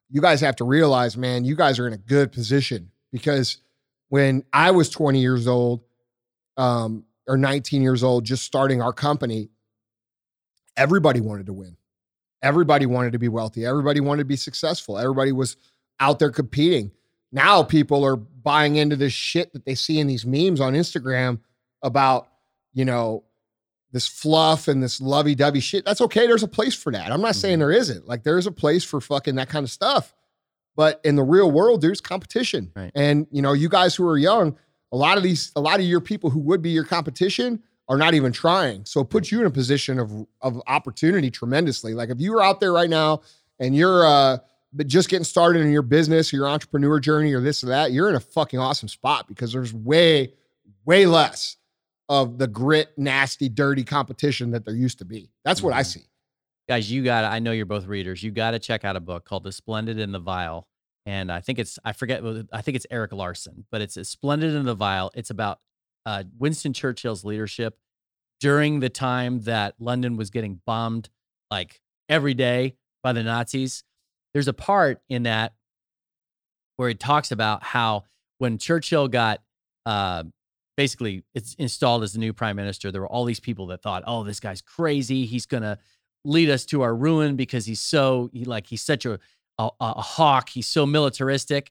[0.08, 3.58] you guys have to realize man you guys are in a good position because
[4.08, 5.82] when i was 20 years old
[6.56, 9.48] um, or 19 years old just starting our company
[10.76, 11.76] everybody wanted to win
[12.42, 15.56] everybody wanted to be wealthy everybody wanted to be successful everybody was
[16.02, 16.90] out there competing
[17.32, 21.40] now people are buying into this shit that they see in these memes on Instagram
[21.82, 22.28] about,
[22.74, 23.24] you know,
[23.90, 25.84] this fluff and this lovey-dovey shit.
[25.84, 26.26] That's okay.
[26.26, 27.10] There's a place for that.
[27.10, 28.06] I'm not saying there isn't.
[28.06, 30.14] Like there is a place for fucking that kind of stuff.
[30.76, 32.72] But in the real world, there's competition.
[32.74, 32.92] Right.
[32.94, 34.56] And you know, you guys who are young,
[34.92, 37.98] a lot of these, a lot of your people who would be your competition are
[37.98, 38.84] not even trying.
[38.86, 41.92] So it puts you in a position of of opportunity tremendously.
[41.92, 43.20] Like if you were out there right now
[43.58, 44.38] and you're uh
[44.72, 47.92] but just getting started in your business or your entrepreneur journey or this or that,
[47.92, 50.32] you're in a fucking awesome spot because there's way,
[50.84, 51.56] way less
[52.08, 55.30] of the grit, nasty, dirty competition that there used to be.
[55.44, 56.02] That's what I see.
[56.68, 57.22] guys, you got.
[57.22, 58.22] to I know you're both readers.
[58.22, 60.66] You got to check out a book called "The Splendid and the Vile,"
[61.06, 62.22] and I think it's I forget.
[62.52, 65.60] I think it's Erik Larson, but it's "Splendid and the Vile." It's about
[66.06, 67.78] uh, Winston Churchill's leadership
[68.40, 71.08] during the time that London was getting bombed
[71.50, 73.84] like every day by the Nazis.
[74.34, 75.54] There's a part in that
[76.76, 78.04] where he talks about how
[78.38, 79.40] when Churchill got
[79.86, 80.24] uh,
[80.76, 84.02] basically it's installed as the new prime minister, there were all these people that thought,
[84.06, 85.26] "Oh, this guy's crazy.
[85.26, 85.78] He's gonna
[86.24, 89.18] lead us to our ruin because he's so he like he's such a
[89.58, 90.48] a, a hawk.
[90.48, 91.70] He's so militaristic."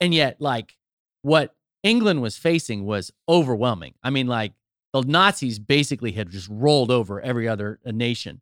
[0.00, 0.76] And yet, like
[1.22, 3.94] what England was facing was overwhelming.
[4.02, 4.52] I mean, like
[4.92, 8.40] the Nazis basically had just rolled over every other uh, nation.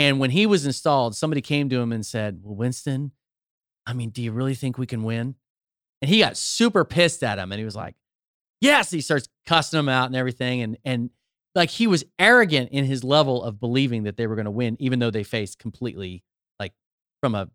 [0.00, 3.12] And when he was installed, somebody came to him and said, Well, Winston,
[3.84, 5.34] I mean, do you really think we can win?
[6.00, 7.96] And he got super pissed at him and he was like,
[8.62, 8.90] Yes.
[8.90, 10.62] He starts cussing him out and everything.
[10.62, 11.10] And and
[11.54, 14.78] like he was arrogant in his level of believing that they were going to win,
[14.80, 16.24] even though they faced completely,
[16.58, 16.72] like
[17.20, 17.50] from a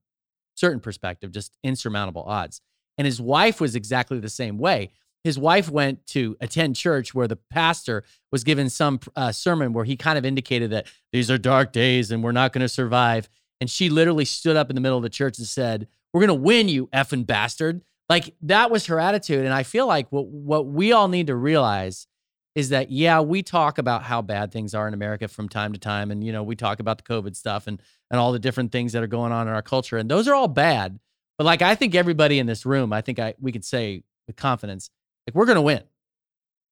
[0.53, 2.61] certain perspective, just insurmountable odds.
[2.99, 4.91] And his wife was exactly the same way.
[5.25, 9.83] His wife went to attend church where the pastor was given some uh, sermon where
[9.83, 13.27] he kind of indicated that these are dark days and we're not going to survive.
[13.59, 16.37] And she literally stood up in the middle of the church and said, We're going
[16.37, 17.81] to win, you effing bastard.
[18.07, 19.45] Like that was her attitude.
[19.45, 22.05] And I feel like what, what we all need to realize
[22.53, 25.79] is that, yeah, we talk about how bad things are in America from time to
[25.79, 26.11] time.
[26.11, 27.81] And, you know, we talk about the COVID stuff and,
[28.11, 29.97] and all the different things that are going on in our culture.
[29.97, 30.99] And those are all bad.
[31.39, 34.35] But like, I think everybody in this room, I think I, we could say with
[34.35, 34.91] confidence,
[35.27, 35.81] like, we're going to win.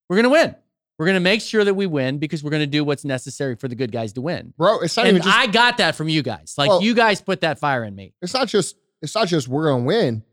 [0.09, 0.55] We're going to win.
[0.99, 3.55] We're going to make sure that we win because we're going to do what's necessary
[3.55, 4.53] for the good guys to win.
[4.57, 6.53] Bro, it's not And even just I got that from you guys.
[6.57, 8.13] Like, Well- you guys put that fire in me.
[8.21, 10.23] it's not just it's not just we're gonna win.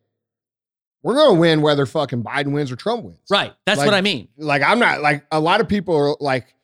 [1.02, 3.18] We're gonna win whether fucking Biden wins or Trump wins.
[3.30, 3.52] Right.
[3.64, 4.28] That's Like- what I mean.
[4.36, 6.54] Like I'm not like a lot of people are like,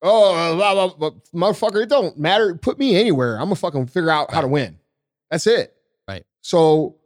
[0.00, 2.54] oh, blah, blah, blah, motherfucker, it don't matter.
[2.54, 3.34] Put me anywhere.
[3.34, 4.78] I'm gonna fucking figure out how to win.
[5.30, 5.74] That's it.
[6.08, 6.24] Right.
[6.40, 6.96] So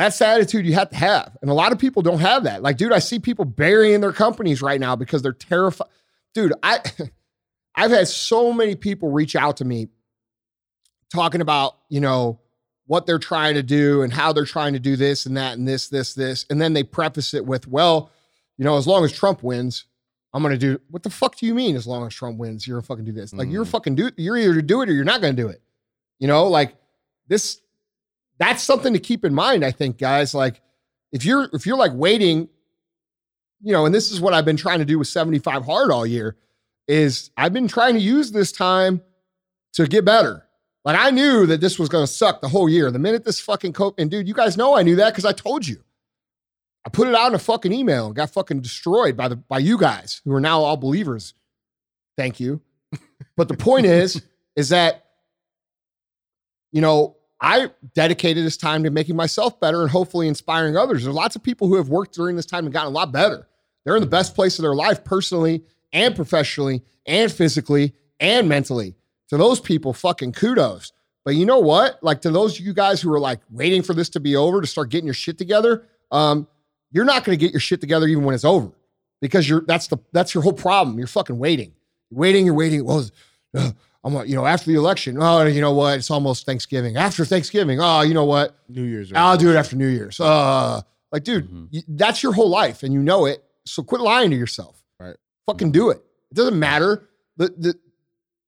[0.00, 1.36] that's the attitude you have to have.
[1.42, 2.62] And a lot of people don't have that.
[2.62, 5.88] Like, dude, I see people burying their companies right now because they're terrified.
[6.34, 6.80] Dude, I
[7.74, 9.88] I've had so many people reach out to me
[11.12, 12.40] talking about, you know,
[12.86, 15.66] what they're trying to do and how they're trying to do this and that and
[15.66, 16.44] this, this, this.
[16.50, 18.10] And then they preface it with, well,
[18.58, 19.84] you know, as long as Trump wins,
[20.32, 22.76] I'm gonna do what the fuck do you mean as long as Trump wins, you're
[22.78, 23.32] gonna fucking do this?
[23.32, 23.68] Like you're Mm.
[23.68, 25.60] fucking do you're either to do it or you're not gonna do it.
[26.20, 26.76] You know, like
[27.26, 27.60] this
[28.40, 30.34] that's something to keep in mind, I think, guys.
[30.34, 30.60] Like
[31.12, 32.48] if you're if you're like waiting,
[33.60, 36.06] you know, and this is what I've been trying to do with 75 hard all
[36.06, 36.36] year,
[36.88, 39.02] is I've been trying to use this time
[39.74, 40.46] to get better.
[40.84, 42.90] Like I knew that this was gonna suck the whole year.
[42.90, 45.32] The minute this fucking cope, and dude, you guys know I knew that because I
[45.32, 45.84] told you.
[46.86, 49.58] I put it out in a fucking email and got fucking destroyed by the by
[49.58, 51.34] you guys who are now all believers.
[52.16, 52.60] Thank you.
[53.36, 54.20] But the point is,
[54.54, 55.04] is that
[56.72, 61.02] you know, I dedicated this time to making myself better and hopefully inspiring others.
[61.04, 63.48] There's lots of people who have worked during this time and gotten a lot better.
[63.84, 65.62] They're in the best place of their life personally
[65.92, 68.94] and professionally and physically and mentally.
[69.28, 70.92] To those people, fucking kudos.
[71.24, 72.02] But you know what?
[72.02, 74.60] Like to those of you guys who are like waiting for this to be over
[74.60, 76.46] to start getting your shit together, um,
[76.90, 78.72] you're not going to get your shit together even when it's over
[79.20, 80.98] because you're that's the that's your whole problem.
[80.98, 81.72] You're fucking waiting,
[82.10, 82.84] waiting, you're waiting.
[82.84, 83.06] Well,
[83.56, 85.16] uh, I'm like, you know after the election.
[85.20, 85.98] Oh, you know what?
[85.98, 86.96] It's almost Thanksgiving.
[86.96, 88.56] After Thanksgiving, oh, you know what?
[88.68, 89.12] New Year's.
[89.14, 90.18] I'll do it after New Year's.
[90.20, 90.80] Uh,
[91.12, 91.68] like, dude, Mhm.
[91.72, 93.44] y- that's your whole life, and you know it.
[93.66, 94.82] So quit lying to yourself.
[94.98, 95.16] Right.
[95.46, 96.02] Fucking do it.
[96.30, 97.08] It doesn't matter.
[97.36, 97.74] The the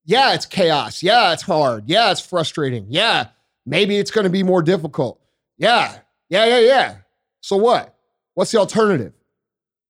[0.04, 1.02] yeah, it's chaos.
[1.02, 1.84] Yeah, it's hard.
[1.86, 2.86] Yeah, it's frustrating.
[2.88, 3.26] Yeah,
[3.66, 5.20] maybe it's going to be more difficult.
[5.58, 5.98] Yeah,
[6.28, 6.96] yeah, yeah, yeah.
[7.40, 7.94] So what?
[8.34, 9.12] What's the alternative?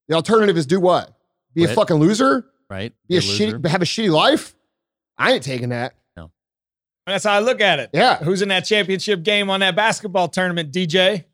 [0.08, 1.14] The alternative is do what?
[1.54, 2.46] Be a fucking loser?
[2.68, 2.92] right?
[3.08, 3.58] Be a loser.
[3.58, 4.54] shitty, have a shitty life?
[5.22, 5.94] I ain't taking that.
[6.16, 6.30] No.
[7.06, 7.90] That's how I look at it.
[7.92, 8.16] Yeah.
[8.18, 11.24] Who's in that championship game on that basketball tournament, DJ?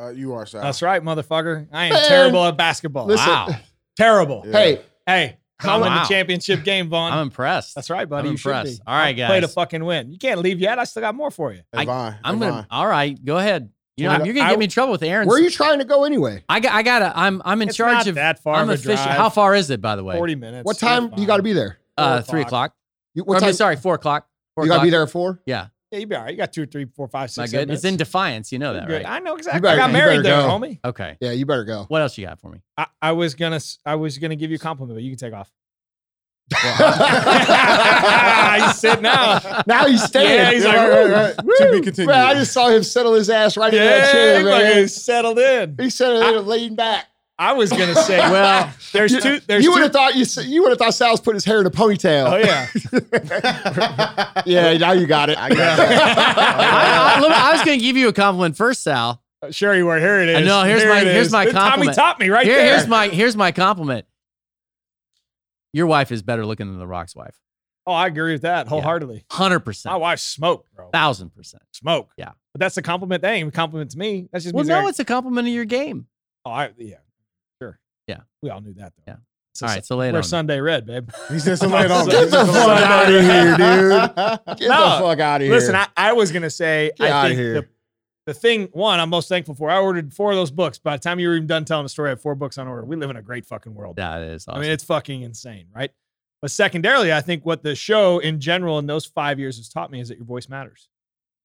[0.00, 0.62] Uh, you are Sal.
[0.62, 1.68] That's right, motherfucker.
[1.72, 2.08] I am Man.
[2.08, 3.06] terrible at basketball.
[3.06, 3.48] Listen, Wow.
[3.96, 4.42] Terrible.
[4.46, 4.52] Yeah.
[4.52, 6.02] hey, Hey, How- I'm in Wow.
[6.04, 7.12] the championship game, Vaughn.
[7.12, 7.74] I'm impressed.
[7.74, 8.28] That's right, buddy.
[8.28, 8.78] I'm you should impressed.
[8.78, 8.82] be.
[8.86, 10.12] All right, I'll Play to fucking win.
[10.12, 10.78] You can't leave yet.
[10.78, 11.58] I still got more for you.
[11.72, 12.16] Hey, I- Vaughn.
[12.24, 12.66] I'm Hey, gonna.
[12.70, 13.70] All right, go ahead.
[13.96, 15.26] You know, I- you're gonna I- get me in trouble with Aaron.
[15.28, 16.44] where are you trying to go anyway?
[16.48, 16.72] I got.
[16.72, 17.12] I gotta.
[17.18, 17.42] I'm.
[17.44, 18.14] I'm in It's charge not of.
[18.14, 18.94] that far I'm of a official.
[19.04, 19.16] drive.
[19.16, 20.16] How far is it, by the way?
[20.16, 20.64] 40 minutes.
[20.64, 21.78] What time you got to be there?
[21.98, 22.72] Uh, three o'clock.
[23.12, 23.14] O'clock.
[23.14, 23.52] You, what I time?
[23.54, 24.26] sorry, four o'clock.
[24.54, 24.84] Four you got to o'clock.
[24.86, 25.40] be there at four.
[25.46, 25.68] Yeah.
[25.92, 26.30] Yeah, you be all right.
[26.30, 27.68] You got two, three, four, five, Am good?
[27.70, 27.96] It's in.
[27.96, 28.52] Defiance.
[28.52, 29.04] You know that, right?
[29.04, 29.60] I know exactly.
[29.60, 30.48] better- I got you married better there, go.
[30.48, 30.78] homie.
[30.84, 31.16] Okay.
[31.20, 31.84] Yeah, you better go.
[31.88, 32.60] What else you got for me?
[32.78, 35.18] I, I was gonna, s- I was gonna give you a compliment, but you can
[35.18, 35.50] take off.
[38.66, 39.62] He's sitting now.
[39.66, 40.30] now he's staying.
[40.38, 41.36] Yeah, he's like, right, right, right.
[41.36, 42.08] To be continued.
[42.10, 44.70] Man, I just saw him settle his ass right in that chair, he man.
[44.72, 45.76] fucking settled in.
[45.78, 47.06] He settled in, leaning back.
[47.40, 49.40] I was gonna say, well, there's You- two.
[49.46, 51.66] There's you would have thought you you would have thought Sal's put his hair in
[51.66, 52.30] a ponytail.
[52.30, 52.68] Oh yeah.
[54.46, 54.76] yeah.
[54.76, 55.38] Now you got it.
[55.38, 56.38] I got that.
[56.38, 59.22] I, I, let I was gonna give you a compliment first, Sal.
[59.42, 59.98] Uh, sure you were.
[59.98, 60.46] Here it is.
[60.46, 61.32] No, here's Here my- here's is.
[61.32, 61.96] my compliment.
[61.96, 62.76] Tommy taught me right Here- there.
[62.76, 64.04] here's my here's my compliment.
[65.72, 67.40] Your wife is better looking than the Rock's wife.
[67.86, 69.24] Oh, I agree with that wholeheartedly.
[69.30, 69.92] Hundred My percent.
[69.94, 70.90] My wife smoked, bro.
[70.90, 71.62] Thousand percent.
[71.72, 72.10] Smoke.
[72.18, 72.32] Yeah.
[72.52, 73.22] But that's a compliment.
[73.22, 74.28] That ain't a compliment to me.
[74.30, 76.06] That's just Well, means no, they're- it's a compliment of your game.
[76.44, 76.96] Oh, I, yeah.
[78.14, 78.16] Sure.
[78.18, 78.22] Yeah.
[78.42, 79.12] We all knew that though.
[79.12, 79.16] Yeah.
[79.54, 80.24] So, All right, so lay we're on.
[80.24, 81.10] Sunday red, babe.
[81.28, 84.58] He said somebody don't Get the fuck outta here, dude.
[84.58, 85.54] Get No, the fuck out of here.
[85.54, 87.54] Listen, I, I was gonna say Get I outta think here.
[87.54, 87.68] the
[88.26, 89.68] the thing one I'm most thankful for.
[89.70, 90.78] I ordered four of those books.
[90.78, 92.68] By the time you were even done telling the story, I had four books on
[92.68, 92.84] order.
[92.84, 93.96] We live in a great fucking world.
[93.96, 94.60] That is awesome.
[94.60, 95.90] I mean, it's fucking insane, right?
[96.40, 99.90] But secondarily, I think what the show in general in those five years has taught
[99.90, 100.88] me is that your voice matters.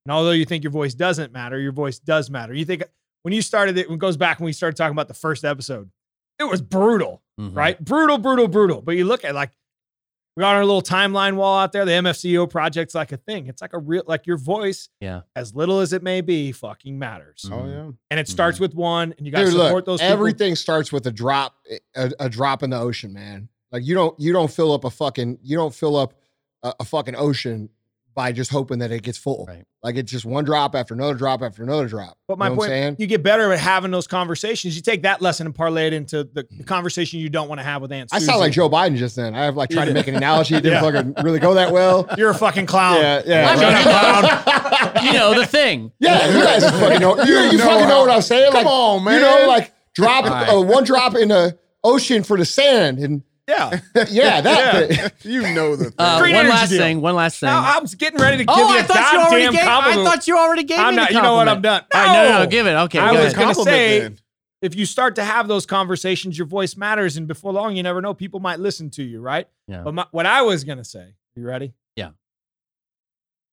[0.06, 2.54] And although you think your voice doesn't matter, your voice does matter.
[2.54, 2.84] You think
[3.24, 5.44] when you started it, when it goes back when we started talking about the first
[5.44, 5.90] episode,
[6.40, 7.56] it was brutal, Mhm.
[7.56, 7.84] right?
[7.84, 8.82] Brutal, brutal, brutal.
[8.82, 9.52] But you look at like
[10.38, 11.86] we got our little timeline wall out there.
[11.86, 13.48] The MFCEO project's like a thing.
[13.48, 15.22] It's like a real like your voice, Yeah.
[15.34, 17.45] as little as it may be, fucking matters.
[17.49, 17.91] Oh yeah.
[18.12, 20.12] And it starts with one, and you got to Dude, support look, those people.
[20.14, 21.56] everything starts with a drop,
[21.95, 23.48] a, a drop in the ocean, man.
[23.72, 26.14] Like you don't you don't fill up a fucking you don't fill up
[26.64, 27.70] a, a fucking ocean
[28.16, 29.46] by just hoping that it gets full.
[29.48, 29.66] Right.
[29.84, 32.18] Like it's just one drop after another drop after another drop.
[32.28, 32.96] But my You know point, saying?
[32.98, 34.76] you get better at having those conversations.
[34.76, 37.64] You take that lesson and parlay it into the, the conversation you don't want to
[37.64, 39.36] have with Aunt I sound like Joe Biden just then.
[39.36, 40.56] I have like tried to make an analogy.
[40.56, 40.92] It didn't Yeah.
[40.92, 42.08] fucking really go that well.
[42.18, 42.96] You're a fucking clown.
[43.02, 43.50] Yeah, yeah.
[43.50, 45.04] I mean, right.
[45.04, 45.92] you know the thing.
[46.00, 47.22] Yeah, you guys fucking know.
[47.24, 48.54] You, you know fucking know what I'm saying.
[48.54, 49.16] Come like, on, man.
[49.16, 50.50] You know, like drop All right.
[50.50, 53.80] uh, one drop in the ocean for the sand, and Yeah.
[54.10, 54.92] yeah, that.
[54.92, 55.10] Yeah.
[55.24, 55.94] You know the thing.
[56.00, 56.80] Uh, Green one last deal.
[56.80, 57.00] thing.
[57.02, 57.48] One last thing.
[57.48, 59.62] Now, I was getting ready to give oh, you I a thought you already gave.
[59.66, 60.08] compliment.
[60.08, 61.10] I thought you already gave I'm me not.
[61.10, 61.48] the You know what?
[61.48, 61.84] I'm done.
[61.94, 62.44] All right, no, no, No.
[62.44, 62.72] no, give it.
[62.74, 64.18] Okay, I go was gonna say- then.
[64.62, 68.02] if you start to have those conversations, your voice matters, and before long, you never
[68.02, 68.14] know.
[68.16, 69.48] People might listen to you, right?
[69.68, 69.82] Yeah.
[69.84, 71.74] But my, what I was gonna say, you ready?
[71.96, 72.10] Yeah.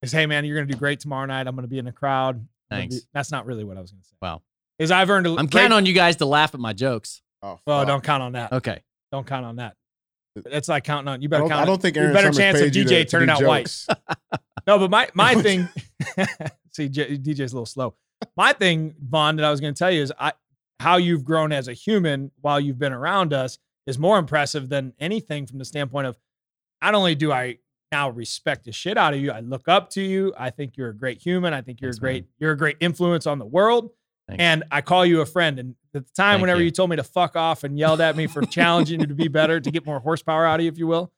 [0.01, 1.47] Is hey man, you're gonna do great tomorrow night.
[1.47, 2.47] I'm gonna be in the crowd.
[2.71, 3.01] Thanks.
[3.13, 4.15] That's not really what I was going to say.
[4.23, 4.41] Wow.
[4.79, 7.21] Is I've earned a I'm great- counting on you guys to laugh at my jokes.
[7.43, 7.87] Oh, Well, fuck.
[7.89, 8.51] don't count on that.
[8.53, 8.81] Okay.
[9.13, 9.77] Don't count on that.
[10.37, 11.21] That's like counting on.
[11.23, 11.61] You better count.
[11.63, 13.43] I don't think you Aaron better Summers chance of DJ to- to turning do out
[13.45, 13.87] white.
[14.67, 15.69] No, but my my thing.
[16.73, 17.95] see, J, DJ's a little slow.
[18.37, 20.33] My thing, Vaughn, that I was going to tell you is I
[20.79, 24.93] how you've grown as a human while you've been around us is more impressive than
[25.01, 26.17] anything from the standpoint of
[26.81, 27.59] not only do I
[27.91, 30.33] now respect the shit out of you, I look up to you.
[30.39, 31.53] I think you're a great human.
[31.53, 32.29] I think you're Thanks, a great man.
[32.39, 33.91] you're a great influence on the world.
[34.29, 34.41] Thanks.
[34.41, 35.59] And I call you a friend.
[35.59, 36.67] And at the time, Thank whenever you.
[36.67, 36.71] you.
[36.71, 39.61] told me to fuck off and yelled at me for challenging you to be better,
[39.61, 41.13] to get more horsepower out of you, if you will,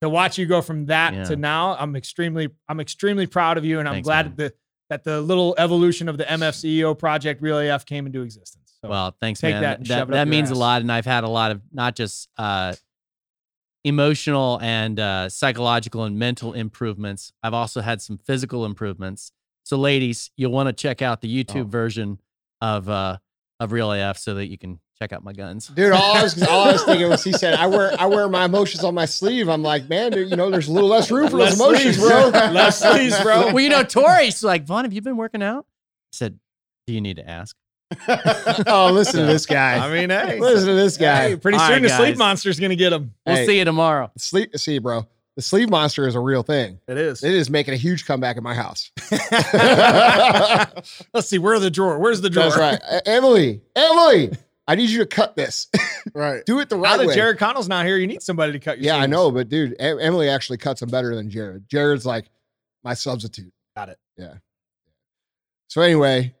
[0.00, 1.24] to watch you go from that Yeah.
[1.24, 4.34] to now, I'm extremely, I'm extremely proud of you, and I'm Thanks, glad man.
[4.36, 4.54] that the
[4.90, 8.74] that the little evolution of the MFCEO project Real AF came into existence.
[8.82, 9.62] So, Well, thanks, take man.
[9.62, 12.74] that that that means a lot, and I've had a lot of not just uh,
[13.84, 17.32] emotional and uh, psychological and mental improvements.
[17.42, 19.32] I've also had some physical improvements.
[19.64, 21.68] So, ladies, you'll want to check out the YouTube Oh.
[21.68, 22.20] version
[22.60, 23.18] of uh,
[23.62, 25.68] of Real AF so that you can check out my guns.
[25.68, 28.28] Dude, all I was all I was thinking was he said, I wear I wear
[28.28, 29.48] my emotions on my sleeve.
[29.48, 31.96] I'm like, man, dude, you know, there's a little less room for Less those emotions,
[31.96, 32.28] sleeves, bro.
[32.52, 33.46] Less sleeves, bro.
[33.52, 35.64] well, you know, Tori's like, Vaughn, have you been working out?
[35.64, 36.38] I said,
[36.86, 37.56] Do you need to ask?
[38.66, 39.76] oh, listen to this guy.
[39.86, 41.28] I mean, hey, listen to this guy.
[41.28, 43.12] hey, pretty All soon right, the sleep monster's gonna get him.
[43.26, 43.46] We'll Hey.
[43.46, 44.10] see you tomorrow.
[44.16, 45.06] Sleep see, bro.
[45.36, 46.78] The sleeve monster is a real thing.
[46.86, 47.24] It is.
[47.24, 48.90] It is making a huge comeback in my house.
[51.14, 51.38] Let's see.
[51.38, 51.98] Where's the drawer?
[51.98, 52.50] Where's the drawer?
[52.50, 53.02] That's right.
[53.06, 54.32] Emily, Emily,
[54.68, 55.68] I need you to cut this.
[56.14, 56.44] right.
[56.44, 57.14] Do it the Now right that way.
[57.14, 59.74] Jared Connell's not here, you need somebody to cut your yeah, I know, but dude,
[59.78, 61.66] Em- Emily actually cuts them better than Jared.
[61.68, 62.26] Jared's like
[62.84, 63.52] my substitute.
[63.74, 63.98] Got it.
[64.18, 64.34] Yeah.
[65.68, 66.34] So anyway,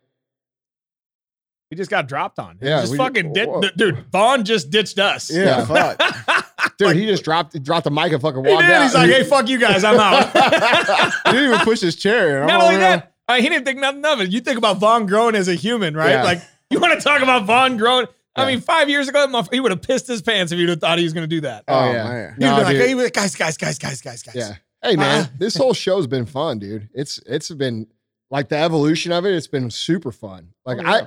[1.70, 2.58] We just got dropped on.
[2.60, 3.48] He Yeah, just we- fucking did.
[3.76, 5.30] Dude, Vaughn just ditched us.
[5.30, 5.64] Yeah,
[6.78, 6.86] Yeah.
[6.88, 6.94] fuck.
[6.94, 8.70] dude, he just dropped dropped the mic and fucking walked did.
[8.70, 8.82] out.
[8.82, 9.84] He's like, hey, fuck you guys.
[9.84, 10.32] I'm out.
[11.26, 12.44] he didn't even push his chair.
[12.46, 12.96] Not only yeah.
[12.96, 14.30] that, uh, he didn't think nothing of it.
[14.30, 16.10] You think about Vaughn growing as a human, right?
[16.10, 16.22] Yeah.
[16.24, 18.06] Like, you want to talk about Vaughn growing?
[18.34, 18.46] I Yeah.
[18.48, 21.04] mean, five years ago, he would have pissed his pants if you'd have thought he
[21.04, 21.64] was going to do that.
[21.68, 22.04] Oh, Oh, yeah.
[22.04, 22.34] man.
[22.34, 22.86] He'd No, been like, dude.
[22.86, 24.34] hey, wait, guys, guys, guys, guys, guys, guys.
[24.34, 24.54] Yeah.
[24.84, 25.30] Hey man, Ah.
[25.38, 26.88] this whole show's been fun, dude.
[26.92, 27.86] It's it's been
[28.32, 29.32] like the evolution of it.
[29.32, 30.48] It's been super fun.
[30.66, 31.06] Like Oh, yeah.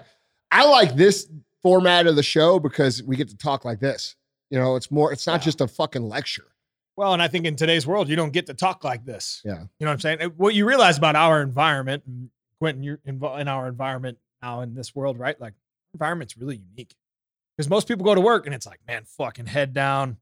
[0.52, 1.28] I I like this
[1.62, 4.16] format of the show because we get to talk like this.
[4.50, 5.12] You know, it's more.
[5.12, 6.46] It's not just a fucking lecture.
[6.98, 9.42] Well, and I think in today's world, you don't get to talk like this.
[9.44, 9.54] Yeah.
[9.54, 10.20] You know what I'm saying?
[10.38, 14.74] What you realize about our environment, and Quentin, you're involved in our environment now in
[14.76, 15.40] this world, right?
[15.42, 15.54] Like,
[15.94, 16.94] environment's really unique
[17.58, 20.18] because most people go to work and it's like, man, fucking head down.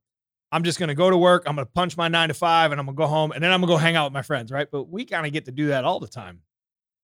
[0.51, 1.43] I'm just gonna go to work.
[1.45, 3.59] I'm gonna punch my nine to five, and I'm gonna go home, and then I'm
[3.59, 4.67] gonna go hang out with my friends, right?
[4.71, 6.41] But we kind of get to do that all the time,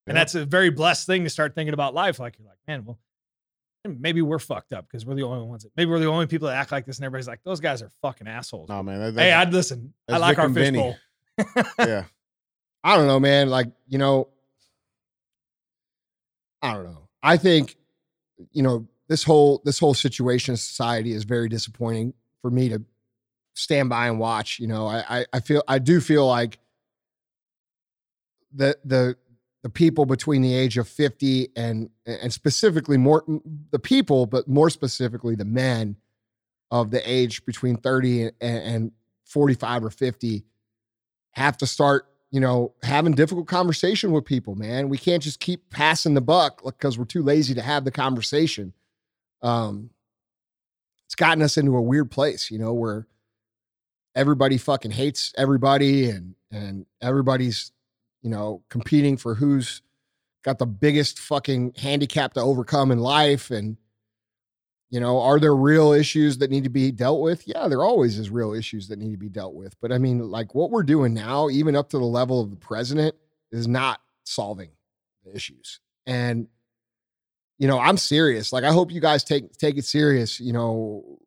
[0.08, 0.22] and Yeah.
[0.22, 2.20] that's a very blessed thing to start thinking about life.
[2.20, 3.00] Like you're like, man, well,
[3.86, 5.64] maybe we're fucked up because we're the only ones.
[5.64, 7.82] That, maybe we're the only people that act like this, and everybody's like, those guys
[7.82, 8.70] are fucking assholes.
[8.70, 9.14] No, man.
[9.14, 9.94] That, hey, I'd listen.
[10.08, 10.98] I like Vic our and fishbowl.
[11.80, 12.04] yeah.
[12.84, 13.50] I don't know, man.
[13.50, 14.30] Like you know,
[16.62, 17.08] I don't know.
[17.22, 17.76] I think
[18.52, 22.82] you know this whole this whole situation in society is very disappointing for me to
[23.54, 24.60] stand by and watch.
[24.60, 26.60] You know, I I, I feel I do feel like
[28.54, 29.18] the the
[29.64, 33.24] the people between the age of 50 and and specifically more
[33.72, 35.96] the people but more specifically the men
[36.72, 38.92] of the age between 30 and, and
[39.26, 40.44] 45 or 50
[41.32, 44.90] have to start you know having difficult conversation with people man.
[44.90, 48.74] We can't just keep passing the buck because we're too lazy to have the conversation.
[49.42, 49.90] Um
[51.06, 53.08] it's gotten us into a weird place you know where
[54.16, 57.72] everybody fucking hates everybody and and everybody's
[58.22, 59.82] you know competing for who's
[60.44, 63.78] got the biggest fucking handicap to overcome in life and
[64.90, 67.48] you know are there real issues that need to be dealt with?
[67.48, 69.76] Yeah there always is real issues that need to be dealt with.
[69.82, 72.56] But i mean like what we're doing now even up to the level of the
[72.56, 73.16] president
[73.52, 74.70] is not solving
[75.26, 75.80] the issues.
[76.06, 76.48] And
[77.58, 78.52] you know i'm serious.
[78.54, 80.40] Like i hope you guys take take it serious.
[80.40, 81.20] You know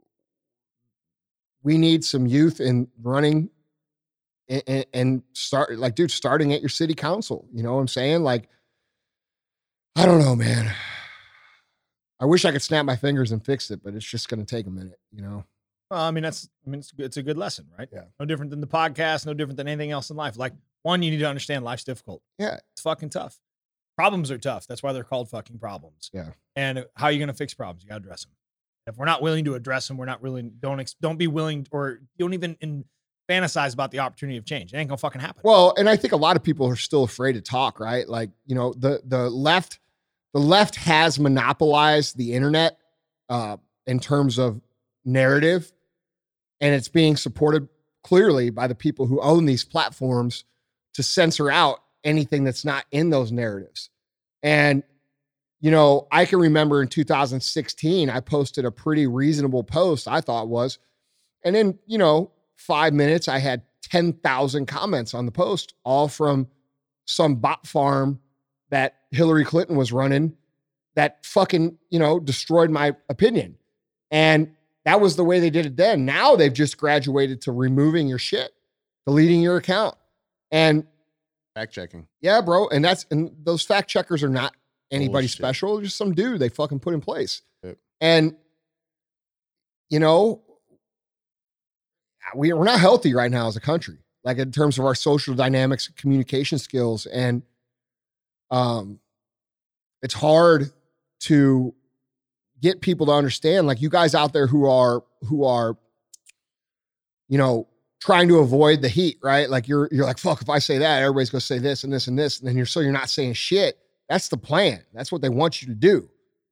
[1.62, 3.50] we need some youth in running
[4.66, 8.22] and, and start like dude starting at your city council you know what i'm saying
[8.22, 8.48] like
[9.96, 10.72] i don't know man
[12.20, 14.56] i wish i could snap my fingers and fix it but it's just going to
[14.56, 15.44] take a minute you know
[15.90, 17.88] Well, I mean, that's I mean, it's, it's a good lesson, right?
[17.92, 18.04] Yeah.
[18.18, 20.38] No different than the podcast, no different than anything else in life.
[20.38, 20.54] Like,
[20.84, 22.22] one, you need to understand life's difficult.
[22.38, 22.58] Yeah.
[22.72, 23.38] It's fucking tough.
[23.98, 24.66] Problems are tough.
[24.66, 26.08] That's why they're called fucking problems.
[26.14, 26.30] Yeah.
[26.56, 27.82] And how are you going to fix problems?
[27.82, 28.32] You got to address them.
[28.86, 31.66] If we're not willing to address them, we're not really, don't, ex- don't be willing
[31.70, 32.84] or don't even in,
[33.28, 34.72] fantasize about the opportunity of change.
[34.72, 35.42] It ain't to fucking happen.
[35.44, 38.08] Well, and I think a lot of people are still afraid to talk, right?
[38.08, 39.78] Like, you know, the the left
[40.34, 42.78] the left has monopolized the internet
[43.28, 44.60] uh in terms of
[45.04, 45.72] narrative
[46.60, 47.68] and it's being supported
[48.04, 50.44] clearly by the people who own these platforms
[50.94, 53.90] to censor out anything that's not in those narratives.
[54.42, 54.82] And,
[55.60, 60.48] you know, I can remember in 2016, I posted a pretty reasonable post, I thought
[60.48, 60.78] was.
[61.44, 62.30] And then, you know,
[62.62, 66.46] five minutes, I had 10,000 comments on the post, all from
[67.04, 68.20] some bot farm
[68.70, 70.34] that Hillary Clinton was running
[70.94, 73.56] that fucking, you know, destroyed my opinion.
[74.10, 74.52] And
[74.84, 76.04] that was the way they did it then.
[76.04, 78.52] Now they've just graduated to removing your shit,
[79.06, 79.96] deleting your account.
[80.50, 80.86] And
[81.54, 82.06] Fact checking.
[82.20, 82.68] yeah, bro.
[82.68, 84.54] And that's and those fact checkers are not
[84.90, 85.36] anybody Bullshit.
[85.38, 85.80] special.
[85.80, 87.42] Just some dude they fucking put in place.
[87.62, 87.78] Yep.
[88.00, 88.36] And
[89.90, 90.42] you know,
[92.34, 95.34] we, we're not healthy right now as a country, like in terms of our social
[95.34, 97.42] dynamics, communication skills, and
[98.50, 99.00] um,
[100.02, 100.70] it's hard
[101.20, 101.74] to
[102.60, 103.66] get people to understand.
[103.66, 105.76] Like you guys out there who are who are,
[107.28, 107.68] you know,
[108.00, 109.48] trying to avoid the heat, right?
[109.48, 112.06] Like you're you're like, fuck, if I say that, everybody's gonna say this and this
[112.06, 113.78] and this, and then you're so you're not saying shit.
[114.08, 114.82] That's the plan.
[114.92, 116.08] That's what they want you to do.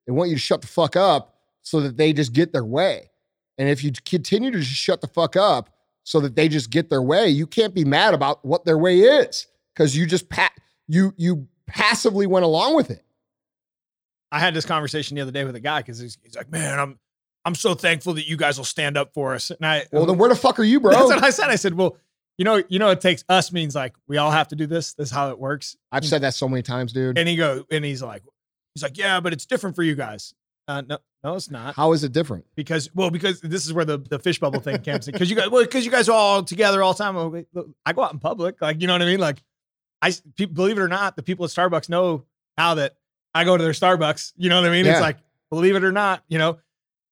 [0.07, 3.10] They want you to shut the fuck up so that they just get their way.
[3.61, 5.69] And if you continue to just shut the fuck up
[6.03, 9.01] so that they just get their way, you can't be mad about what their way
[9.01, 10.55] is because you just pa-
[10.89, 13.05] you you passively went along with it.
[14.33, 16.79] I had this conversation the other day with a guy because he's, he's like, man,
[16.79, 16.99] I'm
[17.45, 19.51] I'm so thankful that you guys will stand up for us.
[19.51, 20.93] And I Well, then where the fuck are you, bro?
[20.93, 21.51] that's what I said.
[21.51, 21.99] I said, well,
[22.39, 24.95] you know, you know, it takes us means like we all have to do this.
[24.95, 25.77] This is how it works.
[25.93, 27.19] I've said that so many times, dude.
[27.19, 28.23] And he go and he's like,
[28.75, 30.33] he's like, yeah, but it's different for you guys.
[30.71, 32.45] Uh, no, no, it's not How is it different?
[32.55, 35.13] because well, because this is where the the fish bubble thing comes in.
[35.13, 37.45] Because you guys, well, because you guys are all together all the time.
[37.85, 39.19] I go out in public, like you know what I mean.
[39.21, 39.43] Like,
[40.01, 40.13] I
[40.53, 42.25] believe it or not, the people at Starbucks know
[42.57, 42.97] now that
[43.35, 44.33] I go to their Starbucks.
[44.37, 44.85] You know what I mean?
[44.85, 44.93] Yeah.
[44.93, 45.19] It's like
[45.51, 46.59] believe it or not, you know.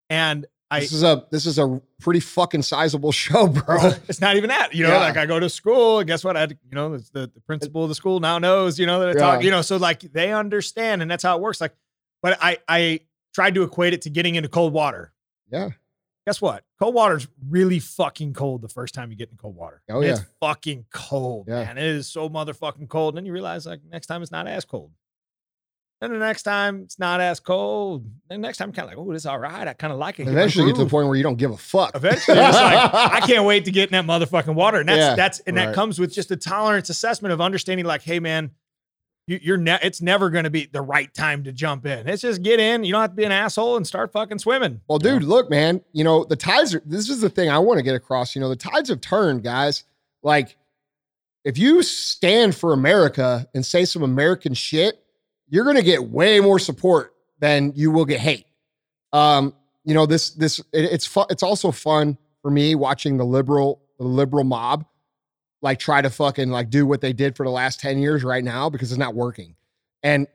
[0.09, 3.93] And I, this is a this is a pretty fucking sizable show, bro.
[4.09, 4.75] it's not even that.
[4.75, 4.99] You know, Yeah.
[5.01, 6.37] like I go to school, and guess what?
[6.37, 9.09] I you know, the, the, the principal of the school now knows, you know, that
[9.11, 11.61] I talk, you know, so like they understand and that's how it works.
[11.61, 11.75] Like,
[12.23, 13.01] but I, I
[13.39, 15.13] tried to equate it to getting into cold water.
[15.49, 15.71] Yeah.
[16.27, 16.65] Guess what?
[16.81, 19.81] Cold water's really fucking cold the first time you get in cold water.
[19.89, 20.27] Oh, It's yeah.
[20.41, 21.63] fucking cold, Yeah.
[21.65, 21.79] man.
[21.79, 23.15] It is so motherfucking cold.
[23.15, 24.91] And then you realize like next time it's not as cold.
[26.01, 28.11] And the next time it's not as cold.
[28.29, 29.69] And next time kind of like, oh, this is all right.
[29.69, 30.27] I kind of like it.
[30.27, 31.95] Eventually, get to the point where you don't give a fuck.
[31.95, 34.79] Eventually, it's like I can't wait to get in that motherfucking water.
[34.81, 38.03] And that's Yeah, that's and that comes with just a tolerance assessment of understanding, like,
[38.03, 38.51] hey man,
[39.29, 42.09] you, you're ne- it's never going to be the right time to jump in.
[42.09, 42.83] It's just get in.
[42.83, 44.81] You don't have to be an asshole and start fucking swimming.
[44.89, 47.79] Well, dude, look, man, you know, the tides are this is the thing I want
[47.79, 48.35] to get across.
[48.35, 49.85] You know, the tides have turned, guys.
[50.23, 50.57] Like,
[51.45, 55.03] if you stand for America and say some American shit,
[55.49, 58.47] you're gonna get way more support than you will get hate.
[59.13, 63.25] Um, you know, this this it, it's fun, it's also fun for me watching the
[63.25, 64.87] liberal, the liberal mob
[65.63, 68.45] like try to fucking like do what they did for the last 10 years right
[68.45, 69.55] now because it's not working.
[70.03, 70.27] And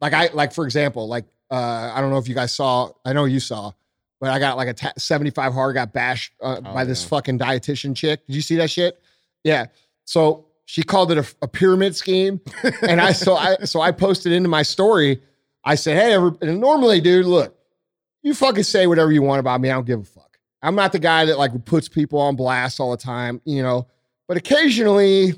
[0.00, 3.12] like I like for example, like uh I don't know if you guys saw, I
[3.12, 3.72] know you saw,
[4.20, 7.08] but I got like a 75 hard got bashed uh, Oh, by this yeah.
[7.08, 8.26] fucking dietitian chick.
[8.26, 9.00] Did you see that shit?
[9.44, 9.66] Yeah.
[10.04, 12.40] So she called it a, a pyramid scheme,
[12.82, 15.22] and I so I so I posted into my story.
[15.64, 17.56] I said, "Hey, every, and normally, dude, look,
[18.22, 19.70] you fucking say whatever you want about me.
[19.70, 20.38] I don't give a fuck.
[20.62, 23.86] I'm not the guy that like puts people on blast all the time, you know.
[24.28, 25.34] But occasionally,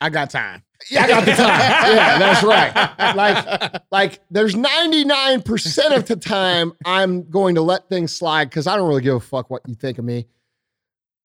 [0.00, 0.62] I got time.
[0.90, 1.60] yeah, I got the time.
[1.96, 3.14] Yeah, that's right.
[3.16, 8.76] Like, like there's 99% of the time I'm going to let things slide because I
[8.76, 10.26] don't really give a fuck what you think of me.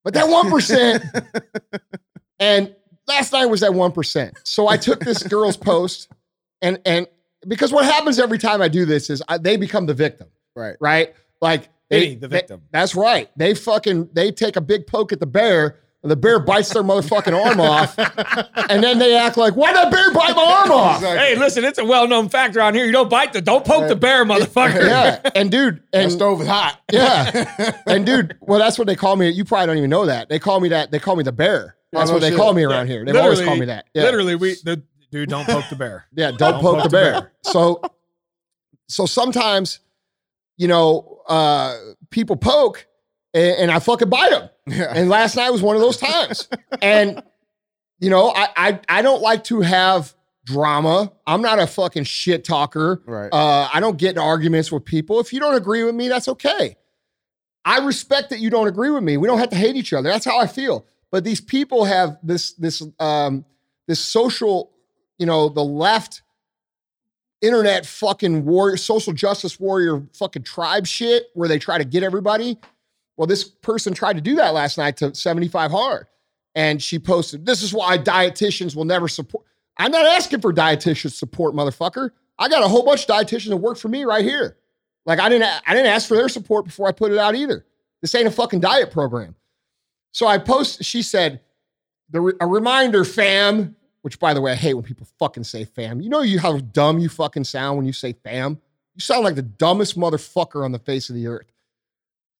[0.03, 1.79] But that 1%,
[2.39, 2.75] and
[3.07, 4.31] last night was that 1%.
[4.43, 6.09] So I took this girl's post
[6.61, 7.07] and and
[7.47, 10.75] because what happens every time I do this is I, they become the victim, right.
[10.79, 11.13] right?
[11.41, 12.61] Like they, They, the they- victim.
[12.71, 13.29] that's right.
[13.37, 16.83] They fucking they take a big poke at the bear, and the bear bites their
[16.83, 17.97] motherfucking arm off,
[18.69, 21.17] and then they act like, "Why did that bear bite my arm off?" Exactly.
[21.19, 22.85] Hey, listen, it's a well-known fact around here.
[22.85, 24.85] You don't bite the, don't poke the bear, motherfucker.
[24.87, 26.79] Yeah, and dude, That and stove is hot.
[26.91, 27.77] Yeah.
[27.87, 29.29] and dude, well, that's what they call me.
[29.29, 30.29] You probably don't even know that.
[30.29, 30.91] They call me that.
[30.91, 31.75] They call me the bear.
[31.91, 32.37] That's no what they shit.
[32.37, 33.05] call me around here.
[33.05, 33.85] They've always called me that.
[33.93, 34.03] Yeah.
[34.03, 36.05] Literally, we the dude don't poke the bear.
[36.13, 37.31] Yeah, don't, poke, the bear.
[37.43, 37.81] so
[38.87, 39.79] so sometimes,
[40.57, 41.77] you know, uh
[42.09, 42.87] people poke
[43.33, 44.49] and, and I fucking bite them.
[44.67, 44.93] yeah.
[44.95, 46.47] And last night was one of those times.
[46.81, 47.21] and
[47.99, 50.13] you know, I, I I don't like to have
[50.45, 51.11] drama.
[51.25, 53.01] I'm not a fucking shit talker.
[53.05, 53.29] Right.
[53.31, 55.19] Uh, I don't get in arguments with people.
[55.19, 56.75] If you don't agree with me, that's okay.
[57.65, 59.15] I respect that you don't agree with me.
[59.17, 60.09] We don't have to hate each other.
[60.09, 60.85] That's how I feel.
[61.11, 63.45] But these people have this this um
[63.87, 64.71] this social,
[65.17, 66.23] you know, the left
[67.41, 72.57] internet fucking warrior, social justice warrior fucking tribe shit where they try to get everybody.
[73.17, 76.07] Well, this person tried to do that last night to 75 hard.
[76.55, 79.45] And she posted, This is why dietitians will never support.
[79.77, 82.11] I'm not asking for dietitian support, motherfucker.
[82.37, 84.57] I got a whole bunch of dietitians that work for me right here.
[85.05, 87.65] Like I didn't I didn't ask for their support before I put it out either.
[88.01, 89.35] This ain't a fucking diet program.
[90.11, 90.83] So I post.
[90.83, 91.41] She said,
[92.09, 96.01] "The a reminder, fam." Which, by the way, I hate when people fucking say fam.
[96.01, 98.59] You know you how dumb you fucking sound when you say fam.
[98.95, 101.51] You sound like the dumbest motherfucker on the face of the earth.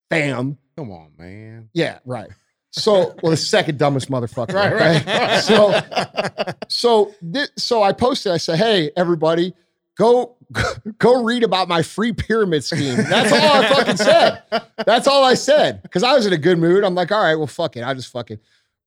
[0.10, 0.58] Fam.
[0.76, 1.70] Come on, man.
[1.74, 2.30] Yeah, right.
[2.72, 4.54] So, well, the second dumbest motherfucker.
[4.54, 5.04] Right, okay?
[5.06, 5.41] right.
[5.41, 8.32] So, so, this, so I posted.
[8.32, 9.54] I said, "Hey, everybody,
[9.98, 10.38] go
[10.98, 14.44] go read about my free pyramid scheme." That's all I fucking said.
[14.86, 16.84] That's all I said because I was in a good mood.
[16.84, 17.84] I'm like, "All right, well, fuck it.
[17.84, 18.40] I just fucking,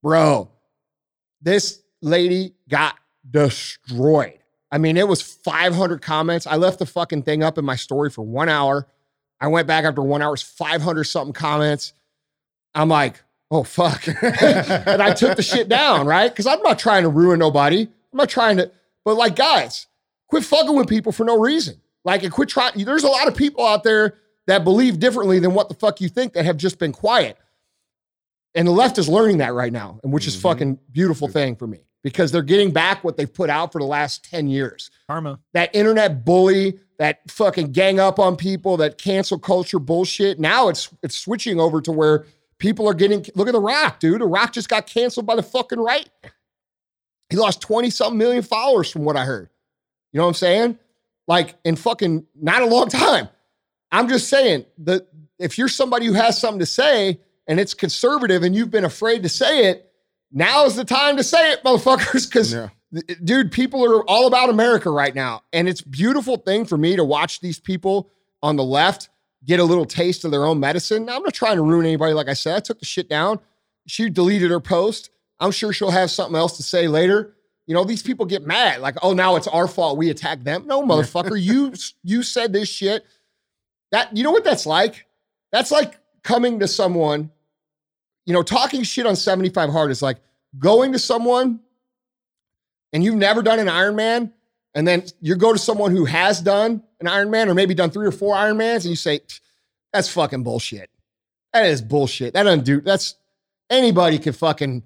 [0.03, 0.49] bro."
[1.41, 2.95] This lady got
[3.29, 4.39] destroyed.
[4.71, 6.45] I mean, it was 500 comments.
[6.47, 8.87] I left the fucking thing up in my story for one hour.
[9.39, 11.93] I went back after one hour, it's 500 something comments.
[12.73, 14.07] I'm like, oh, fuck.
[14.21, 16.29] and I took the shit down, right?
[16.31, 17.81] Because I'm not trying to ruin nobody.
[17.83, 18.71] I'm not trying to,
[19.05, 19.87] but like, guys,
[20.27, 21.79] quit fucking with people for no reason.
[22.03, 22.83] Like, and quit trying.
[22.83, 24.15] There's a lot of people out there
[24.47, 27.37] that believe differently than what the fuck you think that have just been quiet.
[28.55, 30.41] And the left is learning that right now, and which is Mhm.
[30.41, 33.85] fucking beautiful thing for me because they're getting back what they've put out for the
[33.85, 35.39] last 10 years Karma.
[35.53, 40.39] that internet bully, that fucking gang up on people, that cancel culture bullshit.
[40.39, 42.25] Now it's it's switching over to where
[42.57, 44.21] people are getting look at the Rock, dude.
[44.21, 46.09] The Rock just got canceled by the fucking right.
[47.29, 49.49] He lost 20 something million followers from what I heard.
[50.11, 50.79] You know what I'm saying?
[51.27, 53.29] Like in fucking not a long time.
[53.91, 55.07] I'm just saying that
[55.39, 59.23] if you're somebody who has something to say and it's conservative and you've been afraid
[59.23, 59.91] to say it,
[60.31, 62.27] now is the time to say it, motherfuckers.
[62.27, 62.69] Because Yeah.
[63.23, 65.43] Dude, people are all about America right now.
[65.53, 68.09] And it's a beautiful thing for me to watch these people
[68.41, 69.09] on the left
[69.45, 71.05] get a little taste of their own medicine.
[71.05, 72.13] Now, I'm not trying to ruin anybody.
[72.13, 73.39] Like I said, I took the shit down.
[73.87, 75.09] She deleted her post.
[75.39, 77.35] I'm sure she'll have something else to say later.
[77.65, 79.97] You know, these people get mad, like, oh, now it's our fault.
[79.97, 80.65] We attacked them.
[80.67, 81.73] No, motherfucker, you
[82.03, 83.05] you said this shit.
[83.91, 85.05] That you know what that's like?
[85.51, 87.29] That's like coming to someone,
[88.25, 90.17] you know, talking shit on 75 hard is like
[90.57, 91.59] going to someone
[92.93, 94.31] and you've never done an Ironman,
[94.73, 98.07] and then you go to someone who has done an Ironman or maybe done three
[98.07, 99.21] or four Ironmans, and you say,
[99.93, 100.89] that's fucking bullshit.
[101.53, 102.33] That is bullshit.
[102.33, 103.15] That doesn't do that's
[103.69, 104.83] anybody can fucking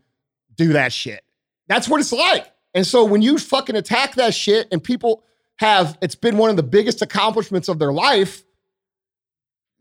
[0.56, 1.24] do that shit.
[1.68, 2.52] That's what it's like.
[2.74, 5.24] And so when you fucking attack that shit and people
[5.58, 8.44] have it's been one of the biggest accomplishments of their life,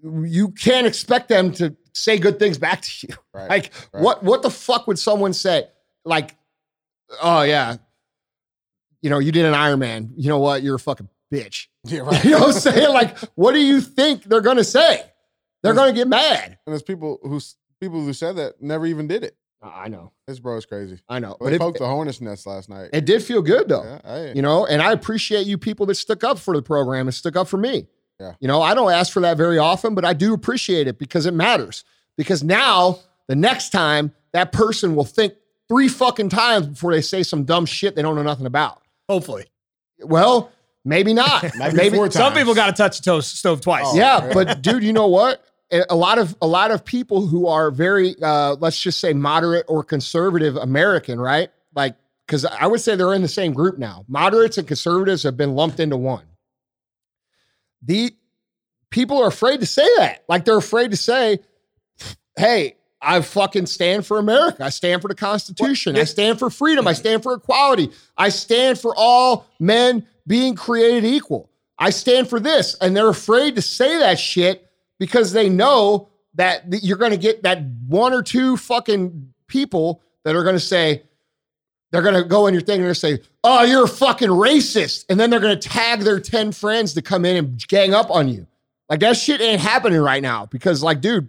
[0.02, 3.14] you can't expect them to say good things back to you.
[3.32, 3.50] Right.
[3.50, 4.02] Like right.
[4.02, 5.68] what what the fuck would someone say?
[6.04, 6.36] Like,
[7.22, 7.76] oh yeah,
[9.02, 10.10] you know, you did an Ironman.
[10.16, 10.62] You know what?
[10.62, 11.66] You're a fucking bitch.
[11.84, 12.22] Yeah, right.
[12.24, 12.92] You know what I'm saying?
[12.92, 15.02] Like, what do you think they're gonna say?
[15.62, 16.58] They're gonna get mad.
[16.66, 17.40] And there's people who
[17.80, 19.34] people who said that never even did it.
[19.62, 20.98] I know, This bro is crazy.
[21.08, 22.90] I know, But but they it, poked the hornet's nest last night.
[22.94, 23.82] it did feel good though.
[23.84, 24.32] yeah, hey.
[24.34, 27.36] You know, and I appreciate you people that stuck up for the program and stuck
[27.36, 27.86] up for me.
[28.18, 28.34] Yeah.
[28.40, 31.24] You know, I don't ask for that very often, but I do appreciate it because
[31.26, 31.84] it matters.
[32.18, 32.98] Because now
[33.28, 35.34] the next time that person will think
[35.68, 38.79] three fucking times before they say some dumb shit they don't know nothing about.
[39.10, 39.46] Hopefully.
[39.98, 40.52] Well,
[40.84, 41.44] maybe not.
[41.74, 43.86] Maybe Some people got to touch the toast stove twice.
[43.86, 43.96] Oh.
[43.96, 45.44] yeah, but dude, you know what?
[45.72, 49.12] A a lot of a lot of people who are very uh, let's just say
[49.12, 51.50] moderate or conservative American, right?
[51.74, 54.04] Like, because I would say they're in the same group now.
[54.06, 56.24] Moderates and conservatives have been lumped into one.
[57.82, 58.14] The
[58.90, 60.22] people are afraid to say that.
[60.28, 61.40] Like they're afraid to say,
[62.36, 64.64] "Hey, I fucking stand for America.
[64.64, 65.96] I stand for the Constitution.
[65.96, 66.86] I stand for freedom.
[66.86, 67.90] I stand for equality.
[68.16, 71.50] I stand for all men being created equal.
[71.78, 76.64] I stand for this." And they're afraid to say that shit because they know that
[76.82, 81.02] you're going to get that one or two fucking people that are going to say,
[81.90, 83.88] they're going to go in your thing and they're going to say, oh, you're a
[83.88, 85.06] fucking racist.
[85.08, 88.10] And then they're going to tag their 10 friends to come in and gang up
[88.10, 88.46] on you.
[88.88, 91.28] Like that shit ain't happening right now because, like, dude,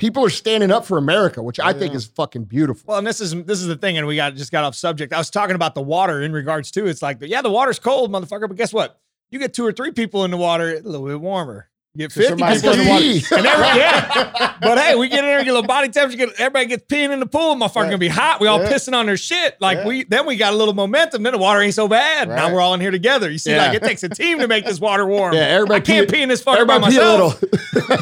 [0.00, 2.84] people are standing up for America, which I think is fucking beautiful.
[2.88, 5.12] Well, and this is this is the thing, and we got just got off subject.
[5.12, 8.10] I was talking about the water in regards to it's like, yeah, the water's cold,
[8.10, 8.48] motherfucker.
[8.48, 8.98] But guess what?
[9.30, 11.69] You get two or three people in the water, a little bit warmer.
[11.96, 13.04] Get 50 somebody people in the water.
[13.36, 14.54] And every, yeah.
[14.60, 17.12] But hey, we get in there, get a little body temperature, get, everybody gets peeing
[17.12, 17.84] in the pool, motherfucker Right.
[17.86, 18.40] gonna be hot.
[18.40, 18.70] We all Yeah.
[18.70, 19.56] pissing on their shit.
[19.60, 19.86] Like Yeah.
[19.86, 22.28] we then we got a little momentum, then the water ain't so bad.
[22.28, 23.28] Now we're all in here together.
[23.30, 23.66] You see, Yeah.
[23.66, 25.34] like it takes a team to make this water warm.
[25.34, 27.42] Yeah, everybody I can't pee- pee in this fucker by Everybody pee a myself.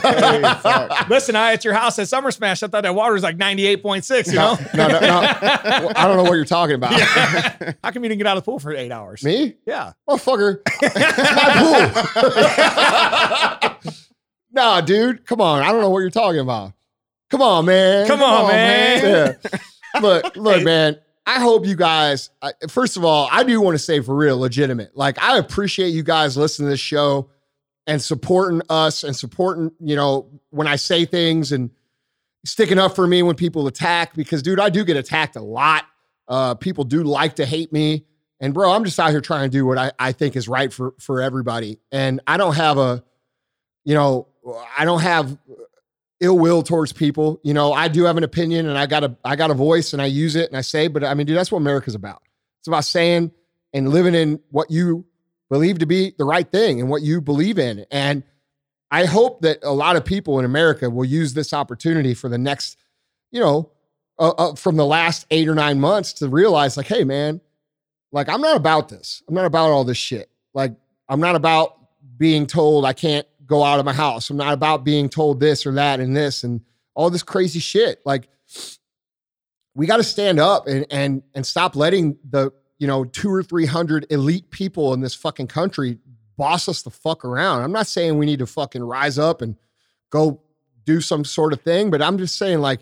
[0.03, 1.09] Hey, fuck.
[1.09, 4.27] Listen, I at your house at Summer Smash, I thought that water was like 98.6,
[4.29, 4.59] you know?
[4.75, 5.09] no, no, no.
[5.97, 6.93] I don't know what you're talking about.
[6.93, 9.23] How come you didn't get out of the pool for eight hours?
[9.25, 9.55] Me?
[9.67, 9.93] Yeah.
[10.09, 10.91] Motherfucker, my
[13.83, 13.88] pool.
[14.59, 15.63] Nah, dude, come on.
[15.63, 16.73] I don't know what you're talking about.
[17.31, 18.07] Come on, man.
[18.07, 19.37] Come on, man.
[19.43, 19.59] Yeah.
[20.03, 20.99] Look, look, man.
[21.27, 22.29] I hope you guys.
[22.43, 24.95] I, first of all, I do want to say for real, legitimate.
[24.95, 27.31] Like I appreciate you guys listening to this show
[27.87, 29.73] and supporting us and supporting.
[29.81, 31.71] You know when I say things and
[32.45, 35.85] sticking up for me when people attack because, dude, I do get attacked a lot.
[36.29, 38.05] Uh, people do like to hate me.
[38.41, 40.73] And bro, I'm just out here trying to do what I, I think is right
[40.73, 41.79] for for everybody.
[41.91, 43.03] And I don't have a,
[43.85, 44.29] you know,
[44.77, 45.37] I don't have
[46.21, 47.41] ill will towards people.
[47.43, 49.93] You know, I do have an opinion and I got a I got a voice
[49.93, 52.23] and I use it and I say, but I mean, dude, that's what America's about.
[52.61, 53.33] It's about saying
[53.73, 55.05] and living in what you
[55.51, 57.87] believe to be the right thing and what you believe in.
[57.91, 58.23] And
[58.91, 62.39] I hope that a lot of people in America will use this opportunity for the
[62.39, 62.79] next,
[63.31, 63.71] you know,
[64.19, 67.41] uh, uh, from the last eight or nine months to realize, like, hey, man,
[68.13, 69.23] like I'm not about this.
[69.29, 70.31] I'm not about all this shit.
[70.55, 70.73] Like
[71.09, 71.77] I'm not about
[72.17, 74.31] being told I can't go out of my house.
[74.31, 76.61] I'm not about being told this or that and this and
[76.95, 78.01] all this crazy shit.
[78.05, 78.29] Like
[79.75, 83.43] we got to stand up and and and stop letting the you know two or
[83.43, 85.99] three hundred elite people in this fucking country
[86.37, 87.65] boss us the fuck around.
[87.65, 89.57] I'm not saying we need to fucking rise up and
[90.11, 90.43] go
[90.85, 92.81] do some sort of thing, but I'm just saying like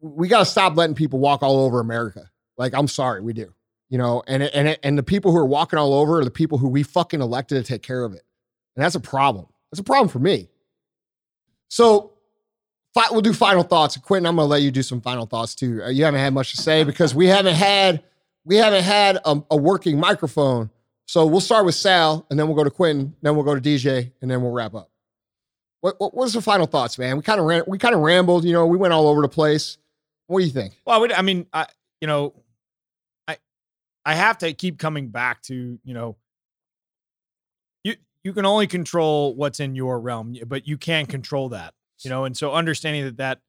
[0.00, 2.30] we got to stop letting people walk all over America.
[2.58, 3.52] Like I'm sorry, we do
[3.88, 6.58] you know, and and and the people who are walking all over are the people
[6.58, 8.22] who we fucking elected to take care of it,
[8.76, 9.46] and that's a problem.
[9.70, 10.48] That's a problem for me.
[11.68, 12.12] So,
[12.94, 13.96] fi- we'll do final thoughts.
[13.96, 15.82] Quentin, I'm gonna let you do some final thoughts too.
[15.82, 18.02] Uh, you haven't had much to say because we haven't had
[18.44, 20.70] we haven't had a, a working microphone.
[21.06, 23.60] So we'll start with Sal, and then we'll go to Quentin, then we'll go to
[23.60, 24.90] DJ, and then we'll wrap up.
[25.80, 27.16] What, what what's the final thoughts, man?
[27.16, 28.44] We kind of ran, we kind of rambled.
[28.44, 29.78] You know, we went all over the place.
[30.26, 30.80] What do you think?
[30.84, 31.66] Well, I, would, I mean, I
[32.00, 32.34] you know,
[33.28, 33.38] I
[34.04, 36.16] I have to keep coming back to, you know,
[38.26, 42.24] you can only control what's in your realm, but you can't control that, you know,
[42.24, 43.40] and so understanding that that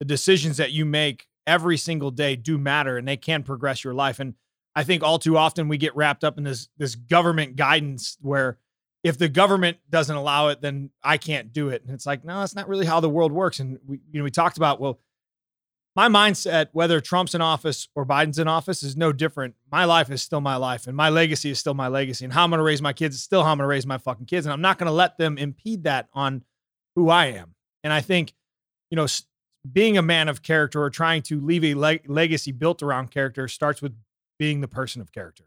[0.00, 3.94] the decisions that you make every single day do matter and they can progress your
[3.94, 4.18] life.
[4.18, 4.34] And
[4.74, 8.58] I think all too often we get wrapped up in this this government guidance where
[9.04, 11.84] if the government doesn't allow it, then I can't do it.
[11.84, 13.60] And it's like, no, that's not really how the world works.
[13.60, 14.98] And we, you know, we talked about, well,
[15.96, 19.54] my mindset, whether Trump's in office or Biden's in office, is no different.
[19.70, 22.24] My life is still my life, and my legacy is still my legacy.
[22.24, 23.86] And how I'm going to raise my kids is still how I'm going to raise
[23.86, 24.44] my fucking kids.
[24.44, 26.42] And I'm not going to let them impede that on
[26.96, 27.54] who I am.
[27.84, 28.32] And I think,
[28.90, 29.06] you know,
[29.70, 33.46] being a man of character or trying to leave a leg- legacy built around character
[33.46, 33.94] starts with
[34.38, 35.44] being the person of character.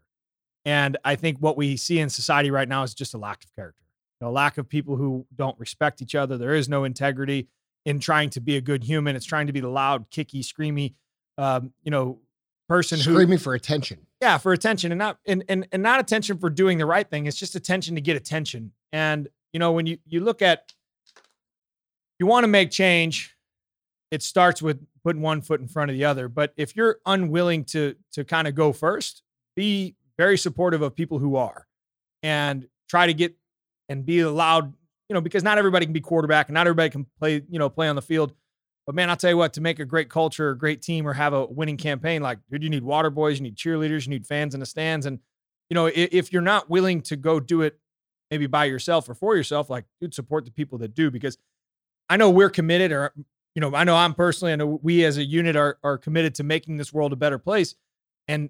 [0.64, 3.54] And I think what we see in society right now is just a lack of
[3.54, 3.84] character,
[4.20, 6.36] a lack of people who don't respect each other.
[6.36, 7.48] There is no integrity
[7.88, 9.16] in trying to be a good human.
[9.16, 10.92] It's trying to be the loud, kicky, screamy,
[11.38, 12.18] um, you know,
[12.68, 14.06] person screaming who screaming for attention.
[14.20, 17.24] Yeah, for attention, and not and, and and not attention for doing the right thing.
[17.24, 18.72] It's just attention to get attention.
[18.92, 20.74] And you know, when you you look at,
[22.18, 23.34] you want to make change,
[24.10, 26.28] it starts with putting one foot in front of the other.
[26.28, 29.22] But if you're unwilling to to kind of go first,
[29.56, 31.66] be very supportive of people who are,
[32.22, 33.34] and try to get
[33.88, 34.74] and be a loud
[35.08, 37.68] you know, because not everybody can be quarterback and not everybody can play, you know,
[37.68, 38.32] play on the field.
[38.86, 41.12] But man, I'll tell you what, to make a great culture, a great team, or
[41.12, 44.26] have a winning campaign, like, dude, you need water boys, you need cheerleaders, you need
[44.26, 45.04] fans in the stands.
[45.04, 45.18] And,
[45.68, 47.78] you know, if, if you're not willing to go do it
[48.30, 51.10] maybe by yourself or for yourself, like, dude, support the people that do.
[51.10, 51.36] Because
[52.08, 53.12] I know we're committed, or,
[53.54, 56.34] you know, I know I'm personally, I know we as a unit are, are committed
[56.36, 57.74] to making this world a better place.
[58.26, 58.48] And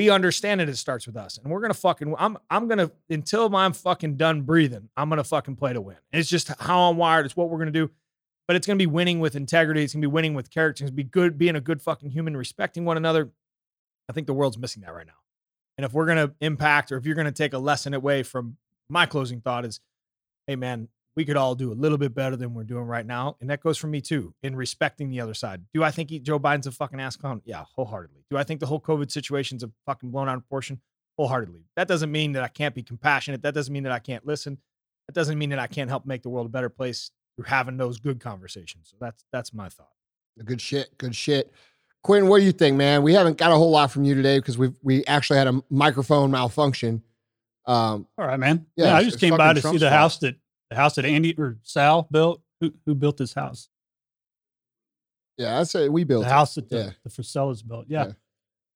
[0.00, 0.68] we understand it.
[0.70, 2.14] It starts with us, and we're gonna fucking.
[2.18, 4.88] I'm I'm gonna until I'm fucking done breathing.
[4.96, 5.98] I'm gonna fucking play to win.
[6.10, 7.26] It's just how I'm wired.
[7.26, 7.90] It's what we're gonna do.
[8.46, 9.84] But it's gonna be winning with integrity.
[9.84, 10.84] It's gonna be winning with character.
[10.84, 13.30] It's gonna be good, being a good fucking human, respecting one another.
[14.08, 15.20] I think the world's missing that right now.
[15.76, 18.56] And if we're gonna impact, or if you're gonna take a lesson away from
[18.88, 19.80] my closing thought is,
[20.46, 23.36] hey man, we could all do a little bit better than we're doing right now.
[23.40, 25.62] And that goes for me too, in respecting the other side.
[25.74, 27.42] Do I think he, Joe Biden's a fucking ass clown?
[27.44, 28.24] Yeah, wholeheartedly.
[28.30, 30.80] Do I think the whole COVID situation's a fucking blown out of proportion?
[31.18, 31.64] Wholeheartedly.
[31.76, 33.42] That doesn't mean that I can't be compassionate.
[33.42, 34.58] That doesn't mean that I can't listen.
[35.08, 37.76] That doesn't mean that I can't help make the world a better place through having
[37.76, 38.88] those good conversations.
[38.90, 39.90] So that's that's my thought.
[40.44, 40.96] Good shit.
[40.96, 41.52] Good shit.
[42.02, 43.02] Quinn, what do you think, man?
[43.02, 45.62] We haven't got a whole lot from you today because we we actually had a
[45.68, 47.02] microphone malfunction.
[47.66, 48.66] Um, All right, man.
[48.76, 50.36] Yeah, yeah I just came by to see the house that
[50.70, 52.40] the house that Andy or Sal built.
[52.60, 53.68] Who who built this house?
[55.36, 56.32] Yeah, I say we built the it.
[56.32, 56.90] house that the, yeah.
[57.02, 57.86] the Frisellas built.
[57.88, 58.06] Yeah.
[58.06, 58.12] yeah.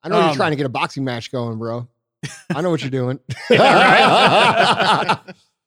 [0.02, 1.88] I know um, you're trying to get a boxing match going, bro.
[2.54, 3.20] I know what you're doing.
[3.50, 5.18] yeah,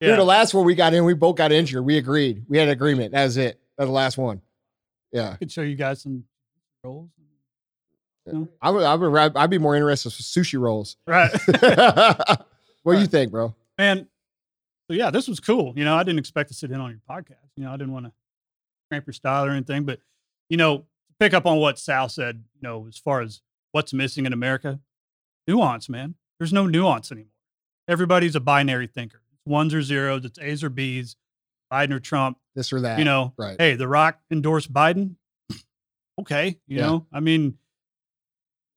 [0.02, 1.86] Dude, the last one we got in, we both got injured.
[1.86, 2.44] We agreed.
[2.48, 3.12] We had an agreement.
[3.12, 3.60] That was it.
[3.78, 4.42] That was the last one.
[5.12, 5.32] Yeah.
[5.32, 6.24] I could show you guys some
[6.84, 7.10] rolls.
[8.26, 8.48] No?
[8.62, 10.98] I would, I would, I'd be more interested with sushi rolls.
[11.06, 11.32] Right.
[12.84, 13.56] what do you think, bro?
[13.78, 14.08] Man,
[14.90, 15.74] so yeah, this was cool.
[15.76, 17.50] You know, I didn't expect to sit in on your podcast.
[17.56, 18.12] You know, I didn't want to
[18.90, 20.00] cramp your style or anything, but
[20.50, 20.86] you know,
[21.20, 22.44] pick up on what Sal said.
[22.56, 23.42] You know, as far as
[23.72, 24.80] what's missing in America?
[25.48, 26.16] Nuance, man.
[26.40, 27.32] There's no nuance anymore.
[27.88, 29.22] Everybody's a binary thinker.
[29.34, 30.26] It's ones or zeros.
[30.26, 31.16] It's A's or B's.
[31.72, 32.38] Biden or Trump.
[32.56, 33.00] This or that.
[33.00, 33.56] You know, right.
[33.60, 35.16] hey, The Rock endorsed Biden.
[36.20, 36.60] okay.
[36.68, 36.86] You yeah.
[36.86, 37.58] know, I mean,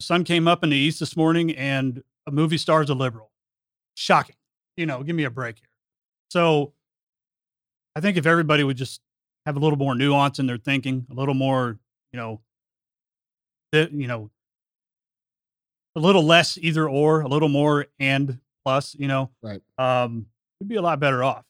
[0.01, 3.31] sun came up in the east this morning and a movie star is a liberal.
[3.95, 4.37] Shocking.
[4.77, 5.70] You know, give me a break here.
[6.31, 6.73] So
[7.97, 9.01] I think if everybody would just
[9.47, 11.78] have a little more nuance in their thinking, a little more,
[12.12, 12.40] you know,
[13.73, 14.31] you know,
[15.97, 19.61] a little less either or, a little more and plus, you know, right.
[19.77, 20.27] Um,
[20.61, 21.44] we'd be a lot better off.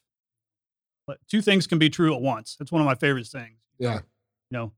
[1.05, 2.55] But two things can be true at once.
[2.57, 3.57] That's one of my favorite things.
[3.77, 3.99] Yeah.
[4.49, 4.71] You know,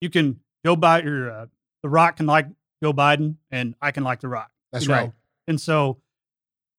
[0.00, 1.46] you can go by your, uh,
[1.82, 2.46] The Rock can like
[2.82, 4.50] Joe Biden and I can like The Rock.
[4.72, 5.06] That's right.
[5.06, 5.12] Know?
[5.48, 5.98] And so,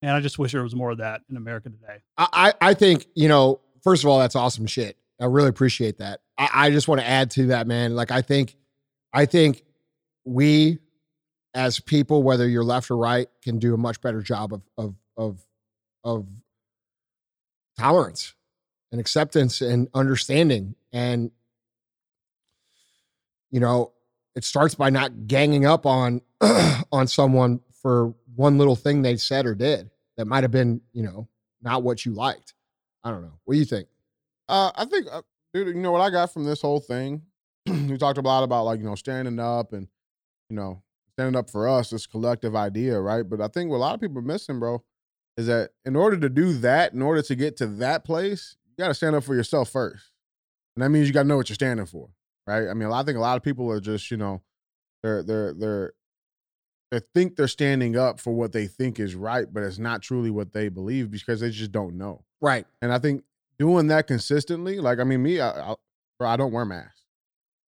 [0.03, 2.03] and I just wish there was more of that in America today.
[2.17, 4.97] I, I think, you know, first of all, that's awesome shit.
[5.19, 6.19] I really appreciate that.
[6.38, 7.95] I, I just want to add to that, man.
[7.95, 8.57] Like, I think,
[9.13, 9.63] I think
[10.25, 10.80] we
[11.53, 14.95] as people, whether you're left or right, can do a much better job of, of,
[15.15, 15.45] of,
[16.03, 16.27] of
[17.80, 18.34] tolerance
[18.91, 20.75] and acceptance and understanding.
[20.91, 21.31] And,
[23.51, 23.93] you know,
[24.35, 26.19] it starts by not ganging up on
[26.91, 31.03] on someone for one little thing they said or did that might have been, you
[31.03, 31.27] know,
[31.61, 32.53] not what you liked.
[33.03, 33.40] I don't know.
[33.45, 33.88] What do you think?
[34.48, 35.22] Uh, I think, uh,
[35.53, 37.22] dude, you know what I got from this whole thing?
[37.65, 39.88] we talked a lot about like you know standing up and
[40.49, 40.81] you know
[41.14, 43.23] standing up for us, this collective idea, right?
[43.23, 44.84] But I think what a lot of people are missing, bro,
[45.38, 48.84] is that in order to do that, in order to get to that place, you
[48.84, 50.11] got to stand up for yourself first,
[50.76, 52.10] and that means you got to know what you're standing for,
[52.48, 52.68] right?
[52.68, 54.41] I mean, I think a lot of people are just you know
[55.02, 55.94] they're they're they're
[56.94, 60.30] they think they're standing up for what they think is right, but it's not truly
[60.30, 62.24] what they believe because they just don't know.
[62.40, 62.68] Right.
[62.84, 63.24] And I think
[63.57, 65.76] doing that consistently, like I mean, me, I, I,
[66.20, 67.02] bro, I don't wear masks.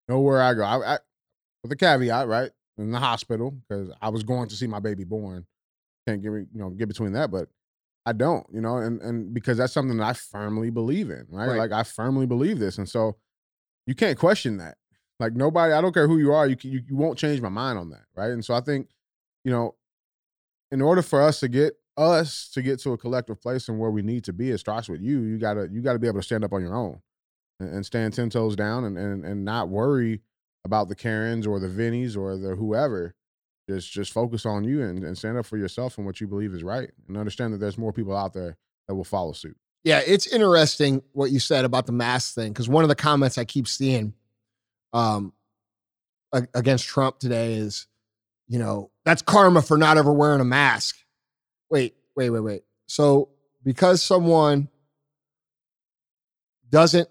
[0.08, 0.98] Nowhere I go, I, I
[1.64, 2.52] with a caveat, right?
[2.78, 5.48] In the hospital because I was going to see my baby born.
[6.08, 7.48] Can't get me, you know, get between that, but
[8.06, 11.48] I don't, you know, and and because that's something that I firmly believe in, right?
[11.48, 11.58] right?
[11.58, 13.16] Like I firmly believe this, and so
[13.88, 14.78] you can't question that.
[15.20, 17.80] Like nobody, I don't care who you are, you, you you won't change my mind
[17.80, 18.30] on that, right?
[18.30, 18.90] And so I think
[19.46, 19.76] you know,
[20.72, 23.92] in order for us to get us to get to a collective place and where
[23.92, 25.22] we need to be, it starts with you.
[25.22, 27.00] You gotta you gotta be able to stand up on your own
[27.62, 30.22] and, and stand ten toes down and, and and not worry
[30.66, 33.16] about the Karens or the Vinnies or the whoever.
[33.70, 36.54] Just just focus on you and, and stand up for yourself and what you believe
[36.54, 36.90] is right.
[37.08, 38.58] And understand that there's more people out there
[38.88, 39.56] that will follow suit.
[39.84, 43.38] Yeah, it's interesting what you said about the mask thing because one of the comments
[43.38, 44.16] I keep seeing
[44.94, 45.34] um,
[46.32, 47.88] against Trump today is
[48.48, 50.98] you know, that's karma for not ever wearing a mask.
[51.70, 52.64] Wait, wait, wait, wait.
[52.88, 53.30] So
[53.64, 54.70] because someone
[56.70, 57.10] doesn't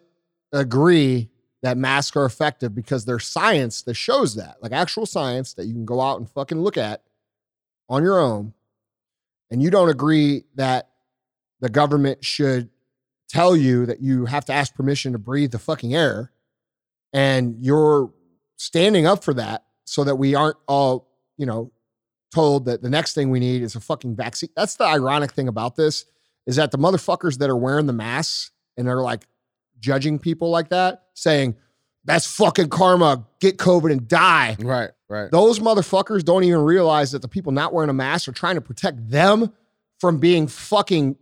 [0.52, 1.30] agree
[1.62, 5.72] that masks are effective because there's science that shows that, like actual science that you
[5.72, 7.02] can go out and fucking look at
[7.88, 8.52] on your own,
[9.50, 10.90] and you don't agree that
[11.60, 12.68] the government should
[13.28, 16.30] tell you that you have to ask permission to breathe the fucking air,
[17.12, 18.12] and you're
[18.56, 21.72] standing up for that so that we aren't all you know,
[22.32, 24.50] told that the next thing we need is a fucking vaccine.
[24.56, 26.04] That's the ironic thing about this
[26.46, 29.26] is that the motherfuckers that are wearing the masks and they're like
[29.80, 31.56] judging people like that, saying,
[32.04, 34.56] that's fucking karma, get COVID and die.
[34.58, 35.30] Right, right.
[35.30, 38.60] Those motherfuckers don't even realize that the people not wearing a mask are trying to
[38.60, 39.52] protect them
[40.00, 41.16] from being fucking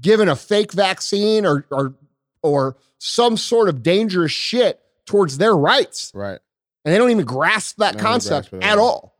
[0.00, 1.94] given a fake vaccine or or
[2.42, 6.10] or some sort of dangerous shit towards their rights.
[6.14, 6.38] Right.
[6.84, 9.17] And they don't even grasp that concept at all.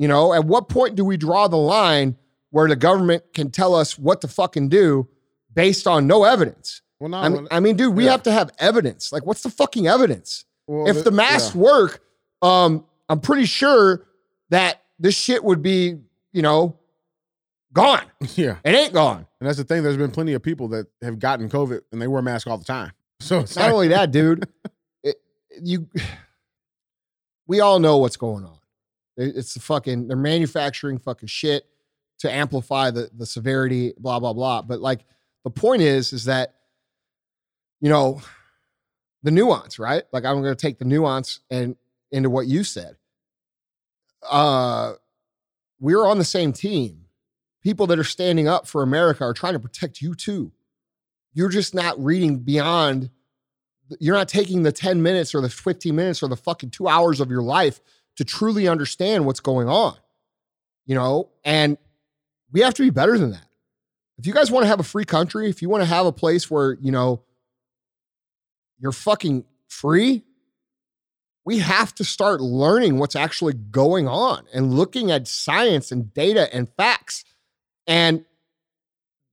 [0.00, 2.16] You know, at what point do we draw the line
[2.48, 5.06] where the government can tell us what to fucking do
[5.52, 6.80] based on no evidence?
[6.98, 8.12] Well, no, I mean, I mean, dude, we yeah.
[8.12, 9.12] have to have evidence.
[9.12, 10.46] Like, what's the fucking evidence?
[10.66, 11.60] Well, if the masks yeah.
[11.60, 12.00] work,
[12.40, 14.06] um, I'm pretty sure
[14.48, 15.98] that this shit would be,
[16.32, 16.78] you know,
[17.74, 18.04] gone.
[18.36, 19.26] Yeah, it ain't gone.
[19.38, 19.82] And that's the thing.
[19.82, 22.64] There's been plenty of people that have gotten COVID and they wear masks all the
[22.64, 22.92] time.
[23.20, 24.48] So it's not like- only that, dude.
[25.02, 25.16] it,
[25.62, 25.90] you,
[27.46, 28.59] we all know what's going on.
[29.16, 31.64] It's the fucking they're manufacturing fucking shit
[32.20, 34.62] to amplify the the severity, blah blah blah.
[34.62, 35.04] But like
[35.44, 36.54] the point is, is that
[37.80, 38.22] you know
[39.22, 40.04] the nuance, right?
[40.12, 41.76] Like I'm going to take the nuance and
[42.12, 42.96] into what you said.
[44.28, 44.94] Uh,
[45.78, 47.06] we're on the same team.
[47.62, 50.52] People that are standing up for America are trying to protect you too.
[51.32, 53.10] You're just not reading beyond.
[53.98, 57.20] You're not taking the 10 minutes or the 15 minutes or the fucking two hours
[57.20, 57.80] of your life
[58.16, 59.96] to truly understand what's going on.
[60.86, 61.78] You know, and
[62.52, 63.46] we have to be better than that.
[64.18, 66.12] If you guys want to have a free country, if you want to have a
[66.12, 67.22] place where, you know,
[68.78, 70.24] you're fucking free,
[71.44, 76.52] we have to start learning what's actually going on and looking at science and data
[76.54, 77.24] and facts.
[77.86, 78.24] And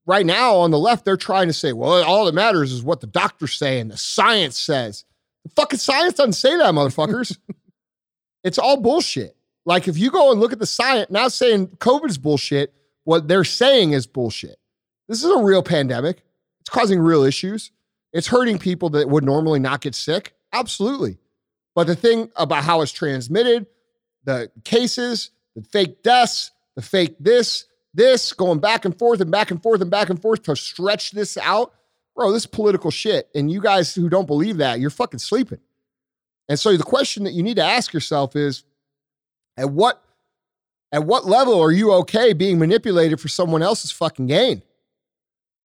[0.06, 3.02] right now on the left, they're trying to say, well, all that matters is what
[3.02, 5.06] the doctors say and the science says.
[5.44, 7.38] The fucking science doesn't say that, motherfuckers.
[8.48, 9.36] it's all bullshit.
[9.66, 13.44] Like if you go and look at the science, not saying COVID's bullshit, what they're
[13.44, 14.58] saying is bullshit.
[15.10, 16.24] This is a real pandemic.
[16.62, 17.72] It's causing real issues.
[18.14, 20.34] It's hurting people that would normally not get sick.
[20.54, 21.18] Absolutely.
[21.76, 23.68] But the thing about how it's transmitted,
[24.24, 29.52] the cases, the fake deaths, the fake this, this, going back and forth and back
[29.52, 31.74] and forth and back and forth to stretch this out,
[32.16, 33.30] bro, this is political shit.
[33.36, 35.60] And you guys who don't believe that, you're fucking sleeping.
[36.50, 38.64] And so the question that you need to ask yourself is
[39.58, 40.04] at what
[40.92, 44.64] at what level are you okay being manipulated for someone else's fucking gain?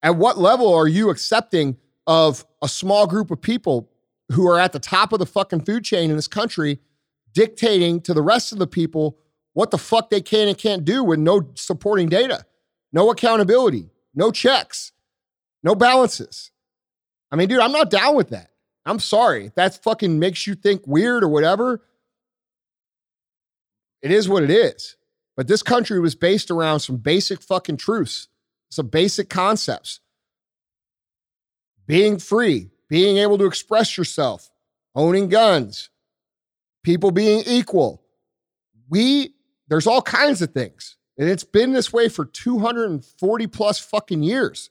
[0.03, 1.77] At what level are you accepting
[2.09, 3.89] of a small group of people
[4.33, 6.81] who are at the top of the fucking food chain in this country
[7.33, 9.19] dictating to the rest of the people
[9.53, 12.45] what the fuck they can and can't do with no supporting data,
[12.93, 14.93] no accountability, no checks,
[15.63, 16.51] no balances?
[17.31, 18.51] I mean, dude, I'm not down with that.
[18.85, 19.53] I'm sorry.
[19.55, 21.83] That fucking makes you think weird or whatever,
[24.03, 24.97] it is what it is.
[25.37, 28.29] But this country was based around some basic fucking truths,
[28.71, 30.01] some basic concepts.
[31.87, 34.51] Being free, being able to express yourself,
[34.95, 35.91] owning guns,
[36.83, 38.03] people being equal.
[38.89, 39.35] We,
[39.69, 40.97] there's all kinds of things.
[41.19, 44.71] And it's been this way for 240 plus fucking years.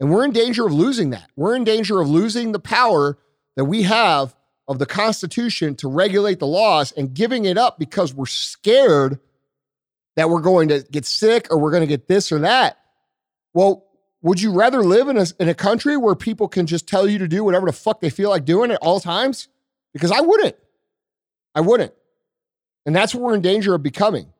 [0.00, 1.30] And we're in danger of losing that.
[1.36, 3.18] We're in danger of losing the power
[3.56, 4.34] that we have
[4.66, 9.20] of the Constitution to regulate the laws and giving it up because we're scared
[10.16, 12.78] that we're going to get sick or we're going to get this or that.
[13.52, 13.86] Well,
[14.22, 17.18] would you rather live in a, in a country where people can just tell you
[17.18, 19.48] to do whatever the fuck they feel like doing at all times?
[19.92, 20.56] Because I wouldn't.
[21.54, 21.92] I wouldn't.
[22.86, 24.32] And that's what we're in danger of becoming.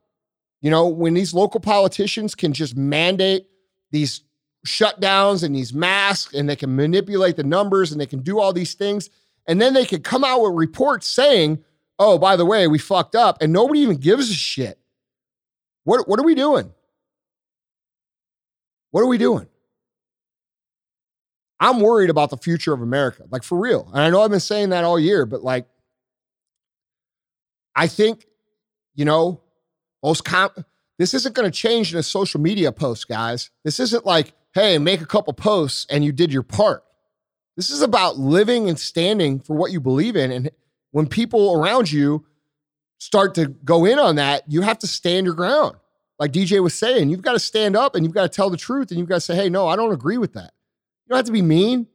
[0.61, 3.47] You know, when these local politicians can just mandate
[3.91, 4.23] these
[4.67, 8.53] shutdowns and these masks and they can manipulate the numbers and they can do all
[8.53, 9.11] these things.
[9.47, 11.65] And then they can come out with reports saying,
[11.99, 13.41] oh, by the way, we fucked up.
[13.41, 14.79] And nobody even gives a shit.
[15.85, 16.73] What, what are we doing?
[18.91, 19.47] What are we doing?
[21.59, 23.89] I'm worried about the future of America, like for real.
[23.93, 25.67] And I know I've been saying that all year, but like,
[27.77, 28.27] I think,
[28.95, 29.43] you know,
[30.03, 30.65] most com-
[30.99, 33.51] this isn't going to change in a social media post, guys.
[33.65, 36.85] This isn't like, hey, make a couple posts and you did your part.
[37.57, 40.33] This is about living and standing for what you believe in.
[40.33, 40.51] And
[40.93, 42.25] when people around you
[42.99, 45.77] start to go in on that, you have to stand your ground.
[46.19, 48.57] Like DJ was saying, you've got to stand up and you've got to tell the
[48.57, 50.53] truth and you've got to say, hey, no, I don't agree with that.
[51.07, 51.87] You don't have to be mean.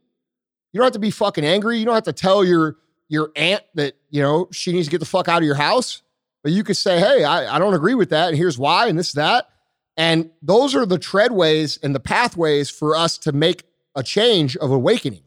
[0.74, 1.78] You don't have to be fucking angry.
[1.78, 2.78] You don't have to tell your
[3.08, 6.02] your aunt that, you know, she needs to get the fuck out of your house.
[6.44, 8.30] But you could say, hey, I, I don't agree with that.
[8.30, 9.48] And here's why, and this, that.
[9.98, 13.64] And those are the treadways and the pathways for us to make
[13.96, 15.24] a change of awakening.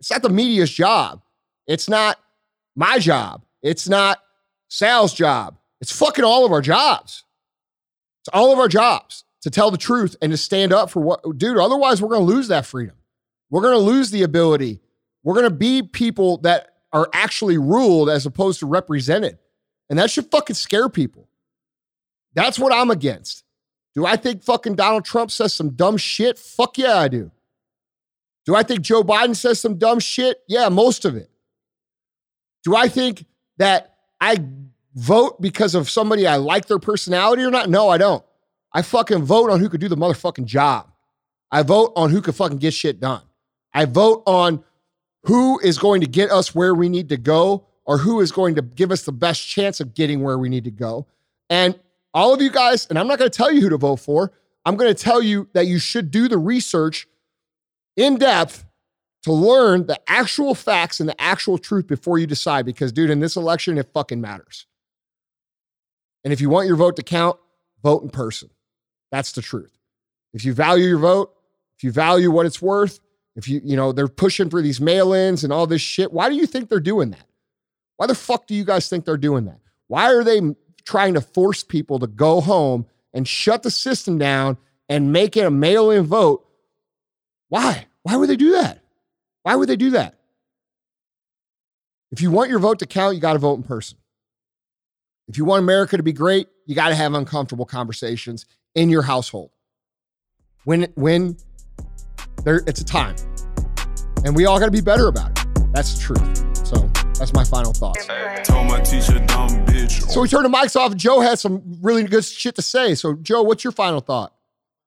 [0.00, 1.22] It's not the media's job.
[1.66, 2.18] It's not
[2.74, 3.44] my job.
[3.62, 4.20] It's not
[4.68, 5.56] Sal's job.
[5.80, 7.24] It's fucking all of our jobs.
[8.22, 11.38] It's all of our jobs to tell the truth and to stand up for what,
[11.38, 12.96] dude, otherwise we're going to lose that freedom.
[13.50, 14.80] We're going to lose the ability.
[15.22, 19.38] We're going to be people that are actually ruled as opposed to represented.
[19.88, 21.28] And that should fucking scare people.
[22.34, 23.43] That's what I'm against.
[23.94, 26.38] Do I think fucking Donald Trump says some dumb shit?
[26.38, 27.30] Fuck yeah, I do.
[28.44, 30.38] Do I think Joe Biden says some dumb shit?
[30.48, 31.30] Yeah, most of it.
[32.64, 33.24] Do I think
[33.58, 34.44] that I
[34.94, 37.70] vote because of somebody I like their personality or not?
[37.70, 38.24] No, I don't.
[38.72, 40.90] I fucking vote on who could do the motherfucking job.
[41.50, 43.22] I vote on who could fucking get shit done.
[43.72, 44.64] I vote on
[45.24, 48.56] who is going to get us where we need to go or who is going
[48.56, 51.06] to give us the best chance of getting where we need to go.
[51.48, 51.78] And
[52.14, 54.32] all of you guys, and I'm not going to tell you who to vote for,
[54.64, 57.06] I'm going to tell you that you should do the research
[57.96, 58.64] in depth
[59.24, 62.64] to learn the actual facts and the actual truth before you decide.
[62.64, 64.66] Because, dude, in this election, it fucking matters.
[66.22, 67.38] And if you want your vote to count,
[67.82, 68.50] vote in person.
[69.10, 69.76] That's the truth.
[70.32, 71.34] If you value your vote,
[71.76, 73.00] if you value what it's worth,
[73.36, 76.28] if you, you know, they're pushing for these mail ins and all this shit, why
[76.28, 77.26] do you think they're doing that?
[77.96, 79.60] Why the fuck do you guys think they're doing that?
[79.88, 80.40] Why are they
[80.84, 84.56] trying to force people to go home and shut the system down
[84.88, 86.46] and make it a mail in vote?
[87.48, 87.86] Why?
[88.02, 88.80] Why would they do that?
[89.42, 90.18] Why would they do that?
[92.10, 93.98] If you want your vote to count, you got to vote in person.
[95.26, 99.02] If you want America to be great, you got to have uncomfortable conversations in your
[99.02, 99.50] household.
[100.64, 101.36] When when
[102.44, 103.16] there it's a time.
[104.24, 105.72] And we all got to be better about it.
[105.72, 106.66] That's the truth.
[106.66, 108.06] So That's my final thoughts.
[109.88, 110.12] Told my teacher, dumb bitch.
[110.14, 110.94] So we turned the mics off.
[110.96, 112.94] Joe has some really good shit to say.
[112.94, 114.34] So Joe, what's your final thought?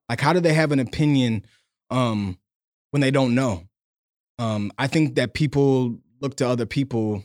[0.09, 1.45] Like, how do they have an opinion
[1.89, 2.37] um,
[2.91, 3.63] when they don't know?
[4.39, 7.23] Um, I think that people look to other people.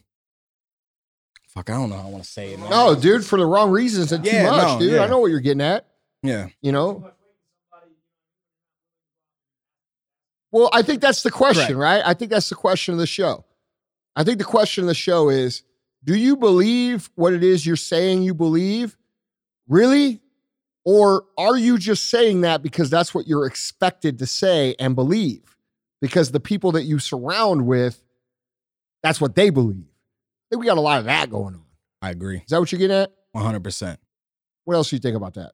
[1.48, 2.58] Fuck, I don't know how I want to say it.
[2.58, 2.70] man.
[2.70, 4.92] No, dude, for the wrong reasons and Yeah, too much, no, dude.
[4.94, 5.02] yeah.
[5.02, 5.86] I know what you're getting at.
[6.22, 6.48] Yeah.
[6.62, 7.10] You know.
[10.50, 12.02] Well, I think that's the question, right?
[12.04, 13.44] I think that's the question of the show.
[14.16, 15.62] I think the question of the show is
[16.04, 18.96] do you believe what it is you're saying you believe?
[19.68, 20.20] Really?
[20.84, 25.56] Or are you just saying that because that's what you're expected to say and believe?
[26.00, 28.02] Because the people that you surround with,
[29.02, 29.86] that's what they believe.
[29.86, 31.64] I think we got a lot of that going on.
[32.00, 32.38] I agree.
[32.38, 33.12] Is that what you're getting at?
[33.36, 33.96] 100%.
[34.64, 35.52] What else do you think about that?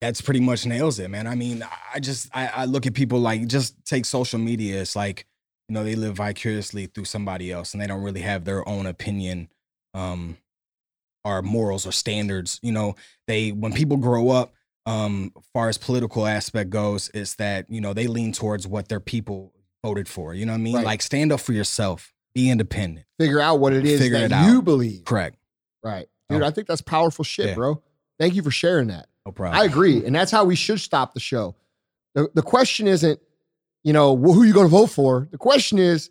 [0.00, 1.26] That's pretty much nails it, man.
[1.26, 4.80] I mean, I just, I, I look at people like, just take social media.
[4.80, 5.26] It's like,
[5.68, 8.86] you know, they live vicariously through somebody else and they don't really have their own
[8.86, 9.48] opinion
[9.94, 10.36] um,
[11.24, 12.58] or morals or standards.
[12.62, 12.94] You know,
[13.26, 14.52] they, when people grow up,
[14.86, 19.00] um, far as political aspect goes, is that, you know, they lean towards what their
[19.00, 19.52] people
[19.84, 20.32] voted for.
[20.32, 20.76] You know what I mean?
[20.76, 20.84] Right.
[20.86, 23.04] Like, stand up for yourself, be independent.
[23.18, 24.46] Figure out what it is Figure that it out.
[24.50, 25.04] you believe.
[25.04, 25.36] Correct.
[25.84, 26.08] Right.
[26.30, 26.46] Dude, Oh.
[26.46, 27.54] I think that's powerful shit, Yeah.
[27.54, 27.82] bro.
[28.18, 29.06] Thank you for sharing that.
[29.26, 29.60] No problem.
[29.60, 30.04] I agree.
[30.06, 31.54] And that's how we should stop the show.
[32.14, 33.20] The, the question isn't,
[33.88, 35.26] you know, who are you going to vote for?
[35.30, 36.10] The question is,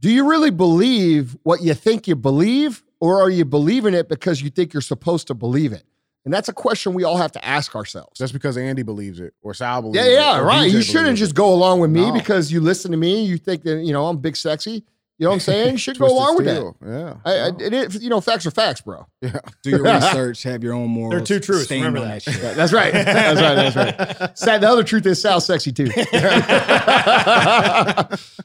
[0.00, 4.42] do you really believe what you think you believe, or are you believing it because
[4.42, 5.84] you think you're supposed to believe it?
[6.24, 8.18] And that's a question we all have to ask ourselves.
[8.18, 10.14] Just because Andy believes it or Sal believes Yeah, it.
[10.14, 10.68] yeah, yeah, right.
[10.70, 12.12] DJ You shouldn't just go along with me No.
[12.12, 13.24] because you listen to me.
[13.24, 14.84] You think that, you know, I'm big sexy.
[15.20, 15.72] You know what I'm saying?
[15.72, 16.74] You should go Twisted along with that.
[16.86, 17.14] Yeah.
[17.24, 17.56] I, I, No.
[17.58, 19.04] it is, you know, facts are facts, bro.
[19.20, 19.40] yeah.
[19.64, 21.10] Do your research, have your own morals.
[21.12, 21.68] There are two truths.
[21.72, 22.22] Remember on that.
[22.22, 22.40] shit.
[22.40, 22.92] That's right.
[22.92, 23.74] That's right.
[23.74, 24.38] That's right.
[24.38, 24.60] Sad.
[24.60, 25.88] The other truth is Sal's sexy too.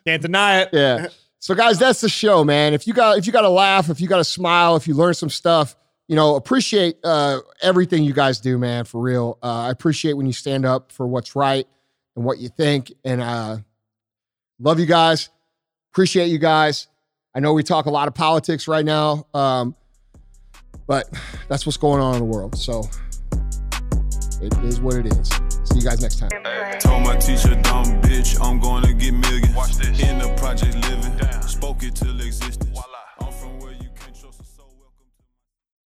[0.06, 0.70] Can't deny it.
[0.74, 1.08] yeah.
[1.40, 2.74] So guys, that's the show, man.
[2.74, 4.94] If you got if you got a laugh, if you got a smile, if you
[4.94, 5.76] learn some stuff,
[6.08, 8.86] you know, appreciate uh, everything you guys do, man.
[8.86, 11.68] For real, uh, I appreciate when you stand up for what's right
[12.16, 13.58] and what you think, and uh,
[14.60, 15.30] love you guys.
[15.94, 16.88] Appreciate you guys.
[17.36, 19.76] I know we talk a lot of politics right now, um,
[20.88, 21.08] but
[21.48, 22.58] that's what's going on in the world.
[22.58, 22.90] So
[24.42, 25.30] it is what it is.
[25.66, 26.32] See you guys next time.
[26.80, 29.80] Told my teacher, dumb bitch, I'm gonna get millions.
[30.02, 32.80] In the project living, spoke it till existence.